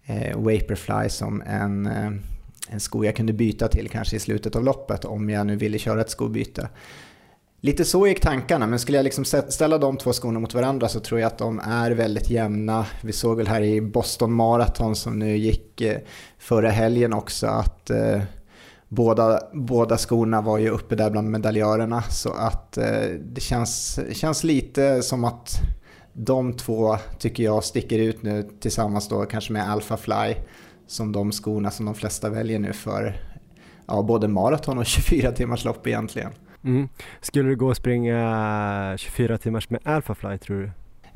[0.05, 2.11] eh, Vaporfly som en, eh,
[2.69, 5.79] en sko jag kunde byta till kanske i slutet av loppet om jag nu ville
[5.79, 6.69] köra ett skobyte.
[7.61, 11.01] Lite så gick tankarna, men skulle jag liksom ställa de två skorna mot varandra så
[11.01, 12.87] tror jag att de är väldigt jämna.
[13.03, 15.99] Vi såg väl här i Boston Marathon som nu gick eh,
[16.39, 18.23] förra helgen också att eh,
[18.95, 22.03] båda, båda skorna var ju uppe där bland medaljörerna.
[22.03, 25.61] Så att eh, det känns, känns lite som att
[26.13, 30.35] de två tycker jag sticker ut nu tillsammans då kanske med Alpha Fly
[30.87, 33.17] som de skorna som de flesta väljer nu för
[33.87, 36.31] ja, både maraton och 24 timmars lopp egentligen.
[36.65, 36.89] Mm.
[37.21, 40.71] Skulle du gå och springa 24 timmars med Alphafly tror du?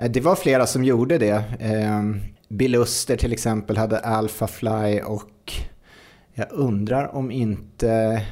[0.05, 1.45] Eh, Det var flera som gjorde det.
[1.61, 2.03] Eh,
[2.49, 2.85] Bill
[3.19, 5.53] till exempel hade Alpha Fly och
[6.39, 8.23] jag undrar om inte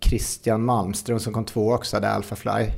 [0.00, 2.70] Christian Malmström som kom två också hade Alpha Fly.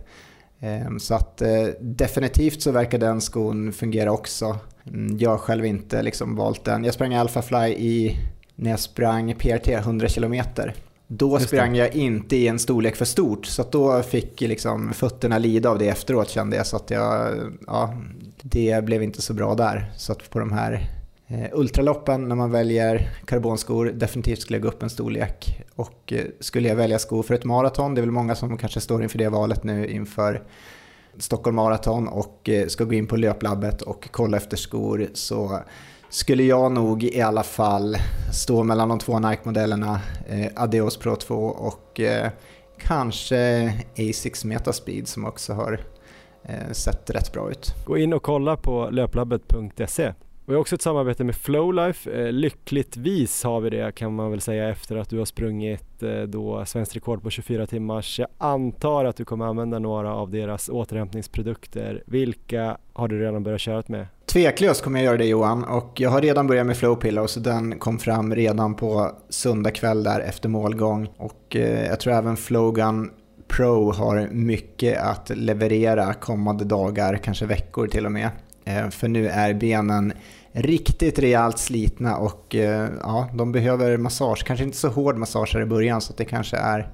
[0.61, 4.59] Eh, Så att eh, definitivt så verkar den skon fungera också.
[4.87, 6.85] Mm, Jag har själv inte liksom valt den.
[6.85, 8.17] Jag sprang Alpha Fly i,
[8.55, 10.35] när jag sprang PRT 100 km.
[11.07, 15.71] Då sprang jag inte i en storlek för stort så då fick liksom fötterna lida
[15.71, 16.67] av det efteråt kände jag.
[16.67, 17.35] Så att jag,
[17.67, 17.95] ja,
[18.43, 19.93] det blev inte så bra där.
[19.97, 20.87] Så att på de här
[21.35, 25.63] Eh, ultraloppen när man väljer karbonskor, definitivt skulle jag gå upp en storlek.
[25.75, 28.81] Och eh, skulle jag välja skor för ett maraton, det är väl många som kanske
[28.81, 30.43] står inför det valet nu inför
[31.19, 35.61] Stockholm Marathon och eh, ska gå in på löplabbet och kolla efter skor så
[36.09, 37.97] skulle jag nog i alla fall
[38.33, 42.31] stå mellan de två Nike-modellerna eh, Adios Pro 2 och eh,
[42.79, 45.81] kanske Asics Metaspeed som också har
[46.43, 47.75] eh, sett rätt bra ut.
[47.87, 50.13] Gå in och kolla på löplabbet.se.
[50.47, 52.11] Vi har också ett samarbete med Flowlife.
[52.11, 56.23] Eh, Lyckligtvis har vi det kan man väl säga efter att du har sprungit eh,
[56.23, 58.19] då svenskt rekord på 24 timmars.
[58.19, 62.03] Jag antar att du kommer använda några av deras återhämtningsprodukter.
[62.07, 64.07] Vilka har du redan börjat köra med?
[64.27, 67.41] Tveklöst kommer jag göra det Johan och jag har redan börjat med Flow Pillow så
[67.41, 72.37] den kom fram redan på söndag kväll där efter målgång och eh, jag tror även
[72.37, 73.11] Flowgun
[73.49, 78.31] Pro har mycket att leverera kommande dagar, kanske veckor till och med.
[78.65, 80.13] Eh, för nu är benen
[80.53, 84.45] riktigt rejält slitna och eh, ja, de behöver massage.
[84.47, 86.93] Kanske inte så hård massage här i början så att det kanske är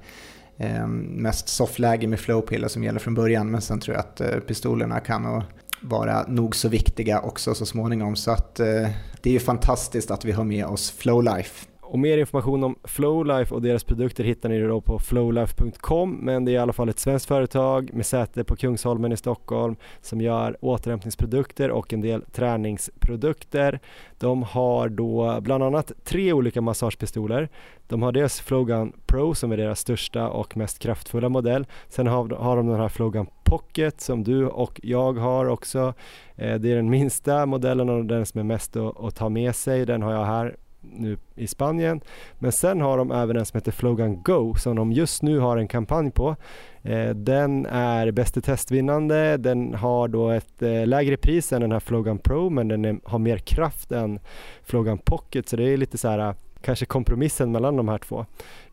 [0.57, 3.51] eh, mest softläge med flowpiller som gäller från början.
[3.51, 5.43] Men sen tror jag att pistolerna kan
[5.81, 8.15] vara nog så viktiga också så småningom.
[8.15, 11.65] Så att det är ju fantastiskt att vi har med oss Flowlife.
[11.91, 16.51] Och mer information om Flowlife och deras produkter hittar ni då på flowlife.com men det
[16.51, 20.57] är i alla fall ett svenskt företag med säte på Kungsholmen i Stockholm som gör
[20.61, 23.79] återhämtningsprodukter och en del träningsprodukter.
[24.19, 27.49] De har då bland annat tre olika massagepistoler.
[27.87, 31.65] De har dels Flowgun Pro som är deras största och mest kraftfulla modell.
[31.87, 35.93] Sen har, de den här Flowgun Pocket som du och jag har också.
[36.35, 39.85] Eh, det är den minsta modellen och den som är mest att ta med sig.
[39.85, 42.01] Den har jag här nu i Spanien.
[42.39, 45.57] Men sen har de även en som heter Flogan Go som de just nu har
[45.57, 46.35] en kampanj på.
[46.81, 49.37] Eh, den är bäst i testvinnande.
[49.37, 52.99] Den har då ett eh, lägre pris än den här Flogan Pro men den är,
[53.03, 54.19] har mer kraft än
[54.63, 58.25] Flogan Pocket så det är lite så här kanske kompromissen mellan de här två.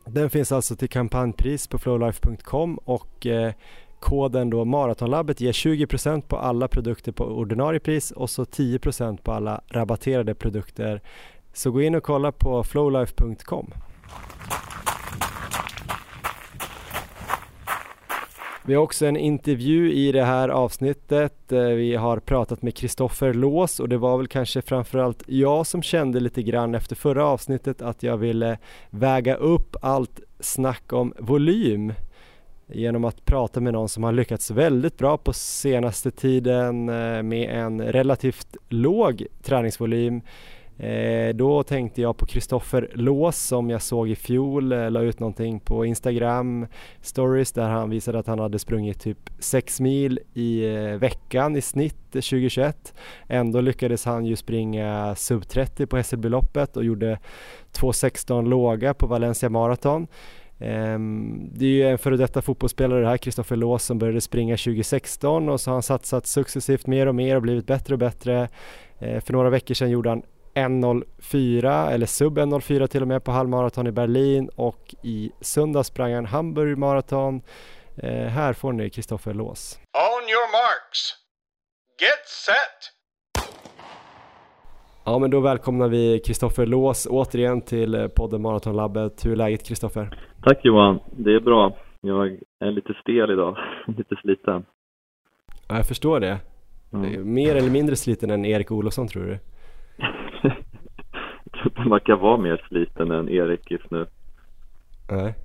[0.05, 3.53] Den finns alltså till kampanjpris på flowlife.com och eh,
[3.99, 9.31] koden då Maratonlabbet ger 20% på alla produkter på ordinarie pris och så 10% på
[9.31, 11.01] alla rabatterade produkter
[11.59, 13.73] så gå in och kolla på flowlife.com.
[18.65, 21.51] Vi har också en intervju i det här avsnittet.
[21.51, 25.81] Eh, vi har pratat med Kristoffer Lås och det var väl kanske framförallt jag som
[25.81, 28.57] kände lite grann efter förra avsnittet att jag ville
[28.89, 31.93] väga upp allt snack om volym
[32.67, 37.49] genom att prata med någon som har lyckats väldigt bra på senaste tiden eh, med
[37.49, 40.21] en relativt låg träningsvolym
[40.79, 45.19] Eh, då tänkte jag på Kristoffer Lås som jag såg i fjol, eh, la ut
[45.19, 46.67] någonting på Instagram
[47.01, 51.61] stories där han visade att han hade sprungit typ 6 mil i eh, veckan i
[51.61, 52.93] snitt 2021.
[53.27, 57.19] Ändå lyckades han ju springa sub 30 på Hässelbyloppet och gjorde
[57.73, 60.07] 2.16 låga på Valencia Marathon.
[60.59, 64.57] Ehm, det är ju en före detta fotbollsspelare det här, Kristoffer Lås, som började springa
[64.57, 68.49] 2016 och så har han satsat successivt mer och mer och blivit bättre och bättre.
[68.99, 70.23] Eh, för några veckor sedan gjorde han
[70.53, 76.13] 1.04 eller sub 1.04 till och med på halvmaraton i Berlin och i söndag sprang
[76.13, 77.41] han Hamburg maraton.
[77.97, 79.79] Eh, här får ni Kristoffer Lås.
[79.93, 81.15] On your marks.
[82.01, 82.99] Get set!
[85.05, 89.25] Ja men då välkomnar vi Kristoffer Lås återigen till eh, podden Maratonlabbet.
[89.25, 90.19] Hur är läget Kristoffer?
[90.43, 91.77] Tack Johan, det är bra.
[92.01, 93.57] Jag är lite stel idag,
[93.97, 94.65] lite sliten.
[95.67, 96.37] Ja, jag förstår det.
[96.93, 97.33] Mm.
[97.33, 99.39] Mer eller mindre sliten än Erik Olofsson tror du?
[101.75, 104.05] man verkar vara mer sliten än Erik just nu.
[105.11, 105.35] Nej.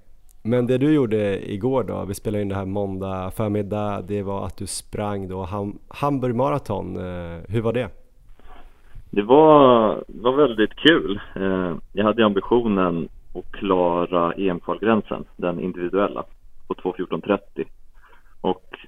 [0.43, 4.47] Men det du gjorde igår då, vi spelade in det här måndag förmiddag, det var
[4.47, 6.97] att du sprang då ham Hamburg Marathon.
[6.97, 7.89] Eh, hur var det?
[9.11, 11.21] Det var, var väldigt kul.
[11.37, 16.25] Eh, jag hade ambitionen att klara EM-kvalgränsen, den individuella,
[16.67, 17.65] på 2.14.30
[18.41, 18.79] och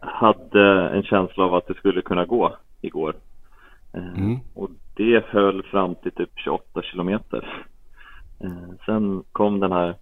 [0.00, 3.14] hade en känsla av att det skulle kunna gå igår.
[3.92, 4.38] Eh, mm.
[4.54, 7.66] Och det höll fram till typ 28 kilometer.
[8.40, 9.94] Eh, sen kom den här,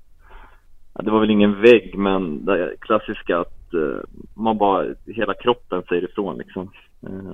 [0.93, 4.01] det var väl ingen vägg men det klassiska att eh,
[4.35, 6.71] man bara, hela kroppen säger ifrån liksom.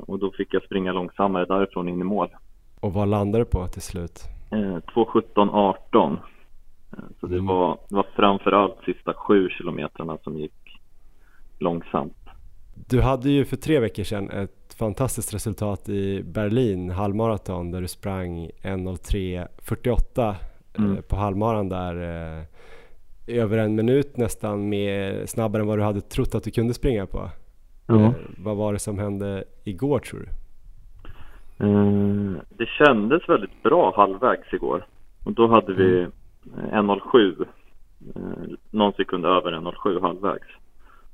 [0.00, 2.28] Och då fick jag springa långsammare därifrån in i mål.
[2.80, 4.20] Och vad landade du på till slut?
[4.50, 6.16] 2.17.18.
[7.20, 7.46] Så det, mm.
[7.46, 10.80] var, det var framförallt sista sju kilometrarna som gick
[11.58, 12.16] långsamt.
[12.88, 17.88] Du hade ju för tre veckor sedan ett fantastiskt resultat i Berlin halvmaraton där du
[17.88, 20.34] sprang 1.03.48 eh,
[20.78, 21.02] mm.
[21.02, 21.94] på halvmaran där
[22.38, 22.44] eh,
[23.26, 27.06] över en minut nästan mer, snabbare än vad du hade trott att du kunde springa
[27.06, 27.30] på.
[27.86, 27.94] Ja.
[27.94, 30.28] Eh, vad var det som hände igår tror du?
[31.66, 34.86] Mm, det kändes väldigt bra halvvägs igår
[35.24, 36.90] och då hade vi mm.
[36.90, 37.46] 1.07
[38.70, 40.48] någon sekund över 1.07 halvvägs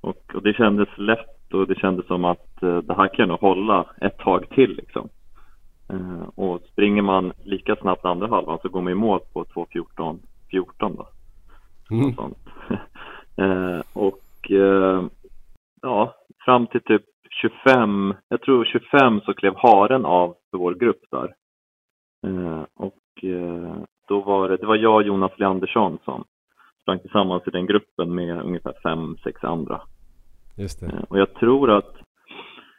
[0.00, 3.40] och, och det kändes lätt och det kändes som att eh, det här kan nog
[3.40, 5.08] hålla ett tag till liksom.
[5.90, 10.18] Eh, och springer man lika snabbt andra halvan så går man i mål på 2.14
[10.50, 11.08] 14 då.
[11.90, 12.14] Mm.
[12.18, 12.38] Och,
[13.44, 15.04] eh, och eh,
[15.82, 17.02] ja, fram till typ
[17.42, 21.34] 25, jag tror 25 så klev haren av för vår grupp där.
[22.26, 23.76] Eh, och eh,
[24.08, 26.24] då var det, det var jag och Jonas Leandersson som
[26.82, 29.80] sprang tillsammans i den gruppen med ungefär fem, sex andra.
[30.60, 30.86] Just det.
[30.86, 31.96] Eh, och jag tror att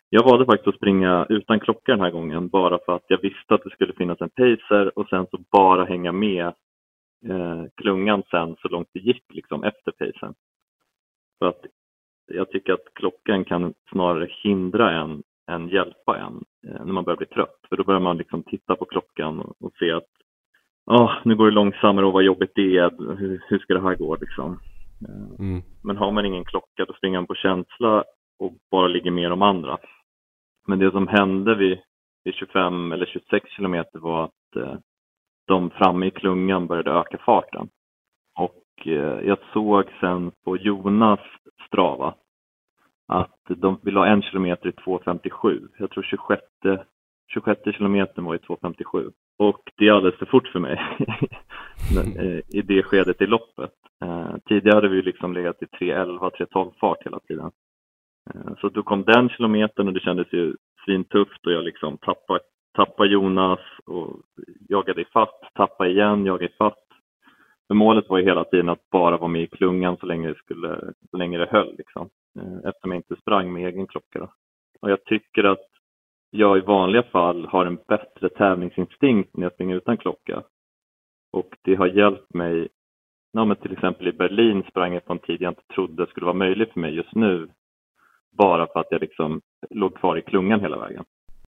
[0.10, 3.54] jag valde faktiskt att springa utan klocka den här gången bara för att jag visste
[3.54, 6.46] att det skulle finnas en pacer och sen så bara hänga med
[7.30, 10.34] eh, klungan sen så långt det gick liksom efter pacern.
[11.40, 11.66] För att
[12.28, 17.18] jag tycker att klockan kan snarare hindra en än hjälpa en eh, när man börjar
[17.18, 17.60] bli trött.
[17.70, 20.10] För då börjar man liksom titta på klockan och, och se att
[20.86, 23.96] oh, nu går det långsammare och vad jobbigt det är, hur, hur ska det här
[23.96, 24.60] gå liksom.
[25.40, 25.62] Mm.
[25.84, 28.04] Men har man ingen klocka då springer man på känsla
[28.40, 29.78] och bara ligger med de andra.
[30.68, 31.80] Men det som hände vid,
[32.24, 34.76] vid 25 eller 26 kilometer var att eh,
[35.48, 37.70] de framme i klungan började öka farten.
[38.40, 41.20] Och eh, jag såg sen på Jonas
[41.68, 42.16] Strava
[43.08, 45.68] att de vill ha en kilometer i 2.57.
[45.78, 46.42] Jag tror 26,
[47.34, 49.12] 26 kilometern var i 2.57.
[49.38, 50.82] Och det är alldeles för fort för mig
[52.18, 53.81] eh, i det skedet i loppet.
[54.02, 57.52] Eh, tidigare hade vi liksom legat i 3.11, 3.12 fart hela tiden.
[58.34, 62.40] Eh, så då kom den kilometern och det kändes ju svintufft och jag liksom tappade,
[62.76, 64.22] tappade Jonas och
[64.70, 66.88] jagade ifatt, tappade igen, jagade ifatt.
[67.68, 70.36] För målet var ju hela tiden att bara vara med i klungan så länge det,
[70.36, 72.10] skulle, så länge det höll liksom.
[72.40, 74.34] Eh, eftersom jag inte sprang med egen klocka då.
[74.82, 75.68] Och jag tycker att
[76.30, 80.44] jag i vanliga fall har en bättre tävlingsinstinkt när jag springer utan klocka.
[81.32, 82.68] Och det har hjälpt mig,
[83.32, 86.26] ja, men till exempel i Berlin sprang jag på en tid jag inte trodde skulle
[86.26, 87.48] vara möjlig för mig just nu.
[88.38, 91.04] Bara för att jag liksom låg kvar i klungan hela vägen.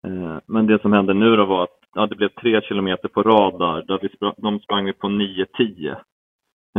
[0.08, 3.24] Eh, men det som hände nu då var att ja, det blev tre kilometer på
[3.24, 5.96] rad där, där vi sprang, de sprang vi på 9.10.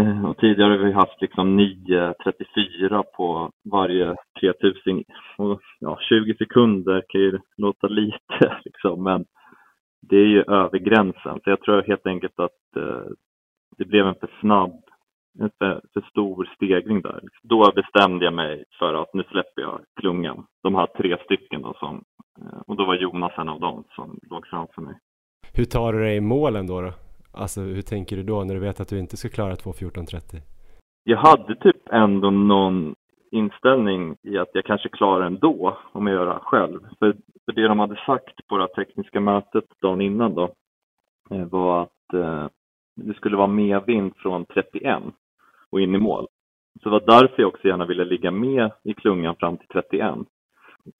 [0.01, 5.05] Eh, och tidigare har vi haft liksom 9.34 på varje 3000.
[5.39, 9.25] Och ja, 20 sekunder kan ju låta lite liksom, men
[10.01, 11.41] det är ju över gränsen.
[11.45, 13.07] Så jag tror helt enkelt att eh,
[13.79, 14.83] det blev en för snabb,
[15.41, 15.80] en för,
[16.11, 17.20] stor stegring där.
[17.43, 20.47] Då bestämde jag mig för att nu släpper jag klungan.
[20.62, 22.05] De här tre stycken då som,
[22.41, 24.95] eh, och då var Jonas en av dem som låg framför mig.
[25.55, 26.80] Hur tar du dig i målen då?
[26.80, 26.93] då?
[27.32, 30.41] Alltså hur tänker du då när du vet att du inte ska klara 2.14.30?
[31.05, 32.95] Jag hade typ ändå någon
[33.30, 36.80] inställning i att jag kanske klarar ändå om jag gör det själv.
[36.99, 40.51] För, för det de hade sagt på det tekniska mötet dagen innan då
[41.30, 42.47] eh, var att eh,
[42.97, 45.03] det skulle vara medvind från 31
[45.73, 46.27] och in i mål.
[46.83, 50.14] Så det var därför jag också gärna ville ligga med i klungan fram till 31.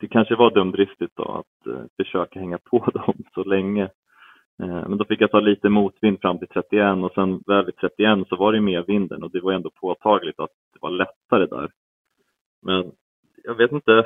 [0.01, 3.89] Det kanske var dumdristigt då att eh, försöka hänga på dem så länge
[4.63, 7.77] Eh, men då fick jag ta lite motvind fram till 31 och sen väl vid
[7.77, 11.47] 31 så var det med vinden och det var ändå påtagligt att det var lättare
[11.47, 11.71] där.
[12.63, 12.93] Men
[13.45, 14.05] jag vet inte,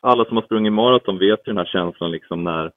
[0.00, 2.72] alla som har sprungit maraton vet ju den här känslan liksom när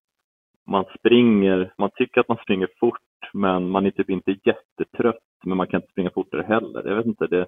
[0.68, 3.00] man springer, man tycker att man springer fort
[3.34, 6.88] men man är typ inte jättetrött men man kan inte springa fortare heller.
[6.88, 7.46] Jag vet inte, det,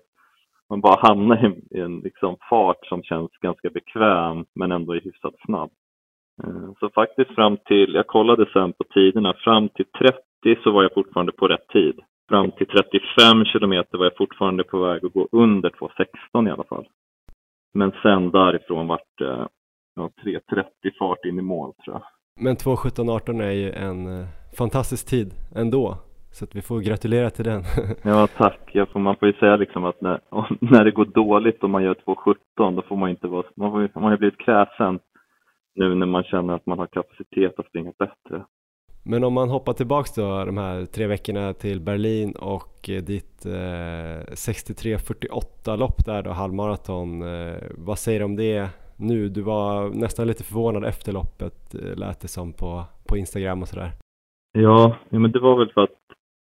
[0.70, 5.02] man bara hamnar i, i en liksom fart som känns ganska bekväm men ändå är
[5.02, 5.72] hyfsat snabb.
[6.44, 10.84] Eh, så faktiskt fram till, jag kollade sen på tiderna, fram till 30 så var
[10.84, 12.00] jag fortfarande på rätt tid.
[12.30, 16.64] Fram till 35 kilometer var jag fortfarande på väg att gå under 2.16 i alla
[16.64, 16.88] fall.
[17.74, 19.48] Men sen därifrån vart det
[19.96, 20.64] ja, 3.30
[21.00, 22.04] fart in i mål tror jag.
[22.42, 24.28] Men 2.17.18 är ju en eh,
[24.58, 25.98] fantastisk tid ändå.
[26.32, 27.64] Så att vi får gratulera till den.
[28.04, 28.70] ja, tack.
[28.74, 30.20] Jag får, man får ju säga liksom att när,
[30.60, 33.90] när det går dåligt och man gör 2.17 då får man inte vara, man, får,
[33.94, 35.00] man har ju blivit kräsen
[35.76, 38.46] nu när man känner att man har kapacitet att springa bättre.
[39.04, 43.50] Men om man hoppar tillbaks då de här tre veckorna till Berlin och ditt eh,
[43.50, 47.22] 63.48 lopp där då, halvmaraton.
[47.22, 49.30] Eh, vad säger du om det nu?
[49.30, 53.68] Du var nästan lite förvånad efter loppet eh, lät det som på, på Instagram och
[53.68, 53.92] sådär.
[54.52, 56.00] Ja, ja, men det var väl för att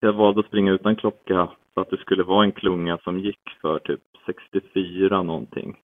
[0.00, 3.40] jag valde att springa utan klocka för att det skulle vara en klunga som gick
[3.60, 5.76] för typ 64 någonting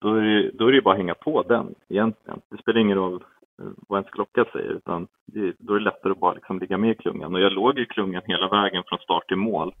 [0.00, 2.40] då är, det, då är det bara att hänga på den egentligen.
[2.50, 3.24] Det spelar ingen roll
[3.62, 6.78] eh, vad ens klocka säger utan det, då är det lättare att bara liksom ligga
[6.78, 7.34] med i klungan.
[7.34, 9.74] Och jag låg i klungan hela vägen från start till mål.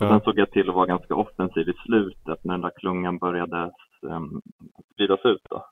[0.00, 3.18] Och sen såg jag till att vara ganska offensiv i slutet när den där klungan
[3.18, 3.70] började
[4.02, 4.40] um,
[4.94, 5.46] spridas ut.
[5.50, 5.64] Då.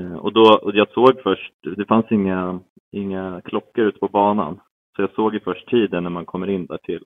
[0.00, 2.60] Uh, och då, och jag såg först, det fanns inga,
[2.92, 4.60] inga klockor ute på banan.
[4.96, 7.04] Så jag såg ju först tiden när man kommer in där till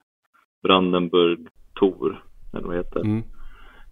[0.62, 3.22] Brandenburg Tor, eller vad heter mm.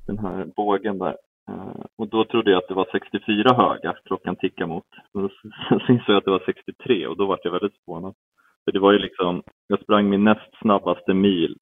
[0.07, 1.16] Den här bågen där.
[1.51, 4.84] Uh, och då trodde jag att det var 64 höga klockan tickade mot.
[5.12, 8.14] Sen insåg jag att det var 63 och då var jag väldigt förvånad.
[8.64, 11.57] För det var ju liksom, jag sprang min näst snabbaste mil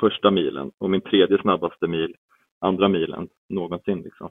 [0.00, 2.14] första milen och min tredje snabbaste mil
[2.60, 4.30] andra milen någonsin liksom.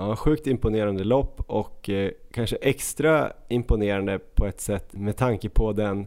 [0.00, 5.72] Ja, sjukt imponerande lopp och eh, kanske extra imponerande på ett sätt med tanke på
[5.72, 6.06] den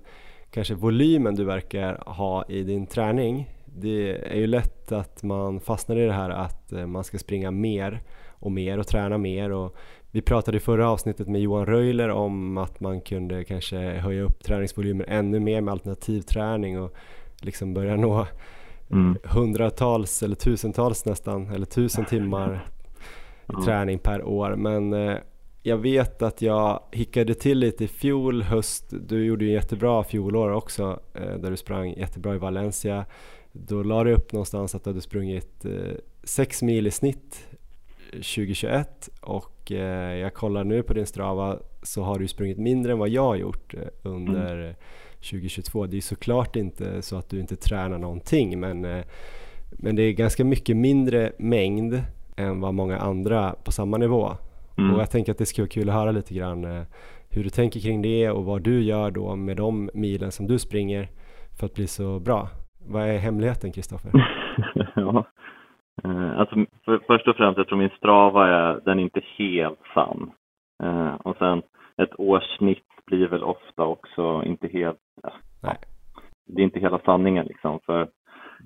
[0.52, 5.96] kanske volymen du verkar ha i din träning det är ju lätt att man fastnar
[5.96, 9.76] i det här att eh, man ska springa mer och mer och träna mer och
[10.12, 14.44] vi pratade i förra avsnittet med Johan Röjler om att man kunde kanske höja upp
[14.44, 16.96] träningsvolymer ännu mer med alternativ träning och
[17.42, 18.28] liksom börja nå
[18.92, 19.18] mm.
[19.24, 22.68] hundratals eller tusentals nästan eller tusen timmar
[23.60, 25.18] i träning per år men eh,
[25.64, 28.86] jag vet att jag hickade till lite i fjol höst.
[28.90, 33.06] Du gjorde ju jättebra fjolår också eh, där du sprang jättebra i Valencia.
[33.52, 35.66] Då la du upp någonstans att du hade sprungit
[36.24, 37.48] 6 eh, mil i snitt
[38.12, 43.00] 2021 och eh, jag kollar nu på din Strava så har du sprungit mindre än
[43.00, 44.76] vad jag har gjort eh, under mm.
[45.16, 45.86] 2022.
[45.86, 48.82] Det är såklart inte så att du inte tränar någonting men,
[49.72, 52.02] men det är ganska mycket mindre mängd
[52.42, 54.30] än vad många andra på samma nivå.
[54.78, 54.94] Mm.
[54.94, 56.86] Och jag tänker att det skulle vara kul att höra lite grann
[57.34, 60.60] hur du tänker kring det och vad du gör då med de milen som du
[60.60, 61.08] springer
[61.60, 62.48] för att bli så bra.
[62.88, 64.12] Vad är hemligheten Kristoffer?
[64.96, 65.26] ja.
[66.06, 69.80] Uh, alltså, för, först och främst, jag tror min strava är, den är inte helt
[69.94, 70.32] sann.
[70.84, 71.62] Uh, och sen
[71.98, 75.00] ett årssnitt blir väl ofta också inte helt,
[75.64, 75.78] Nej.
[76.48, 77.80] det är inte hela sanningen liksom.
[77.86, 78.08] För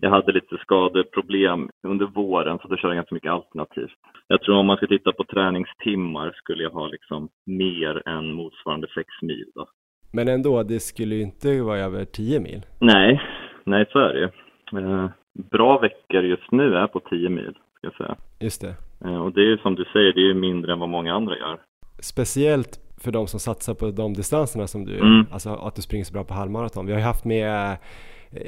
[0.02, 4.00] jag hade lite skadeproblem under våren så då körde jag ganska mycket alternativt.
[4.28, 8.88] Jag tror om man ska titta på träningstimmar skulle jag ha liksom mer än motsvarande
[8.96, 9.68] sex mil då.
[10.14, 12.62] Men ändå, det skulle ju inte vara över tio mil.
[12.80, 13.22] Nej,
[13.64, 14.30] nej så är det ju.
[14.80, 15.10] Eh,
[15.52, 18.16] bra veckor just nu är på 10 mil, ska jag säga.
[18.39, 18.76] Just det.
[19.06, 21.14] Eh, och det är ju som du säger, det är ju mindre än vad många
[21.14, 21.60] andra gör.
[22.00, 25.26] Speciellt för de som satsar på de distanserna som du gör, mm.
[25.32, 26.86] alltså att du springer så bra på halvmaraton.
[26.86, 27.78] Vi har ju haft med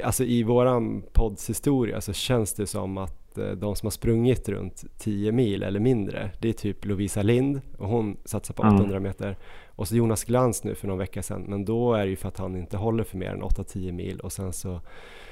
[0.04, 4.50] alltså i våran podds historia så känns det som att eh, de som har sprungit
[4.50, 9.00] runt 10 mil eller mindre, det är typ Lovisa Lind och hon satsar på 800
[9.00, 9.36] meter.
[9.76, 12.28] Och så Jonas Glans nu för någon vecka sedan, men då är det ju för
[12.28, 14.80] att han inte håller för mer än 8-10 mil och sen så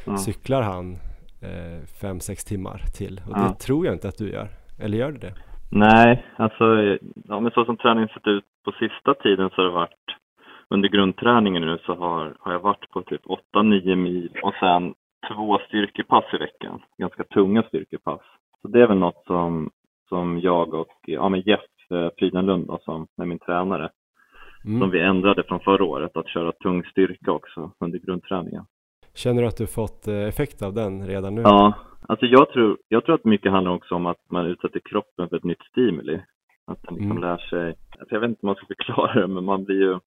[0.08, 0.18] mm.
[0.18, 0.96] cyklar han
[2.02, 3.22] 5-6 eh, timmar till.
[3.30, 4.48] Och det tror jag inte att du gör,
[4.80, 5.34] eller gör du det?
[5.72, 6.64] Nej, alltså
[7.16, 10.06] ja, men så som träningen sett ut på sista tiden så har det varit
[10.70, 13.22] under grundträningen nu så har, har jag varit på typ
[13.56, 14.94] 8-9 mil och sen
[15.28, 16.82] två styrkepass i veckan.
[16.98, 18.22] Ganska tunga styrkepass.
[18.62, 19.70] Så det är väl något som,
[20.10, 21.62] som jag och ja, men Jeff
[21.92, 23.90] eh, Frydenlund då, som är min tränare,
[24.66, 24.80] mm.
[24.80, 28.66] som vi ändrade från förra året att köra tung styrka också under grundträningen.
[29.16, 31.42] Känner du att du fått eh, effekt av den redan nu?
[31.42, 31.74] Ja,
[32.08, 35.38] alltså jag tror, jag tror att mycket handlar också om att man utsätter kroppen för
[35.38, 36.22] ett nytt stimuli.
[36.68, 37.24] Att den liksom mm.
[37.24, 37.68] lär sig,
[38.00, 40.00] alltså jag vet inte hur man ska förklara det, men man blir ju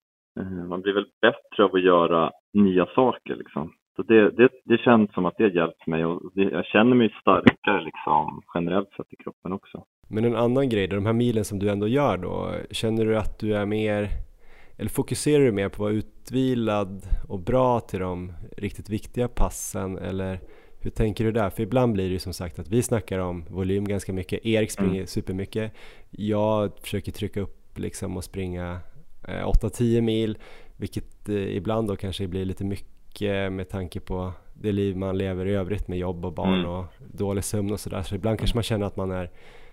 [0.45, 3.73] man blir väl bättre av att göra nya saker liksom.
[3.97, 7.15] Så det, det, det känns som att det hjälpt mig och det, jag känner mig
[7.21, 9.85] starkare liksom generellt sett i kroppen också.
[10.09, 13.39] Men en annan grej, de här milen som du ändå gör då, känner du att
[13.39, 14.09] du är mer,
[14.77, 19.99] eller fokuserar du mer på att vara utvilad och bra till de riktigt viktiga passen
[19.99, 20.39] eller
[20.81, 21.51] hur tänker du där?
[21.51, 24.71] För ibland blir det ju som sagt att vi snackar om volym ganska mycket, Erik
[24.71, 25.07] springer mm.
[25.07, 25.73] supermycket,
[26.11, 28.81] jag försöker trycka upp liksom och springa
[29.29, 30.39] 8-10 eh, mil,
[30.77, 35.47] vilket eh, ibland då kanske blir lite mycket med tanke på det liv man lever
[35.47, 36.71] i övrigt med jobb och barn mm.
[36.71, 38.03] och dålig sömn och sådär.
[38.03, 39.31] Så ibland kanske man känner att man är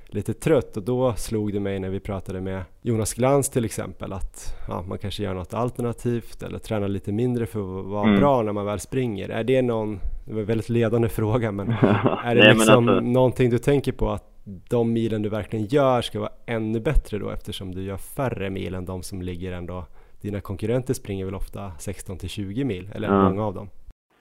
[0.07, 4.13] lite trött och då slog det mig när vi pratade med Jonas Glans till exempel
[4.13, 8.19] att ja, man kanske gör något alternativt eller tränar lite mindre för att vara mm.
[8.19, 9.29] bra när man väl springer.
[9.29, 11.69] Är det någon, det var en väldigt ledande fråga men
[12.23, 12.99] är det Nej, liksom alltså...
[12.99, 14.34] någonting du tänker på att
[14.69, 18.75] de milen du verkligen gör ska vara ännu bättre då eftersom du gör färre mil
[18.75, 19.85] än de som ligger ändå
[20.21, 23.29] dina konkurrenter springer väl ofta 16 till 20 mil, eller ja.
[23.29, 23.67] många av dem?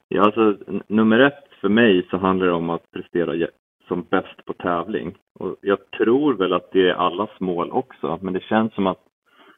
[0.07, 0.57] Ja, alltså
[0.87, 3.47] nummer ett för mig så handlar det om att prestera
[3.87, 5.15] som bäst på tävling.
[5.39, 8.99] Och jag tror väl att det är allas mål också, men det känns som att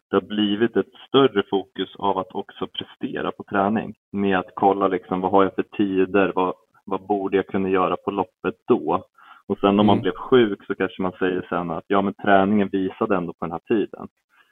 [0.10, 3.96] det har blivit ett större fokus av att också prestera på träning.
[4.12, 6.54] Med att kolla liksom, vad har jag för tider, vad,
[6.86, 9.06] vad borde jag kunna göra på loppet då?
[9.48, 10.02] Och sen om man mm.
[10.02, 13.52] blev sjuk så kanske man säger sen att ja men träningen visade ändå på den
[13.52, 14.08] här tiden.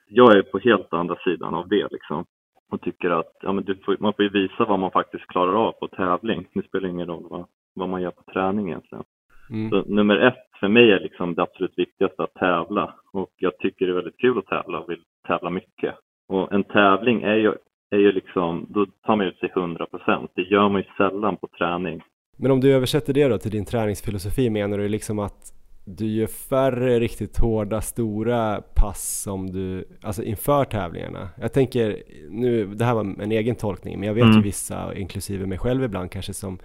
[0.08, 2.24] Jag är på helt andra sidan av det liksom.
[2.70, 5.72] Och tycker att ja, men får, man får ju visa vad man faktiskt klarar av
[5.72, 6.46] på tävling.
[6.54, 9.04] Det spelar ingen roll vad, vad man gör på träning egentligen.
[9.50, 9.70] Mm.
[9.70, 12.94] Så nummer ett för mig är liksom det absolut viktigaste att tävla.
[13.12, 15.94] Och jag tycker det är väldigt kul att tävla och vill tävla mycket.
[16.28, 17.52] Och en tävling är ju,
[17.90, 20.30] är ju liksom, då tar man ut sig 100 procent.
[20.34, 22.02] Det gör man ju sällan på träning.
[22.36, 25.52] Men om du översätter det då till din träningsfilosofi menar du liksom att
[25.88, 31.28] du gör färre riktigt hårda, stora pass som du, alltså inför tävlingarna.
[31.40, 34.36] Jag tänker, nu, det här var en egen tolkning, men jag vet mm.
[34.36, 36.58] ju vissa, inklusive mig själv ibland kanske, som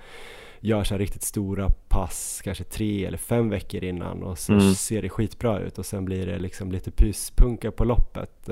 [0.59, 4.73] gör så här riktigt stora pass, kanske tre eller fem veckor innan och så mm.
[4.73, 8.49] ser det skitbra ut och sen blir det liksom lite pyspunka på loppet.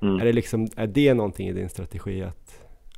[0.00, 0.20] Mm.
[0.20, 2.43] Är, det liksom, är det någonting i din strategi att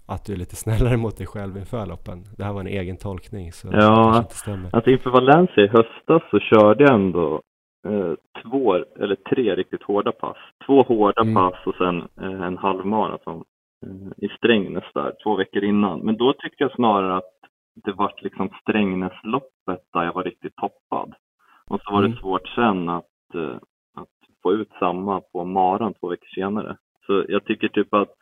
[0.08, 2.18] att du är lite snällare mot dig själv inför loppen.
[2.36, 4.70] Det här var en egen tolkning så ja, det inte stämmer.
[4.72, 7.42] Alltså inför Valencia i höstas så körde jag ändå
[7.88, 10.36] eh, två eller tre riktigt hårda pass.
[10.66, 11.34] Två hårda mm.
[11.34, 13.44] pass och sen eh, en halvmaraton
[13.86, 16.00] eh, i Strängnäs där två veckor innan.
[16.00, 17.36] Men då tyckte jag snarare att
[17.84, 21.14] det var liksom Strängnäsloppet där jag var riktigt toppad.
[21.66, 22.18] Och så var det mm.
[22.18, 23.56] svårt sen att, eh,
[23.96, 26.76] att få ut samma på maran två veckor senare.
[27.06, 28.14] Så jag tycker typ att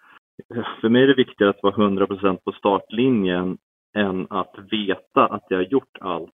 [0.80, 3.58] för mig är det viktigare att vara 100% på startlinjen
[3.96, 6.30] än att veta att jag har gjort allt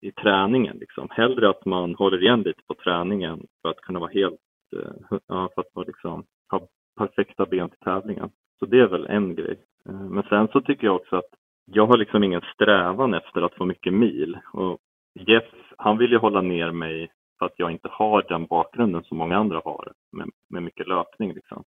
[0.00, 0.76] i träningen.
[0.76, 1.08] Liksom.
[1.10, 4.40] Hellre att man håller igen lite på träningen för att kunna vara helt,
[4.76, 6.68] eh, ja, för att liksom, ha
[6.98, 8.30] perfekta ben till tävlingen.
[8.58, 9.56] Så det är väl en grej.
[9.88, 11.30] Eh, men sen så tycker jag också att
[11.64, 14.38] jag har liksom ingen strävan efter att få mycket mil.
[14.52, 14.78] Och
[15.14, 15.44] Jeff,
[15.76, 17.08] han vill ju hålla ner mig
[17.38, 21.34] för att jag inte har den bakgrunden som många andra har med, med mycket löpning.
[21.34, 21.64] Liksom.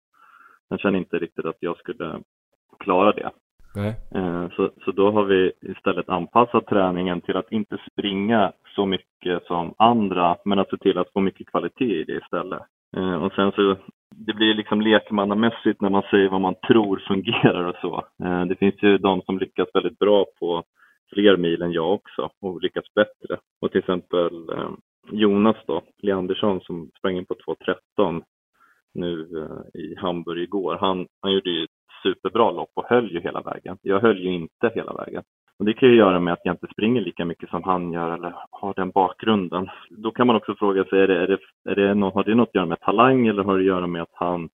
[0.68, 2.20] Jag känner inte riktigt att jag skulle
[2.78, 3.30] klara det.
[3.74, 3.94] Nej.
[4.14, 9.44] Eh, så, så då har vi istället anpassat träningen till att inte springa så mycket
[9.46, 12.62] som andra, men att se till att få mycket kvalitet i det istället.
[12.96, 13.76] Eh, och sen så,
[14.10, 18.24] det blir liksom lekmannamässigt när man säger vad man tror fungerar och så.
[18.24, 20.64] Eh, det finns ju de som lyckas väldigt bra på
[21.14, 23.38] fler mil än jag också och lyckas bättre.
[23.60, 24.32] Och till exempel
[25.10, 28.22] Jonas då, Leandersson som sprang in på 2.13
[28.98, 30.76] nu eh, i Hamburg igår.
[30.80, 31.70] Han, han gjorde ju ett
[32.02, 33.78] superbra lopp och höll ju hela vägen.
[33.82, 35.22] Jag höll ju inte hela vägen.
[35.58, 38.14] Och det kan ju göra med att jag inte springer lika mycket som han gör
[38.14, 39.68] eller har den bakgrunden.
[39.90, 41.38] Då kan man också fråga sig, är det, är det,
[41.70, 43.86] är det någon, har det något att göra med talang eller har det att göra
[43.86, 44.48] med att han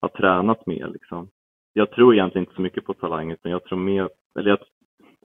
[0.00, 0.88] har tränat mer?
[0.88, 1.28] Liksom?
[1.72, 4.58] Jag tror egentligen inte så mycket på talang utan jag tror mer, eller jag,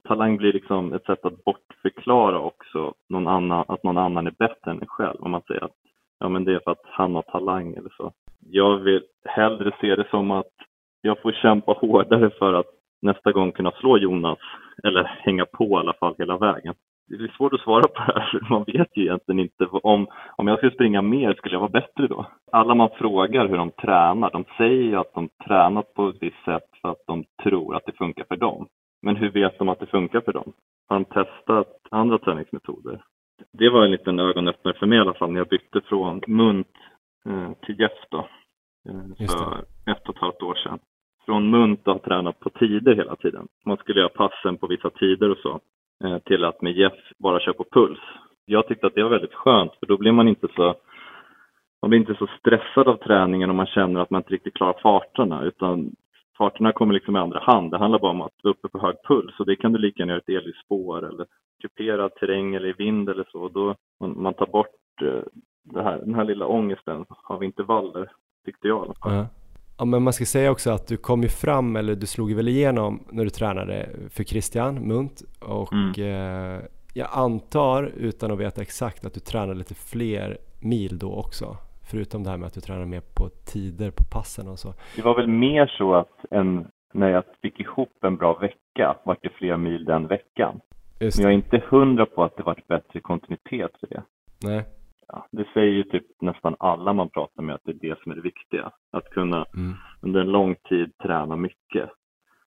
[0.04, 4.70] talang blir liksom ett sätt att bortförklara också någon annan, att någon annan är bättre
[4.70, 5.20] än en själv.
[5.20, 5.76] Om man säger att
[6.18, 8.12] ja, men det är för att han har talang eller så.
[8.46, 10.52] Jag vill hellre se det som att
[11.02, 12.66] jag får kämpa hårdare för att
[13.02, 14.38] nästa gång kunna slå Jonas,
[14.84, 16.74] eller hänga på i alla fall hela vägen.
[17.08, 20.06] Det är svårt att svara på det här, man vet ju egentligen inte om,
[20.36, 22.26] om jag skulle springa mer, skulle jag vara bättre då?
[22.52, 26.44] Alla man frågar hur de tränar, de säger ju att de tränat på ett visst
[26.44, 28.66] sätt för att de tror att det funkar för dem.
[29.02, 30.52] Men hur vet de att det funkar för dem?
[30.88, 33.02] Har de testat andra träningsmetoder?
[33.52, 36.76] Det var en liten ögonöppnare för mig i alla fall när jag bytte från Munt
[37.26, 38.28] eh, till Jeff då,
[38.88, 40.78] eh, för ett och ett halvt år sedan.
[41.24, 43.48] Från Munt att ha tränat på tider hela tiden.
[43.66, 45.60] Man skulle göra passen på vissa tider och så.
[46.04, 48.00] Eh, till att med Jeff bara köra på puls.
[48.44, 50.74] Jag tyckte att det var väldigt skönt för då blir man inte så
[51.82, 54.80] man blir inte så stressad av träningen om man känner att man inte riktigt klarar
[54.82, 55.90] farterna utan
[56.38, 57.70] farterna kommer liksom i andra hand.
[57.70, 60.02] Det handlar bara om att vara uppe på hög puls och det kan du lika
[60.02, 61.26] gärna göra ett elljusspår eller
[61.62, 63.48] kuperad terräng eller i vind eller så.
[63.48, 65.02] Då man, man tar bort
[65.74, 68.10] här, den här lilla ångesten av intervaller,
[68.44, 69.12] tyckte jag i alla fall.
[69.12, 69.26] Ja.
[69.80, 72.36] Ja, men man ska säga också att du kom ju fram, eller du slog ju
[72.36, 76.56] väl igenom när du tränade för Christian Munt och mm.
[76.56, 76.60] eh,
[76.94, 81.56] jag antar, utan att veta exakt, att du tränade lite fler mil då också.
[81.90, 84.74] Förutom det här med att du tränade mer på tider på passen och så.
[84.96, 89.16] Det var väl mer så att en, när jag fick ihop en bra vecka var
[89.20, 90.60] det fler mil den veckan.
[90.98, 94.02] Men jag är inte hundra på att det var bättre kontinuitet för det.
[94.42, 94.64] Nej
[95.12, 98.12] ja, det säger ju typ nästan alla man pratar med att det är det som
[98.12, 98.70] är det viktiga.
[98.92, 99.74] Att kunna mm.
[100.02, 101.90] under en lång tid träna mycket.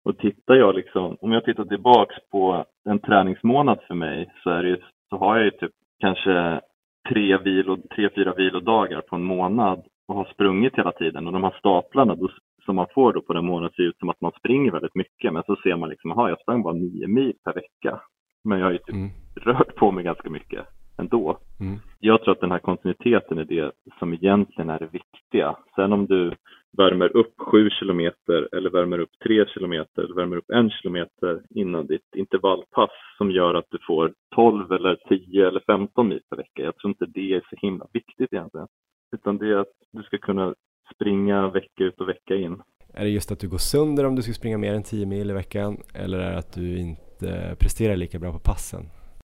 [0.06, 4.64] Och tittar jag liksom, om jag tittar tillbaks på en träningsmånad för mig så, är
[4.64, 4.78] det,
[5.10, 6.62] så har jag ju typ kanske
[7.10, 11.28] tre, vilo, tre, fyra vilodagar på en månad och har sprungit hela tiden.
[11.28, 12.30] Och de här staplarna då,
[12.66, 15.34] som man får då på den månaden ser ut som att man springer väldigt mycket.
[15.34, 18.02] Men så ser man liksom, jaha, jag sprang bara nio mil per vecka.
[18.44, 19.10] Men jag har ju typ mm.
[19.36, 21.38] rört på mig ganska mycket ändå.
[21.60, 21.80] Mm.
[22.00, 25.56] Jag tror att den här kontinuiteten är det som egentligen är det viktiga.
[25.76, 26.36] Sen om du
[26.78, 31.88] värmer upp 7 kilometer eller värmer upp 3 kilometer eller värmer upp 1 kilometer innan
[31.88, 36.64] ditt intervallpass som gör att du får 12 eller 10 eller 15 mil per vecka.
[36.64, 38.68] Jag tror inte det är så himla viktigt egentligen.
[39.16, 40.56] Utan det är att du ska kunna
[40.96, 42.62] springa vecka ut och vecka in.
[42.94, 45.30] Är det just att du går sönder om du ska springa mer än 10 mil
[45.30, 48.84] i veckan eller är det att du inte presterar lika bra på passen?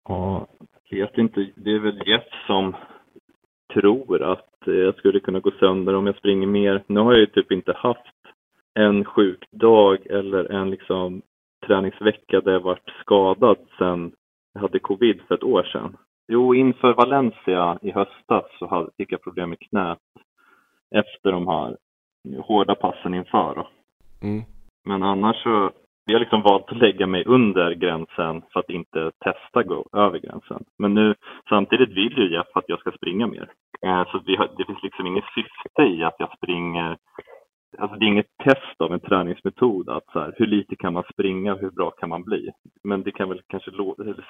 [0.10, 0.48] Ja,
[0.90, 1.48] vet inte.
[1.56, 2.76] Det är väl Jeff som
[3.74, 6.84] tror att jag skulle kunna gå sönder om jag springer mer.
[6.88, 8.16] Nu har jag ju typ inte haft
[8.74, 11.22] en sjuk dag eller en liksom
[11.68, 14.12] träningsvecka där jag varit skadad sedan
[14.54, 15.98] jag hade covid för ett år sedan.
[16.28, 20.00] Jo, inför Valencia i höstas så fick jag problem med knät
[20.96, 21.78] efter de här
[22.38, 23.68] hårda passen inför.
[24.22, 24.42] Mm.
[24.86, 25.72] Men annars så
[26.10, 30.20] vi har liksom valt att lägga mig under gränsen för att inte testa gå över
[30.20, 30.64] gränsen.
[30.78, 31.16] Men nu
[31.50, 33.48] samtidigt vill ju Jeff att jag ska springa mer.
[33.82, 36.98] Eh, så har, det finns liksom inget syfte i att jag springer
[37.78, 41.04] Alltså det är inget test av en träningsmetod att så här, hur lite kan man
[41.14, 42.50] springa, hur bra kan man bli?
[42.84, 43.72] Men det kan väl kanske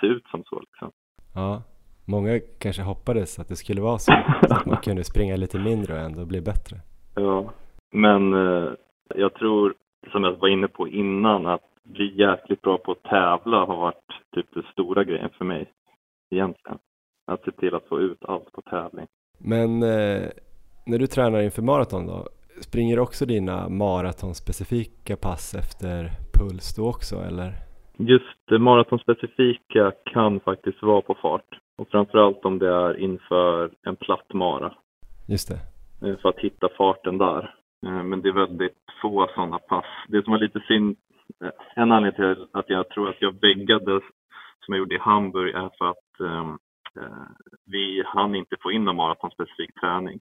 [0.01, 0.91] se ut som så liksom.
[1.35, 1.61] Ja,
[2.07, 4.11] många kanske hoppades att det skulle vara så,
[4.47, 6.75] så att man kunde springa lite mindre och ändå bli bättre.
[7.15, 7.53] Ja,
[7.91, 8.69] men eh,
[9.15, 9.73] jag tror
[10.11, 14.05] som jag var inne på innan, att bli jäkligt bra på att tävla har varit
[14.35, 15.71] typ den stora grejen för mig
[16.35, 16.77] egentligen.
[17.31, 19.07] Att se till att få ut allt på tävling.
[19.37, 20.29] Men eh,
[20.85, 22.27] när du tränar inför maraton då,
[22.61, 27.53] springer också dina maratonspecifika pass efter puls då också eller?
[27.97, 33.95] Just det maratonspecifika kan faktiskt vara på fart och framförallt om det är inför en
[33.95, 34.73] platt mara.
[35.27, 35.59] Just det.
[36.07, 37.55] Eh, för att hitta farten där.
[37.85, 39.85] Eh, men det är väldigt få sådana pass.
[40.07, 40.95] Det som var lite synd,
[41.75, 44.01] en anledning till att jag tror att jag bäggade
[44.65, 46.59] som jag gjorde i Hamburg är för att um,
[46.97, 47.27] uh,
[47.65, 50.19] vi hann inte få in någon maratonspecifik träning.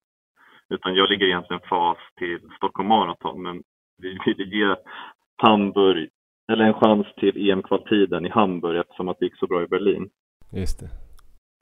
[0.68, 3.62] Utan jag ligger egentligen fas till Stockholm Marathon men
[4.02, 4.76] vi ville ge
[5.36, 6.08] Hamburg,
[6.52, 10.10] eller en chans till EM-kvaltiden i Hamburg eftersom att det gick så bra i Berlin.
[10.52, 10.88] Just det.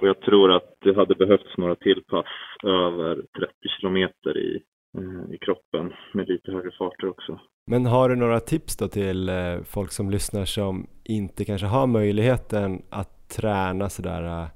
[0.03, 2.27] Och jag tror att det hade behövts några till pass
[2.65, 4.63] över 30 kilometer i
[4.99, 7.41] Eh, i kroppen med lite högre farter också.
[7.71, 11.87] Men har du några tips då till eh, folk som lyssnar som inte kanske har
[11.87, 14.49] möjligheten att träna sådär eh,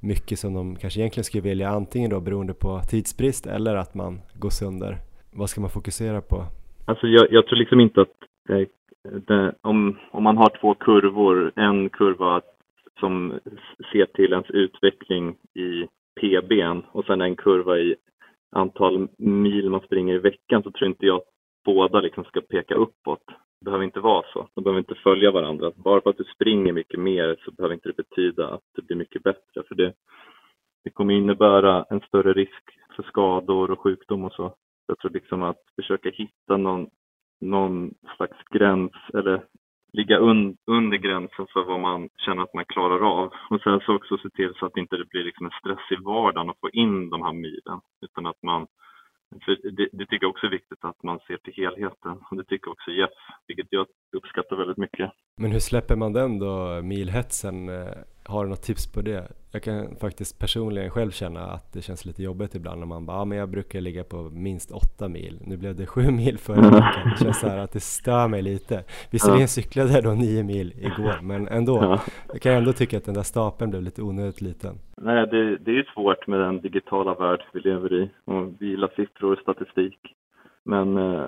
[0.00, 4.20] mycket som de kanske egentligen skulle vilja, antingen då beroende på tidsbrist eller att man
[4.34, 4.96] går sönder.
[5.32, 6.44] Vad ska man fokusera på?
[6.86, 8.18] Alltså jag, jag tror liksom inte att
[8.48, 8.66] eh,
[9.28, 12.40] det, om, om man har två kurvor, en kurva
[13.00, 13.40] som
[13.92, 15.86] ser till ens utveckling i
[16.20, 17.94] PBn och sen en kurva i
[18.50, 21.37] antal mil man springer i veckan så tror inte jag att
[21.74, 23.24] båda liksom ska peka uppåt.
[23.26, 24.48] Det behöver inte vara så.
[24.54, 25.72] De behöver inte följa varandra.
[25.76, 28.96] Bara för att du springer mycket mer så behöver inte det betyda att det blir
[28.96, 29.62] mycket bättre.
[29.68, 29.92] För det,
[30.84, 32.64] det kommer innebära en större risk
[32.96, 34.54] för skador och sjukdom och så.
[34.86, 36.86] Jag tror liksom att försöka hitta någon,
[37.40, 39.44] någon slags gräns eller
[39.92, 43.32] ligga un, under gränsen för vad man känner att man klarar av.
[43.50, 46.04] Och sen så också se till så att det inte blir liksom en stress i
[46.04, 47.80] vardagen att få in de här milen.
[48.00, 48.66] Utan att man
[49.44, 52.44] för det, det, tycker jag också är viktigt att man ser till helheten och det
[52.44, 53.10] tycker också Jeff,
[53.46, 53.86] vilket jag
[54.16, 55.10] uppskattar väldigt mycket.
[55.36, 57.68] Men hur släpper man den då, milhetsen?
[57.68, 57.88] Eh,
[58.24, 59.32] har du något tips på det?
[59.50, 63.16] Jag kan faktiskt personligen själv känna att det känns lite jobbigt ibland när man bara,
[63.16, 65.40] ja men jag brukar ligga på minst åtta mil.
[65.44, 67.10] Nu blev det sju mil förra veckan.
[67.10, 68.84] Det känns så här att det stör mig lite.
[69.10, 69.46] Visserligen ja.
[69.46, 71.82] cyklade jag då nio mil igår, men ändå.
[71.82, 72.00] Ja.
[72.32, 74.78] Jag kan ändå tycka att den där stapeln blev lite onödigt liten.
[75.00, 78.88] Nej, det, det är ju svårt med den digitala värld vi lever i och vila
[78.88, 79.98] siffror och statistik.
[80.64, 81.26] Men eh,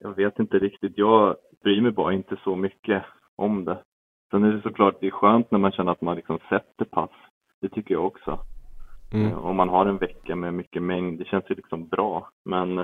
[0.00, 0.92] jag vet inte riktigt.
[0.96, 3.02] Jag bryr mig bara inte så mycket
[3.36, 3.78] om det.
[4.30, 7.10] Sen är det såklart det är skönt när man känner att man liksom sätter pass.
[7.60, 8.38] Det tycker jag också.
[9.12, 9.26] Mm.
[9.26, 12.30] Eh, om man har en vecka med mycket mängd, det känns ju liksom bra.
[12.44, 12.78] Men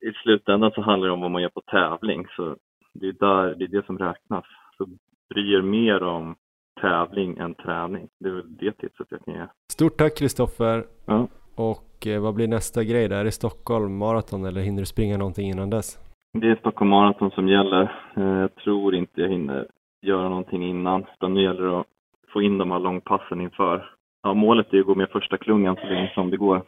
[0.00, 2.26] i slutändan så handlar det om vad man gör på tävling.
[2.36, 2.56] Så
[2.94, 4.44] det är, där, det, är det som räknas.
[4.76, 4.86] Så
[5.30, 6.36] bryr mer om
[6.80, 8.08] tävling än träning.
[8.20, 9.46] Det är väl det tipset jag kan ge.
[9.72, 10.84] Stort tack Kristoffer.
[11.06, 11.26] Ja.
[11.54, 13.20] Och eh, vad blir nästa grej där?
[13.20, 15.98] Är det Stockholm maraton eller hinner du springa någonting innan dess?
[16.40, 17.82] Det är Stockholm maraton som gäller.
[18.16, 19.66] Eh, jag tror inte jag hinner
[20.02, 21.04] göra någonting innan.
[21.14, 21.86] Utan nu gäller det att
[22.32, 23.90] få in de här långpassen inför.
[24.22, 26.62] Ja, målet är att gå med första klungan så länge som det går.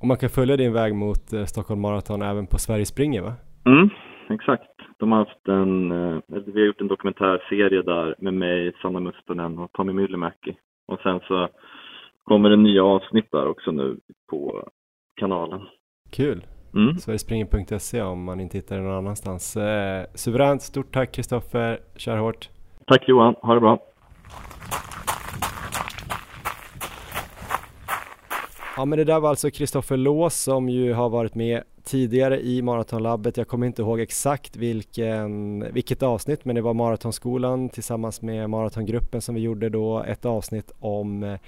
[0.00, 3.32] Och man kan följa din väg mot eh, Stockholm Marathon även på Sverige springer va?
[3.66, 3.90] Mm,
[4.30, 4.70] exakt.
[4.98, 9.58] De har haft en, eh, vi har gjort en dokumentärserie där med mig, Sanna Mustonen
[9.58, 10.56] och Tommy Myllymäki.
[10.88, 11.48] Och sen så
[12.24, 13.96] kommer det nya avsnitt där också nu
[14.30, 14.68] på
[15.16, 15.60] kanalen.
[16.10, 16.46] Kul!
[16.74, 16.98] Mm.
[16.98, 19.56] Sverigespringer.se om man inte hittar det någon annanstans.
[19.56, 22.48] Eh, suveränt, stort tack Kristoffer, kör hårt!
[22.86, 23.78] Tack Johan, ha det bra.
[28.76, 32.62] Ja men det där var alltså Kristoffer Lås som ju har varit med tidigare i
[32.62, 33.36] Maratonlabbet.
[33.36, 39.20] Jag kommer inte ihåg exakt vilken, vilket avsnitt men det var Maratonskolan tillsammans med Maratongruppen
[39.20, 41.38] som vi gjorde då ett avsnitt om eh,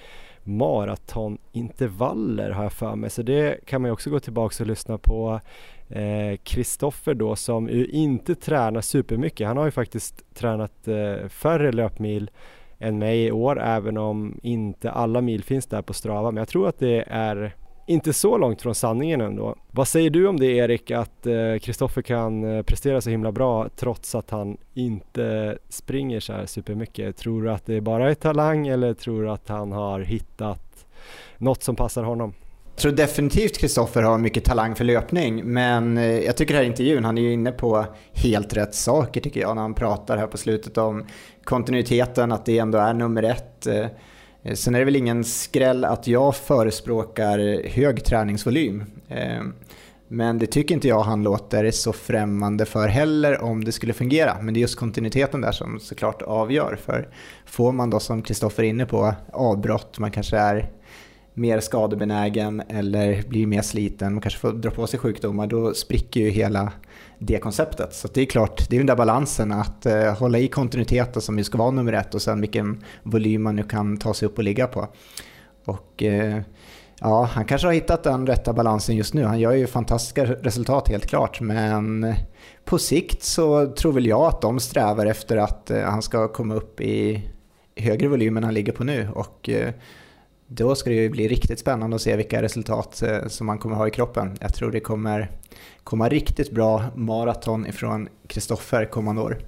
[0.45, 3.11] maratonintervaller har jag för mig.
[3.11, 5.41] Så det kan man ju också gå tillbaka och lyssna på.
[6.43, 9.47] Kristoffer eh, då som ju inte tränar supermycket.
[9.47, 12.31] Han har ju faktiskt tränat eh, färre löpmil
[12.79, 16.31] än mig i år även om inte alla mil finns där på Strava.
[16.31, 17.55] Men jag tror att det är
[17.87, 19.57] inte så långt från sanningen ändå.
[19.71, 23.69] Vad säger du om det Erik, att eh, Kristoffer kan eh, prestera så himla bra
[23.77, 27.17] trots att han inte springer så här supermycket?
[27.17, 30.87] Tror du att det bara är talang eller tror du att han har hittat
[31.39, 32.35] något som passar honom?
[32.75, 36.71] Jag tror definitivt Kristoffer har mycket talang för löpning, men eh, jag tycker den här
[36.71, 40.27] intervjun, han är ju inne på helt rätt saker tycker jag när han pratar här
[40.27, 41.05] på slutet om
[41.45, 43.67] kontinuiteten, att det ändå är nummer ett.
[44.45, 48.85] Eh, sen är det väl ingen skräll att jag förespråkar hög träningsvolym.
[49.09, 49.43] Eh,
[50.09, 54.37] men det tycker inte jag han låter så främmande för heller om det skulle fungera.
[54.43, 56.79] Men det är just kontinuiteten där som såklart avgör.
[56.85, 57.09] För
[57.47, 60.71] får man då som Kristoffer är inne på avbrott, man kanske är
[61.35, 66.21] mer skadebenägen eller blir mer sliten, och kanske får dra på sig sjukdomar, då spricker
[66.21, 66.73] ju hela
[67.19, 67.95] det konceptet.
[67.95, 71.39] Så det är klart, det är den där balansen att eh, hålla i kontinuiteten som
[71.39, 74.39] ju ska vara nummer ett och sen vilken volym man nu kan ta sig upp
[74.39, 74.89] och ligga på.
[75.65, 76.41] Och eh,
[77.01, 79.25] ja, han kanske har hittat den rätta balansen just nu.
[79.25, 82.15] Han gör ju fantastiska resultat helt klart, men
[82.65, 86.55] på sikt så tror väl jag att de strävar efter att eh, han ska komma
[86.55, 87.29] upp i
[87.77, 89.09] högre volym än han ligger på nu.
[89.15, 89.71] Och eh,
[90.57, 93.77] då ska det ju bli riktigt spännande att se vilka resultat eh, som man kommer
[93.77, 94.37] ha i kroppen.
[94.41, 95.31] Jag tror det kommer
[95.85, 99.39] komma riktigt bra maraton ifrån Kristoffer kommande år.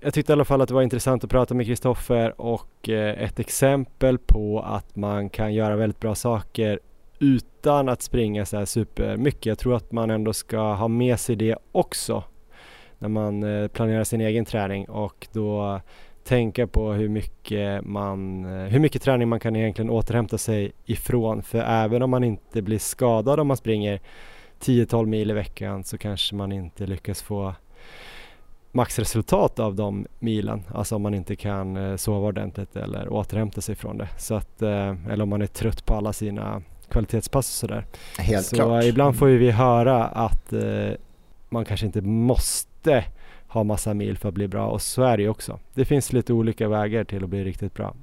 [0.00, 3.22] Jag tyckte i alla fall att det var intressant att prata med Kristoffer och eh,
[3.22, 6.80] ett exempel på att man kan göra väldigt bra saker
[7.18, 9.46] utan att springa så här supermycket.
[9.46, 12.24] Jag tror att man ändå ska ha med sig det också
[12.98, 15.80] när man eh, planerar sin egen träning och då
[16.26, 21.42] tänka på hur mycket, man, eh, hur mycket träning man kan egentligen återhämta sig ifrån.
[21.42, 24.00] För även om man inte blir skadad om man springer
[24.60, 27.54] 10-12 mil i veckan så kanske man inte lyckas få
[28.72, 30.62] maxresultat av de milen.
[30.74, 34.08] Alltså om man inte kan eh, sova ordentligt eller återhämta sig från det.
[34.18, 37.86] Så att, eh, eller om man är trött på alla sina kvalitetspass och sådär.
[38.18, 38.84] Helt så klart.
[38.84, 40.52] ibland får vi höra att
[41.48, 43.04] man kanske inte måste
[43.58, 45.58] ha massa mil för att bli bra och så är det ju också.
[45.74, 47.94] Det finns lite olika vägar till att bli riktigt bra.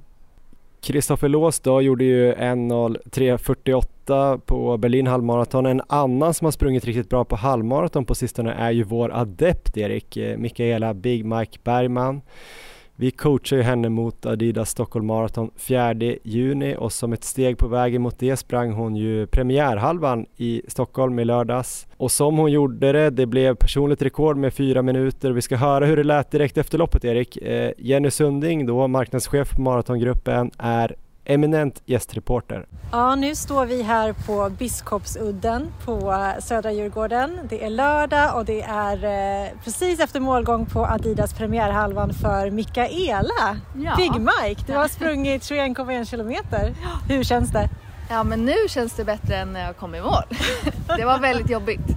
[0.80, 5.66] Kristoffer Lås då gjorde ju 1.03.48 på Berlin halvmaraton.
[5.66, 9.76] En annan som har sprungit riktigt bra på halvmaraton på sistone är ju vår adept
[9.76, 12.20] Erik, eh, Mikaela Big Mike Bergman.
[12.96, 17.68] Vi coachar ju henne mot Adidas Stockholm Marathon 4 juni och som ett steg på
[17.68, 21.86] vägen mot det sprang hon ju premiärhalvan i Stockholm i lördags.
[21.96, 25.30] Och som hon gjorde det, det blev personligt rekord med fyra minuter.
[25.30, 27.36] Vi ska höra hur det lät direkt efter loppet Erik.
[27.36, 32.66] Eh, Jenny Sunding då, marknadschef på Maratongruppen, är eminent gästreporter.
[32.92, 37.38] Ja, nu står vi här på Biskopsudden på Södra Djurgården.
[37.48, 39.04] Det är lördag och det är
[39.44, 43.56] eh, precis efter målgång på Adidas premiärhalvan för Mikaela.
[43.76, 43.94] Ja.
[43.96, 46.74] Big Mike, du har sprungit 21,1 kilometer.
[47.08, 47.68] Hur känns det?
[48.10, 50.22] Ja men nu känns det bättre än när jag kom i mål.
[50.96, 51.88] Det var väldigt jobbigt.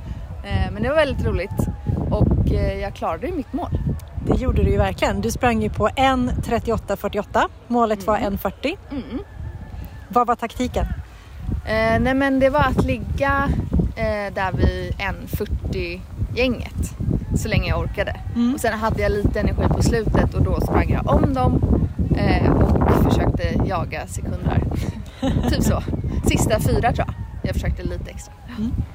[0.44, 1.68] Eh, Men det var väldigt roligt
[2.12, 3.70] och eh, jag klarade ju mitt mål.
[4.28, 5.22] Det gjorde du ju verkligen.
[5.22, 7.48] Du sprang ju på 1.38.48.
[7.68, 8.78] Målet var 1.40.
[8.92, 9.04] Mm.
[10.10, 10.86] Vad var taktiken?
[11.66, 13.50] Eh, nej men det var att ligga
[13.96, 16.02] eh, där vid 1.40
[16.36, 16.98] gänget
[17.36, 18.16] så länge jag orkade.
[18.36, 18.54] Mm.
[18.54, 21.62] Och sen hade jag lite energi på slutet och då sprang jag om dem
[22.18, 24.64] eh, och försökte jaga sekunder.
[25.50, 25.84] typ så.
[26.26, 27.14] Sista fyra tror jag.
[27.48, 28.34] Jag försökte lite extra.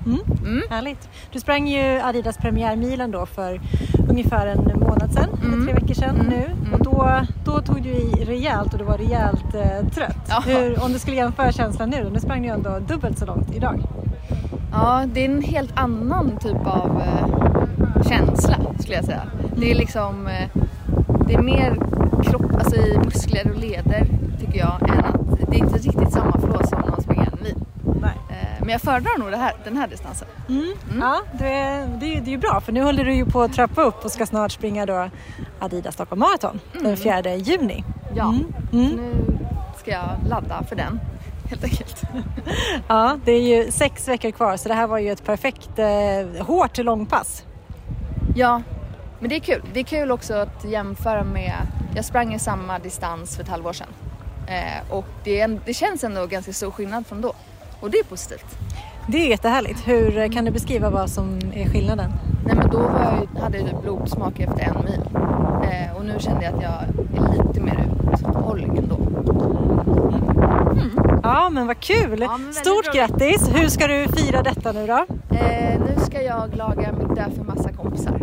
[0.06, 0.62] Mm.
[0.70, 1.08] Härligt.
[1.32, 3.60] Du sprang ju Adidas premiärmilen då för
[4.08, 5.64] ungefär en månad sedan, eller Mm.
[5.66, 6.26] tre veckor sedan Mm.
[6.26, 6.44] nu.
[6.44, 6.72] Mm.
[6.74, 10.16] Och då, då tog du i rejält och du var rejält eh, trött.
[10.28, 10.42] Ja.
[10.46, 13.54] Hur, om du skulle jämföra känslan nu, nu sprang du ju ändå dubbelt så långt
[13.56, 13.80] idag.
[14.72, 19.22] Ja, det är en helt annan typ av eh, känsla skulle jag säga.
[19.56, 20.48] Det är liksom, eh,
[21.26, 21.78] det är mer
[22.24, 24.06] kropp, alltså i muskler och leder
[24.40, 27.38] tycker jag än att det är inte riktigt samma flå som när man springer en
[27.42, 27.54] mil.
[28.02, 28.16] Nej.
[28.30, 30.28] Eh, men jag föredrar nog här, den här distansen.
[30.48, 30.72] Mm.
[31.00, 33.52] Ja, det, är- det, det är ju bra för nu håller du ju på att
[33.52, 35.10] trappa upp och ska snart springa då
[35.60, 37.84] Adidas Stockholm Marathon den 4 juni.
[38.14, 38.52] Ja, Mm.
[38.72, 38.96] Mm.
[38.96, 39.38] nu
[39.78, 41.00] ska jag ladda för den
[41.50, 42.02] helt enkelt.
[42.88, 46.44] Ja, det är ju sex veckor kvar så det här var ju ett perfekt eh,
[46.46, 47.44] hårt långpass.
[48.36, 48.62] Ja,
[49.20, 49.62] men det är kul.
[49.72, 51.52] Det är kul också att jämföra med,
[51.96, 53.88] jag sprang i samma distans för ett halvår sedan.
[54.48, 57.32] Eh, och det, en, det känns ändå ganska stor skillnad från då.
[57.82, 58.58] Och det är positivt.
[59.06, 59.88] Det är jättehärligt.
[59.88, 62.12] Hur eh, kan du beskriva vad som är skillnaden?
[62.46, 65.00] Nej men då var jag, hade jag typ blodsmak efter en mil.
[65.70, 68.98] Eh, och nu kände jag att jag är lite mer uthållig ändå.
[71.22, 72.20] Ja, men vad kul!
[72.20, 72.92] Ja, men Stort roligt.
[72.94, 73.48] grattis!
[73.54, 75.06] Hur ska du fira detta nu då?
[75.36, 78.20] Eh, nu ska jag laga middag för massa kompisar.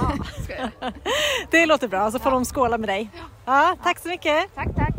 [0.00, 0.70] Ja, ska jag.
[1.50, 3.10] Det låter bra, så får de skåla med dig.
[3.44, 4.54] Ja, tack så mycket!
[4.54, 4.94] Tack, tack.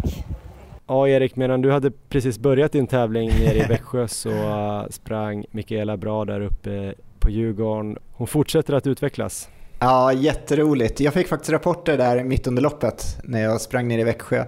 [0.88, 5.45] Ja Erik, medan du hade precis börjat din tävling nere i Växjö så uh, sprang
[5.51, 7.97] Mikaela bra där uppe på Djurgården.
[8.11, 9.49] Hon fortsätter att utvecklas.
[9.80, 10.99] Ja, jätteroligt.
[10.99, 14.45] Jag fick faktiskt rapporter där mitt under loppet när jag sprang ner i Växjö.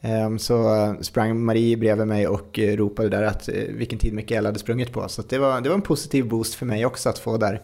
[0.00, 4.48] Ehm, Så eh, sprang Marie bredvid mig och eh, ropade där att vilken tid Mikaela
[4.48, 5.08] hade sprungit på.
[5.08, 7.60] Så det, var, det var en positiv boost för mig också att få där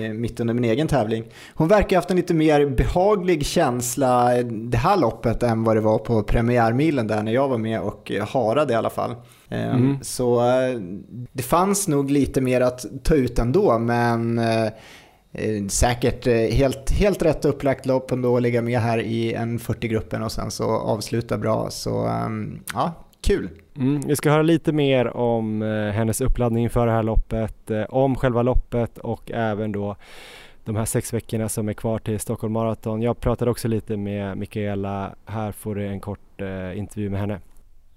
[0.00, 1.24] mitt under min egen tävling.
[1.54, 5.76] Hon verkar ha haft en lite mer behaglig känsla eh, det här loppet än vad
[5.76, 9.14] det var på premiärmilen där när jag var med och eh, harade i alla fall.
[9.48, 9.98] Ehm, Mm.
[10.02, 10.80] Så eh,
[11.32, 14.68] det fanns nog lite mer att ta ut ändå men eh,
[15.34, 19.58] Eh, Säkert eh, helt, helt rätt upplagt lopp ändå att ligga med här i en
[19.58, 21.70] 40-gruppen och sen så avsluta bra.
[21.70, 23.48] Så ehm, ja, kul.
[23.76, 27.82] Mm, vi ska höra lite mer om eh, hennes uppladdning inför det här loppet, eh,
[27.82, 29.96] om själva loppet och även då
[30.64, 33.02] de här sex veckorna som är kvar till Stockholm Marathon.
[33.02, 37.40] Jag pratade också lite med Mikaela, här får du en kort eh, intervju med henne.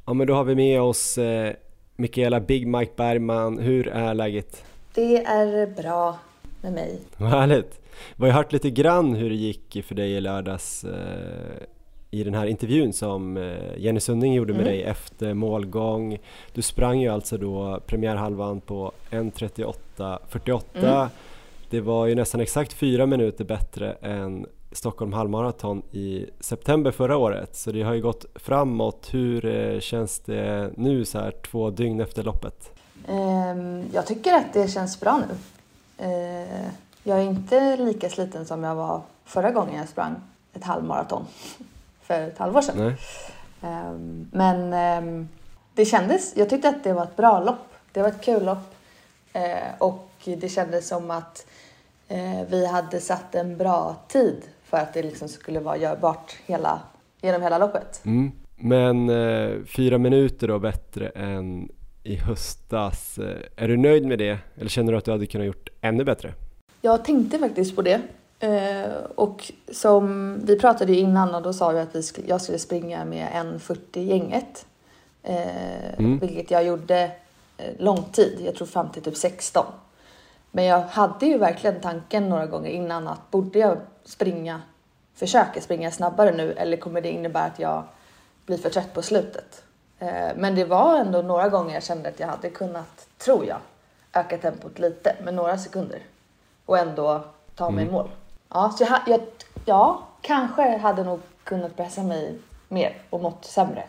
[0.06, 1.54] Ja men då har vi med oss eh,
[1.96, 4.66] Mikaela Big Mike Bergman, hur är läget?
[4.94, 6.20] Det är bra
[6.62, 7.00] med mig.
[7.18, 7.80] Vad härligt!
[8.16, 10.86] Vi har hört lite grann hur det gick för dig i lördags
[12.20, 14.74] i den här intervjun som eh, Jenny Sunding gjorde med Mm.
[14.74, 16.18] dig efter målgång.
[16.54, 20.62] Du sprang ju alltså då premiärhalvan på 1.38.48.
[20.74, 21.08] Mm.
[21.70, 27.56] Det var ju nästan exakt fyra minuter bättre än Stockholm halvmaraton i september förra året.
[27.56, 29.08] Så det har ju gått framåt.
[29.12, 32.72] Hur eh, känns det nu så här två dygn efter loppet?
[33.08, 35.36] Ehm, jag tycker att det känns bra nu.
[36.06, 36.70] Ehm,
[37.04, 40.16] jag är inte lika sliten som jag var förra gången jag sprang
[40.54, 41.26] ett halvmaraton
[42.08, 42.96] för ett halvår sedan.
[43.62, 45.28] Ehm, men ehm,
[45.74, 47.74] det kändes, jag tyckte att det var ett bra lopp.
[47.92, 48.76] Det var ett kul lopp.
[49.34, 51.46] Ehm, och det kändes som att
[52.08, 56.80] eh, vi hade satt en bra tid för att det liksom skulle vara görbart hela,
[57.22, 58.02] genom hela loppet.
[58.06, 58.32] Mm.
[58.56, 61.70] Men eh, fyra minuter då bättre än
[62.04, 63.18] i höstas.
[63.18, 64.38] Eh, är du nöjd med det?
[64.56, 66.34] Eller känner du att du hade kunnat gjort ännu bättre?
[66.82, 68.02] Jag tänkte faktiskt på det.
[68.46, 72.42] Eh, och som vi pratade ju innan och då sa vi att vi skulle, jag
[72.42, 74.66] skulle springa med en 40 gänget.
[75.24, 76.20] Eh, Mm.
[76.20, 77.12] Vilket jag gjorde
[77.58, 79.66] eh, lång tid, jag tror fram till typ 16.
[80.52, 84.62] Men jag hade ju verkligen tanken några gånger innan att borde jag springa,
[85.16, 87.84] försöka springa snabbare nu eller kommer det innebära att jag
[88.46, 89.64] blir för trött på slutet?
[90.00, 93.60] Eh, men det var ändå några gånger jag kände att jag hade kunnat, tror jag,
[94.14, 96.00] öka tempot lite med några sekunder
[96.66, 97.24] och ändå
[97.56, 98.10] ta mig i mål.
[98.50, 99.22] Ja, så jag, jag,
[99.66, 103.84] ja, kanske hade nog kunnat pressa mig mer och mått sämre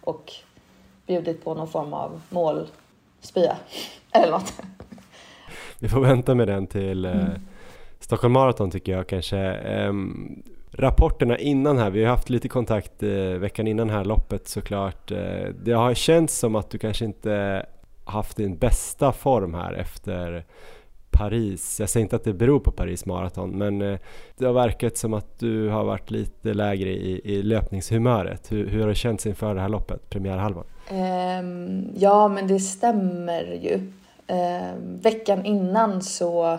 [0.00, 0.32] och
[1.06, 3.56] bjudit på någon form av målspya
[4.12, 4.52] eller något.
[5.78, 7.40] Vi får vänta med den till eh, Mm.
[8.00, 9.38] Stockholm Marathon tycker jag kanske.
[9.38, 15.10] Ehm, rapporterna innan här, vi har haft lite kontakt eh, veckan innan här loppet såklart.
[15.10, 17.66] Eh, det har känts som att du kanske inte
[18.04, 20.44] haft din bästa form här efter
[21.12, 21.80] Paris.
[21.80, 23.98] Jag säger inte att det beror på Paris Marathon men eh,
[24.36, 28.52] det har verkat som att du har varit lite lägre i, i löpningshumöret.
[28.52, 30.64] Hur, hur har det känts inför det här loppet, premiärhalvan?
[30.90, 33.74] Um, ja, men det stämmer ju.
[34.34, 36.58] Um, veckan innan så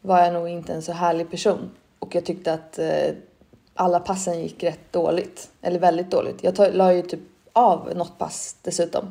[0.00, 3.16] var jag nog inte en så härlig person och jag tyckte att uh,
[3.74, 6.44] alla passen gick rätt dåligt, eller väldigt dåligt.
[6.44, 7.20] Jag tog, la ju typ
[7.52, 9.04] av något pass dessutom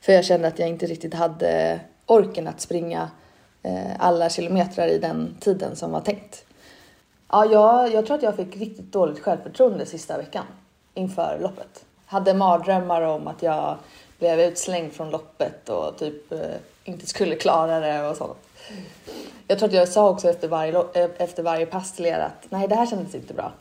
[0.00, 3.10] för jag kände att jag inte riktigt hade orken att springa
[3.66, 6.44] Eh, alla kilometrar i den tiden som var tänkt.
[7.28, 10.44] Ja, jag, jag tror att jag fick riktigt dåligt självförtroende sista veckan
[10.94, 11.84] inför loppet.
[12.06, 13.76] Hade mardrömmar om att jag
[14.18, 16.38] blev utslängd från loppet och typ eh,
[16.84, 18.38] inte skulle klara det och sånt.
[19.46, 22.46] Jag tror att jag sa också efter varje, eh, efter varje pass till er att
[22.50, 23.52] nej, det här kändes inte bra.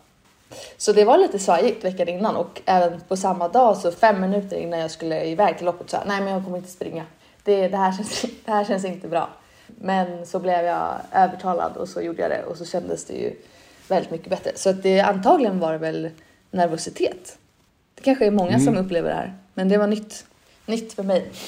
[0.78, 4.58] Så det var lite svajigt veckan innan och även på samma dag så fem minuter
[4.58, 7.06] innan jag skulle iväg till loppet så nej men jag kommer inte springa.
[7.44, 9.30] Det, det, här känns, det här känns inte bra.
[9.68, 13.34] Men så blev jag övertalad och så gjorde jag det och så kändes det ju
[13.90, 14.52] väldigt mycket bättre.
[14.56, 16.10] Så att det, antagligen var det väl
[16.52, 17.38] nervositet.
[17.96, 20.26] Det kanske är många som upplever det här, men det var nytt.
[20.66, 21.32] Nytt för mig.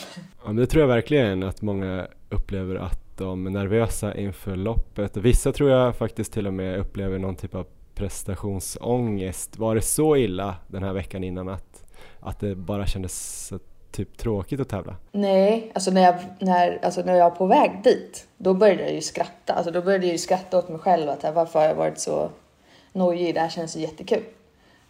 [0.43, 5.17] Ja, men det tror jag verkligen att många upplever att de är nervösa inför loppet.
[5.17, 9.57] Vissa tror jag faktiskt till och med upplever någon typ av prestationsångest.
[9.57, 11.85] Var det så illa den här veckan innan att,
[12.19, 13.59] att det bara kändes så
[13.91, 14.95] typ tråkigt att tävla?
[15.11, 18.93] Nej, alltså när jag, när, alltså när jag var på väg dit, då började jag
[18.93, 19.53] ju skratta.
[19.53, 21.99] Alltså då började jag ju skratta åt mig själv att här, varför har jag varit
[21.99, 22.29] så
[22.93, 23.35] nojig?
[23.35, 24.23] Det här känns ju jättekul.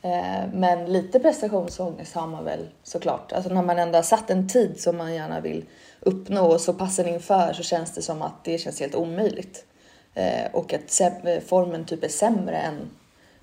[0.01, 3.31] Eh, men lite prestationsångest har man väl såklart.
[3.31, 5.65] Alltså när man ändå har satt en tid som man gärna vill
[5.99, 9.65] uppnå och så passen inför så känns det som att det känns helt omöjligt.
[10.13, 12.89] Eh, och att säm- formen typ är sämre än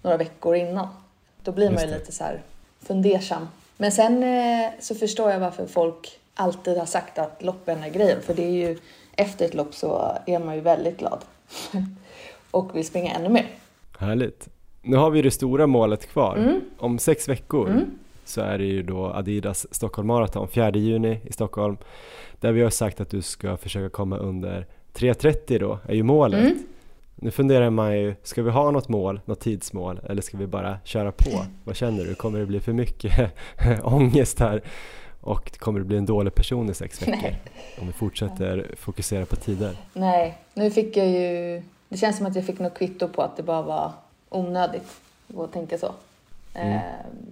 [0.02, 0.89] några veckor innan.
[1.43, 2.43] Då blir man ju lite så här
[2.82, 3.48] fundersam.
[3.76, 8.22] Men sen eh, så förstår jag varför folk alltid har sagt att loppen är grejen.
[8.22, 8.78] För det är ju
[9.16, 11.18] efter ett lopp så är man ju väldigt glad.
[12.51, 13.46] och vill springa ännu mer.
[13.98, 14.48] Härligt!
[14.82, 16.36] Nu har vi det stora målet kvar.
[16.36, 16.60] Mm.
[16.78, 17.84] Om sex veckor Mm.
[18.24, 21.76] så är det ju då Adidas Stockholm Marathon, 4 juni i Stockholm.
[22.40, 26.40] Där vi har sagt att du ska försöka komma under 3.30 då, är ju målet.
[26.40, 26.59] Mm.
[27.24, 30.78] Nu funderar man ju, ska vi ha något mål, något tidsmål eller ska vi bara
[30.84, 31.44] köra på?
[31.64, 32.14] Vad känner du?
[32.14, 33.32] Kommer det bli för mycket
[33.82, 34.62] ångest här?
[35.20, 37.16] Och kommer du bli en dålig person i sex veckor?
[37.22, 37.40] Nej.
[37.80, 39.76] Om vi fortsätter fokusera på tider.
[39.92, 41.62] Nej, nu fick jag ju...
[41.88, 43.92] Det känns som att jag fick något kvitto på att det bara var
[44.28, 45.01] onödigt
[45.36, 45.92] att tänka så.
[46.55, 46.72] Mm.
[46.72, 46.80] Eh,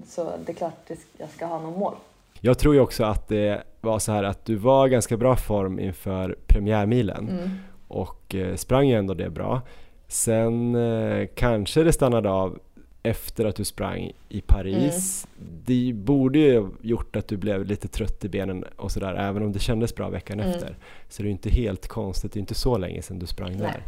[0.06, 1.94] så det är klart att jag ska ha något mål.
[2.40, 5.78] Jag tror ju också att det var så här att du var ganska bra form
[5.78, 7.50] inför premiärmilen Mm.
[7.92, 9.60] Och eh, sprang ju ändå det bra.
[10.08, 12.58] Sen eh, kanske det stannade av
[13.02, 15.26] efter att du sprang i Paris.
[15.64, 19.52] Det borde ju gjort att du blev lite trött i benen och sådär även om
[19.52, 20.52] det kändes bra veckan Mm.
[20.52, 20.76] efter.
[21.08, 23.56] Så det är ju inte helt konstigt, det är inte så länge sedan du sprang
[23.58, 23.60] Nej.
[23.60, 23.82] där.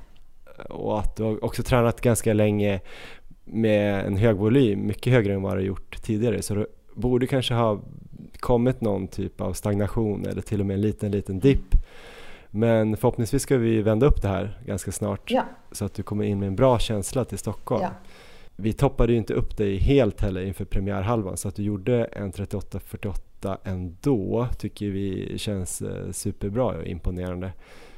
[0.74, 2.80] Och att du har också tränat ganska länge
[3.44, 6.42] med en hög volym, mycket högre än vad du har gjort tidigare.
[6.42, 7.80] Så du borde kanske ha
[8.40, 11.74] kommit någon typ av stagnation eller till och med en liten, liten dipp.
[12.54, 16.24] Men förhoppningsvis ska vi vända upp det här ganska snart Ja, så att du kommer
[16.24, 17.82] in med en bra känsla till Stockholm.
[17.82, 17.90] ja.
[18.56, 22.32] Vi toppade ju inte upp dig helt heller inför premiärhalvan så att du gjorde en
[22.32, 27.52] 38-48 ändå tycker vi känns eh, superbra och imponerande.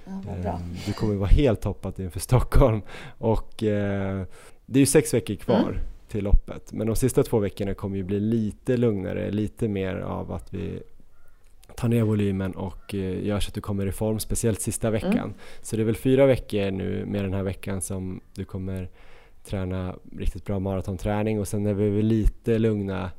[0.04, 0.12] ja.
[0.12, 2.80] Ehm, Du kommer vara helt toppat inför Stockholm
[3.18, 4.22] och eh,
[4.66, 5.78] det är ju sex veckor kvar Mm.
[6.08, 10.32] till loppet men de sista två veckorna kommer ju bli lite lugnare, lite mer av
[10.32, 10.82] att vi
[11.76, 15.12] tar ner volymen och eh, gör så att du kommer i form, speciellt sista veckan.
[15.12, 15.34] Mm.
[15.62, 18.88] Så det är väl fyra veckor nu med den här veckan som du kommer
[19.44, 23.10] träna riktigt bra maratonträning och sen är vi väl lite lugna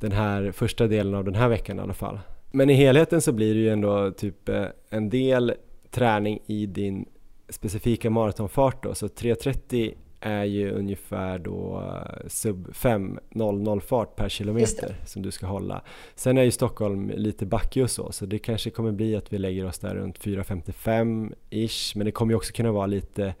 [0.00, 2.18] den här första delen av den här veckan i alla fall.
[2.50, 5.54] Men i helheten så blir det ju ändå typ eh, en del
[5.90, 7.06] träning i din
[7.48, 14.96] specifika maratonfart då, så 3.30 är ju ungefär då eh, sub 5.00 fart per kilometer
[15.04, 15.82] som du ska hålla.
[16.14, 19.38] Sen är ju Stockholm lite backig och så, så det kanske kommer bli att vi
[19.38, 23.34] lägger oss där runt 4.55 ish, men det kommer ju också kunna vara lite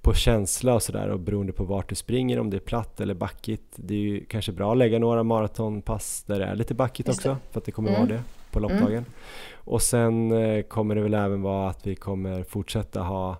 [0.00, 3.14] på känsla och sådär och beroende på vart du springer, om det är platt eller
[3.14, 3.64] backigt.
[3.76, 7.36] Det är ju kanske bra att lägga några maratonpass där det är lite backigt också,
[7.50, 8.00] för att det kommer mm.
[8.00, 8.90] vara det på loppdagen.
[8.90, 9.04] Mm.
[9.54, 13.36] Och sen eh, kommer det väl även vara att vi kommer fortsätta ha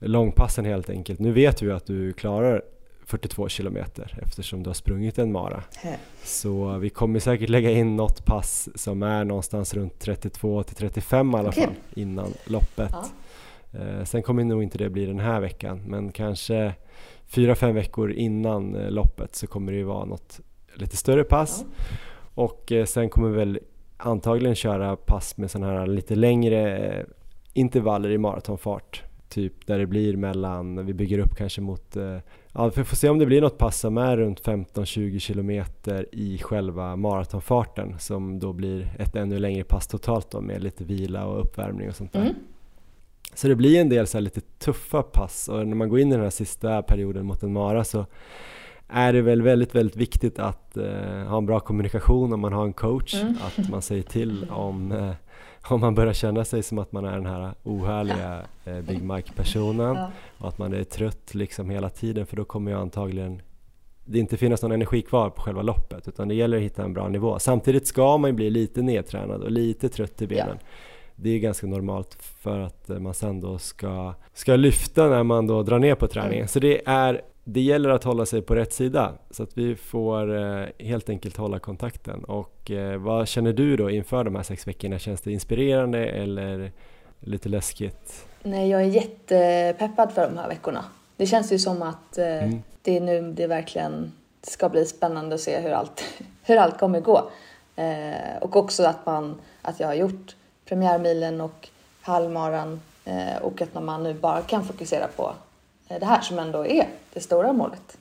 [0.00, 1.20] långpassen helt enkelt.
[1.20, 2.62] Nu vet vi att du klarar
[3.04, 5.62] 42 kilometer eftersom du har sprungit en mara.
[6.24, 11.30] Så vi kommer säkert lägga in något pass som är någonstans runt 32 till 35
[11.30, 11.64] i alla okay.
[11.64, 12.92] fall innan loppet.
[12.92, 13.08] Ja.
[13.80, 16.74] Eh, sen kommer nog inte det bli den här veckan men kanske
[17.30, 20.40] 4-5 veckor innan eh, loppet så kommer det ju vara något
[20.74, 21.64] lite större pass.
[21.66, 21.96] Ja.
[22.34, 23.58] Och eh, sen kommer vi väl
[23.96, 27.06] antagligen köra pass med sådana här lite längre
[27.52, 32.18] intervaller i maratonfart typ där det blir mellan, vi bygger upp kanske mot, eh,
[32.52, 36.38] ja vi får se om det blir något pass som är runt 15-20 kilometer i
[36.38, 41.40] själva maratonfarten som då blir ett ännu längre pass totalt då med lite vila och
[41.40, 42.20] uppvärmning och sånt där.
[42.20, 42.34] Mm.
[43.34, 46.14] Så det blir en del så lite tuffa pass och när man går in i
[46.14, 48.06] den här sista perioden mot en mara så
[48.88, 52.64] är det väl väldigt, väldigt viktigt att uh, ha en bra kommunikation om man har
[52.64, 53.36] en coach, mm.
[53.46, 55.12] att man säger till om uh,
[55.68, 59.96] om man börjar känna sig som att man är den här ohärliga eh, Big Mike-personen
[59.96, 60.10] ja.
[60.38, 63.42] och att man är trött liksom hela tiden för då kommer ju antagligen
[64.04, 66.94] det inte finnas någon energi kvar på själva loppet utan det gäller att hitta en
[66.94, 67.38] bra nivå.
[67.38, 70.58] Samtidigt ska man ju bli lite nedtränad och lite trött i benen.
[70.60, 70.66] Ja.
[71.16, 75.46] Det är ganska normalt för att eh, man sen då ska, ska lyfta när man
[75.46, 76.36] då drar ner på träningen.
[76.36, 76.48] Mm.
[76.48, 77.22] Så det är
[77.52, 81.36] det gäller att hålla sig på rätt sida så att vi får eh, helt enkelt
[81.36, 82.24] hålla kontakten.
[82.24, 84.98] Och eh, vad känner du då inför de här sex veckorna?
[84.98, 86.72] Känns det inspirerande eller
[87.20, 88.26] lite läskigt?
[88.42, 90.84] Nej, jag är jättepeppad för de här veckorna.
[91.16, 92.62] Det känns ju som att eh, mm.
[92.82, 94.12] det är nu det verkligen
[94.42, 96.04] ska bli spännande att se hur allt,
[96.42, 97.30] hur allt kommer gå.
[98.40, 101.68] Och också att, man, att jag har gjort premiärmilen och
[102.00, 102.80] halvmaran
[103.40, 105.32] och att man nu bara kan fokusera på
[105.98, 107.98] det här som ändå är det stora målet.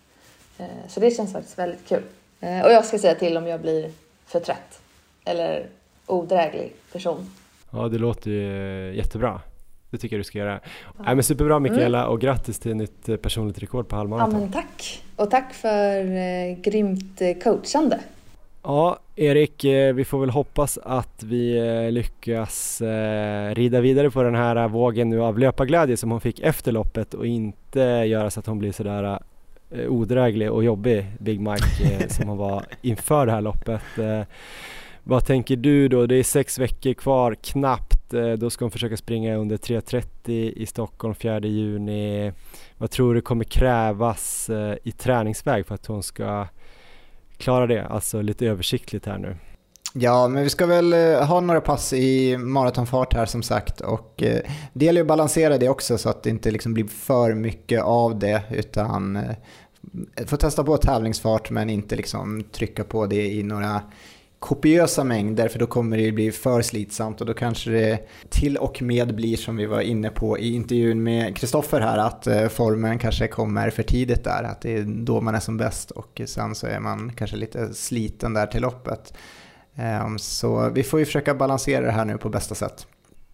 [0.58, 2.04] Eh, så det känns faktiskt väldigt kul.
[2.40, 3.92] Eh, och jag ska säga till om jag blir
[4.26, 4.82] för trött
[5.26, 5.66] eller
[6.06, 7.32] odräglig person.
[7.72, 9.42] Ja, det låter ju jättebra.
[9.90, 10.60] Det tycker jag du ska göra.
[10.64, 11.04] Ja.
[11.06, 12.12] Nej, men superbra Mikaela mm.
[12.12, 14.34] och grattis till nytt personligt rekord på halvmaraton.
[14.34, 15.04] Ja, men tack!
[15.16, 18.00] Och tack för eh, grymt coachande.
[18.64, 24.24] Ja, Erik, eh, vi får väl hoppas att vi eh, lyckas eh, rida vidare på
[24.24, 28.40] den här vågen nu av löparglädje som hon fick efter loppet och inte göra så
[28.40, 29.20] att hon blir sådär
[29.88, 33.82] odräglig och jobbig, Big Mike, som hon var inför det här loppet.
[35.04, 36.06] Vad tänker du då?
[36.06, 38.14] Det är sex veckor kvar knappt.
[38.38, 42.32] Då ska hon försöka springa under 3.30 i Stockholm 4 juni.
[42.78, 44.50] Vad tror du kommer krävas
[44.84, 46.48] i träningsväg för att hon ska
[47.40, 49.36] klara det, alltså lite översiktligt här nu.
[49.94, 54.24] Ja, men vi ska väl eh, ha några pass i maratonfart här som sagt och
[54.24, 54.42] eh,
[54.74, 58.20] det gäller att balansera det också så att det inte liksom blir för mycket av
[58.20, 59.36] det utan eh,
[60.26, 63.82] få testa på tävlingsfart men inte liksom trycka på det i några
[64.40, 68.82] kopiösa mängder för då kommer det bli för slitsamt och då kanske det till och
[68.82, 73.00] med blir som vi var inne på i intervjun med Kristoffer här att eh, formen
[73.00, 76.56] kanske kommer för tidigt där, att det är då man är som bäst och sen
[76.56, 79.14] så är man kanske lite sliten där till loppet.
[79.76, 82.88] Ehm, så vi får ju försöka balansera det här nu på bästa sätt.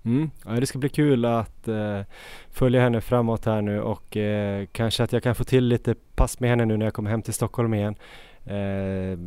[0.05, 0.29] Mm.
[0.45, 2.01] Ja, det ska bli kul att eh,
[2.49, 6.39] följa henne framåt här nu och eh, kanske att jag kan få till lite pass
[6.39, 7.95] med henne nu när jag kommer hem till Stockholm igen.
[8.45, 9.17] Eh,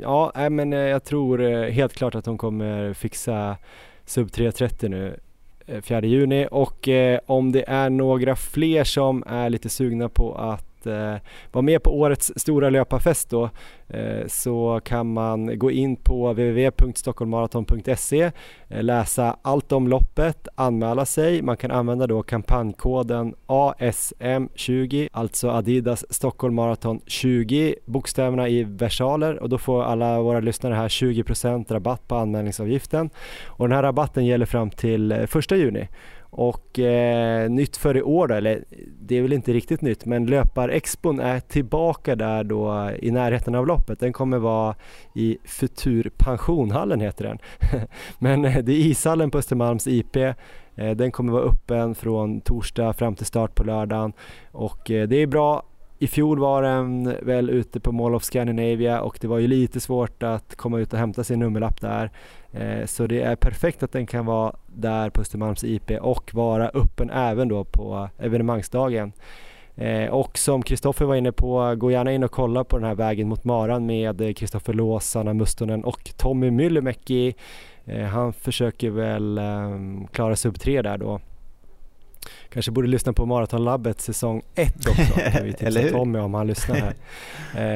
[0.00, 3.56] ja, men eh, jag tror eh, helt klart att hon kommer fixa
[4.04, 5.16] sub 3.30 nu
[5.66, 6.48] eh, 4 juni.
[6.50, 6.88] Och
[7.26, 11.14] om det är några fler som är lite sugna på att eh,
[11.52, 13.50] vara med på årets stora löparfest då
[13.88, 18.30] eh, så kan man gå in på www.stockholmmaraton.se
[18.68, 21.42] eh, läsa allt om loppet, anmäla sig.
[21.42, 29.48] Man kan använda då kampanjkoden ASM20, alltså Adidas Stockholm Marathon 20, bokstäverna i versaler och
[29.48, 33.10] då får alla våra lyssnare här 20% rabatt på anmälningsavgiften.
[33.46, 35.88] Och den här rabatten gäller fram till eh, 1 juni.
[36.34, 38.64] Och eh, nytt för i år då, eller
[39.00, 43.66] det är väl inte riktigt nytt, men löparexpon är tillbaka där då i närheten av
[43.66, 44.00] loppet.
[44.00, 44.74] Den kommer vara
[45.14, 47.38] i Futur Pensionhallen heter den.
[48.18, 50.16] men eh, det är ishallen på Östermalms IP.
[50.16, 50.34] Eh,
[50.74, 54.12] den kommer vara öppen från torsdag fram till start på lördagen
[54.52, 55.62] och eh, det är bra
[56.02, 59.80] i fjol var den väl ute på Mall of Scandinavia och det var ju lite
[59.80, 62.10] svårt att komma ut och hämta sin nummerlapp där.
[62.52, 66.68] Eh, så det är perfekt att den kan vara där på Östermalms IP och vara
[66.68, 69.12] öppen även då på evenemangsdagen.
[69.74, 72.94] Eh, och som Kristoffer var inne på, gå gärna in och kolla på den här
[72.94, 77.34] vägen mot maran med Kristoffer Lås, Sanna Mustonen och Tommy Myllymäki.
[77.84, 81.20] Eh, han försöker väl ehm, klara sub 3 där då.
[82.52, 86.76] Kanske borde lyssna på Maratonlabbet säsong 1 också, kan vi tipsa Tommy om han lyssnar
[86.76, 86.94] här.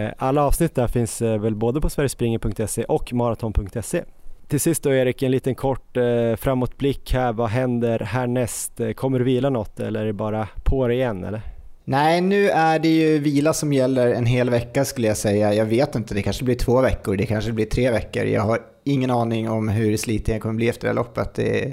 [0.06, 4.02] Eh, alla avsnitt där finns väl både på sverigespringer.se och maraton.se.
[4.48, 7.32] Till sist då Erik, en liten kort eh, framåtblick här.
[7.32, 8.80] Vad händer härnäst?
[8.96, 11.42] Kommer du vila något eller är det bara på det igen eller?
[11.88, 15.54] Nej, nu är det ju vila som gäller en hel vecka skulle jag säga.
[15.54, 18.24] Jag vet inte, det kanske blir två veckor, det kanske blir tre veckor.
[18.24, 21.34] Jag har ingen aning om hur sliten jag kommer bli efter det här loppet.
[21.34, 21.72] Det,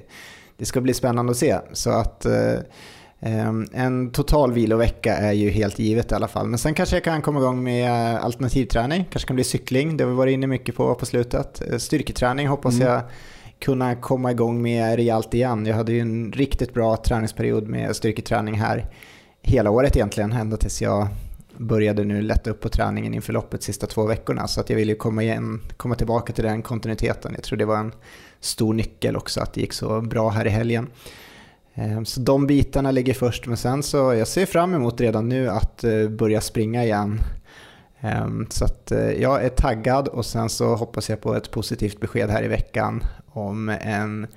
[0.64, 1.58] det ska bli spännande att se.
[1.74, 2.60] Så att eh,
[3.74, 6.48] en total vilovecka är ju helt givet i alla fall.
[6.48, 9.06] Men sen kanske jag kan komma igång med alternativträning.
[9.12, 11.62] Kanske kan bli cykling, det har vi varit inne mycket på på slutet.
[11.72, 12.88] Eh, styrketräning hoppas mm.
[12.88, 13.02] jag
[13.60, 15.66] kunna komma igång med rejält igen.
[15.66, 18.86] Jag hade ju en riktigt bra träningsperiod med styrketräning här
[19.42, 21.08] hela året egentligen, ända tills jag
[21.58, 24.48] började nu lätta upp på träningen inför loppet sista två veckorna.
[24.48, 27.32] Så att jag vill ju komma, igen, komma tillbaka till den kontinuiteten.
[27.36, 27.92] Jag tror det var en
[28.44, 30.90] stor nyckel också att det gick så bra här i helgen.
[31.74, 35.50] Eh, så de bitarna ligger först, men sen så jag ser fram emot redan nu
[35.50, 37.22] att eh, börja springa igen.
[38.02, 42.30] Eh, så att jag är taggad och sen så hoppas jag på ett positivt besked
[42.30, 44.28] här i veckan om en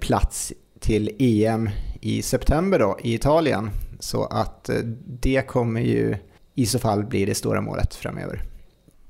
[0.00, 1.70] plats till EM
[2.00, 3.70] i september då i Italien.
[4.00, 4.70] Så att
[5.06, 6.16] det kommer ju
[6.54, 8.42] i så fall bli det stora målet framöver.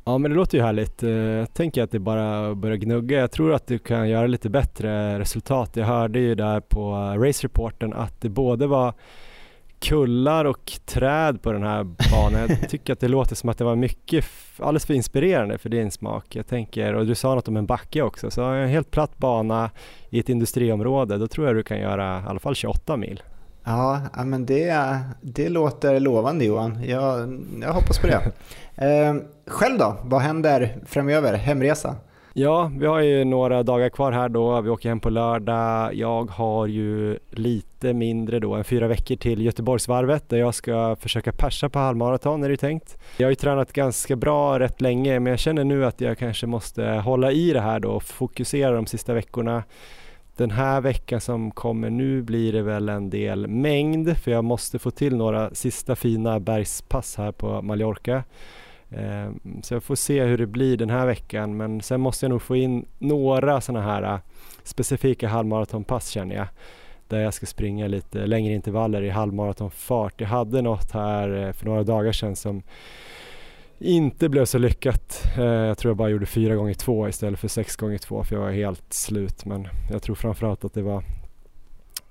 [0.08, 1.02] Ja men det låter ju härligt.
[1.02, 3.18] Eh, jag tänker att det bara börjar gnugga.
[3.18, 5.76] Jag tror att du kan göra lite bättre resultat.
[5.76, 8.94] Jag hörde ju där på Race Reporten att det både var
[9.80, 12.48] kullar och träd på den här banan.
[12.48, 14.24] Jag tycker att det låter som att det var mycket,
[14.58, 16.36] alldeles för inspirerande för din smak.
[16.36, 19.70] Jag tänker, och du sa något om en backe också, så en helt platt bana
[20.10, 23.22] i ett industriområde, då tror jag du kan göra i alla fall 28 mil.
[23.68, 26.84] Ja, men det, det låter lovande Johan.
[26.84, 28.20] Jag, jag hoppas på det.
[28.80, 29.14] Eh,
[29.46, 29.96] själv då?
[30.02, 31.34] Vad händer framöver?
[31.34, 31.96] Hemresa?
[32.32, 34.60] Ja, vi har ju några dagar kvar här då.
[34.60, 35.94] Vi åker hem på lördag.
[35.94, 41.32] Jag har ju lite mindre då än fyra veckor till Göteborgsvarvet där jag ska försöka
[41.32, 42.98] persa på halvmaraton är det tänkt.
[43.16, 46.46] Jag har ju tränat ganska bra rätt länge men jag känner nu att jag kanske
[46.46, 49.62] måste hålla i det här då och fokusera de sista veckorna.
[50.38, 54.78] Den här veckan som kommer nu blir det väl en del mängd för jag måste
[54.78, 58.24] få till några sista fina bergspass här på Mallorca.
[58.90, 62.30] Ehm, så jag får se hur det blir den här veckan men sen måste jag
[62.30, 64.18] nog få in några sådana här äh,
[64.62, 66.46] specifika halvmaratonpass känner jag.
[67.08, 70.20] Där jag ska springa lite längre intervaller i halvmaratonfart.
[70.20, 72.62] Jag hade något här eh, för några dagar sedan som
[73.78, 75.22] inte blev så lyckat.
[75.38, 78.36] Eh, jag tror jag bara gjorde fyra gånger två istället för sex gånger två för
[78.36, 79.44] jag var helt slut.
[79.44, 81.04] Men jag tror framförallt att det var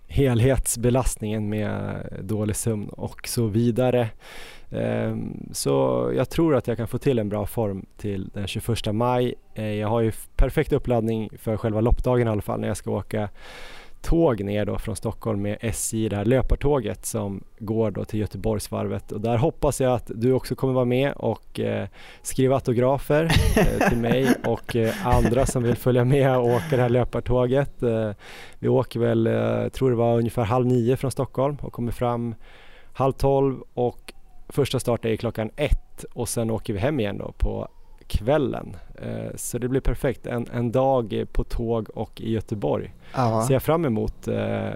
[0.07, 4.09] helhetsbelastningen med dålig sömn och så vidare.
[4.69, 5.15] Eh,
[5.51, 9.35] så jag tror att jag kan få till en bra form till den 21 maj.
[9.53, 12.91] Eh, jag har ju perfekt uppladdning för själva loppdagen i alla fall när jag ska
[12.91, 13.29] åka
[14.01, 19.11] tåg ner då från Stockholm med SJ, det här löpartåget som går då till Göteborgsvarvet
[19.11, 21.87] och där hoppas jag att du också kommer vara med och eh,
[22.21, 23.23] skriva autografer
[23.57, 27.83] eh, till mig och eh, andra som vill följa med och åka det här löpartåget.
[27.83, 28.11] Eh,
[28.59, 32.35] vi åker väl, eh, tror det var ungefär halv nio från Stockholm och kommer fram
[32.93, 34.13] halv tolv och
[34.49, 37.67] första start är klockan ett och sen åker vi hem igen då på
[38.07, 38.75] kvällen.
[39.01, 40.27] Eh, så det blir perfekt.
[40.27, 42.93] En, en dag på tåg och i Göteborg.
[43.41, 44.27] Ser jag fram emot.
[44.27, 44.69] Eh,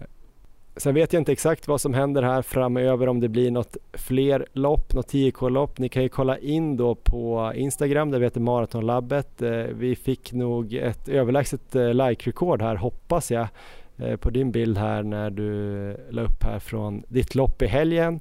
[0.77, 4.45] sen vet jag inte exakt vad som händer här framöver om det blir något fler
[4.53, 5.79] lopp, något 10K-lopp.
[5.79, 9.41] Ni kan ju kolla in då på Instagram där vi heter Maratonlabbet.
[9.41, 13.47] Eh, vi fick nog ett överlägset like-rekord här hoppas jag
[14.19, 18.19] på din bild här när du la upp här från ditt lopp i helgen.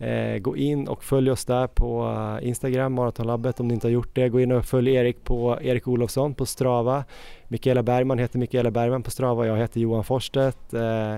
[0.00, 3.92] Eh, gå in och följ oss där på eh, Instagram, Maratonlabbet om ni inte har
[3.92, 4.28] gjort det.
[4.28, 7.04] Gå in och följ Erik på Erik Olofsson på Strava.
[7.48, 9.46] Mikaela Bergman heter Mikaela Bergman på Strava.
[9.46, 10.74] Jag heter Johan Forsstedt.
[10.74, 11.16] Eh,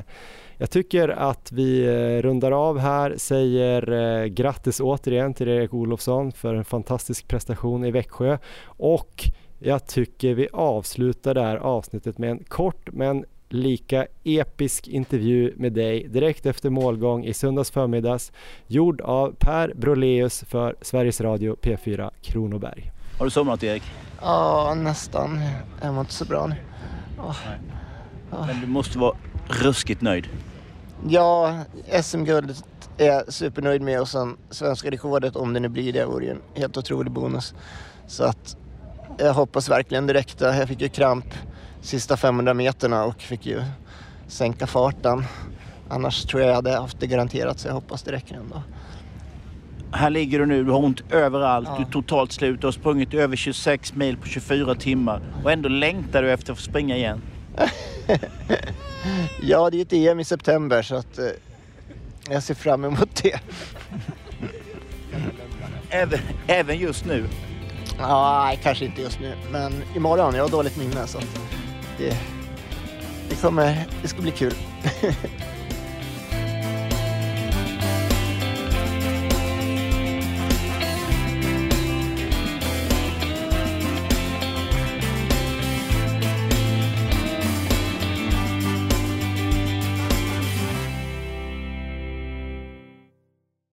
[0.59, 6.33] jag tycker att vi eh, rundar av här, säger eh, grattis återigen till Erik Olofsson
[6.33, 9.25] för en fantastisk prestation i Växjö och
[9.59, 15.73] jag tycker vi avslutar det här avsnittet med en kort men lika episk intervju med
[15.73, 18.33] dig direkt efter målgång i söndags förmiddags
[18.67, 22.93] gjord av Per Broleus för Sveriges Radio P4 Kronoberg.
[23.19, 23.83] Har du somnat Erik?
[24.21, 25.41] Ja, nästan.
[25.83, 26.57] Jag mår inte så bra nu.
[27.19, 27.37] Oh.
[28.31, 29.17] Men du måste vara
[29.49, 30.29] ruskigt nöjd.
[31.09, 31.59] Ja,
[32.03, 32.65] SM-guldet
[32.99, 36.31] är jag supernöjd med och sen svenska rekordet, om det nu blir det, vore ju
[36.31, 37.55] en helt otrolig bonus.
[38.07, 38.57] Så att
[39.19, 40.45] jag hoppas verkligen det räckte.
[40.45, 41.25] Jag fick ju kramp
[41.83, 43.63] sista 500 meterna och fick ju
[44.29, 45.25] sänka farten.
[45.89, 48.63] Annars tror jag jag hade haft det garanterat så jag hoppas det räcker ändå.
[49.95, 51.77] Här ligger du nu, du har ont överallt, Ja.
[51.79, 52.61] du är totalt slut.
[52.61, 56.59] Du har sprungit över 26 mil på 24 timmar och ändå längtar du efter att
[56.59, 57.21] få springa igen.
[59.43, 61.25] Ja, det är ett EM i september så att eh,
[62.31, 63.41] jag ser fram emot det.
[65.91, 67.25] Även, även just nu.
[67.99, 70.35] Ja, nej, kanske inte just nu, men imorgon.
[70.35, 71.19] Jag har dåligt minne så
[73.29, 74.55] det kommer, det ska bli kul.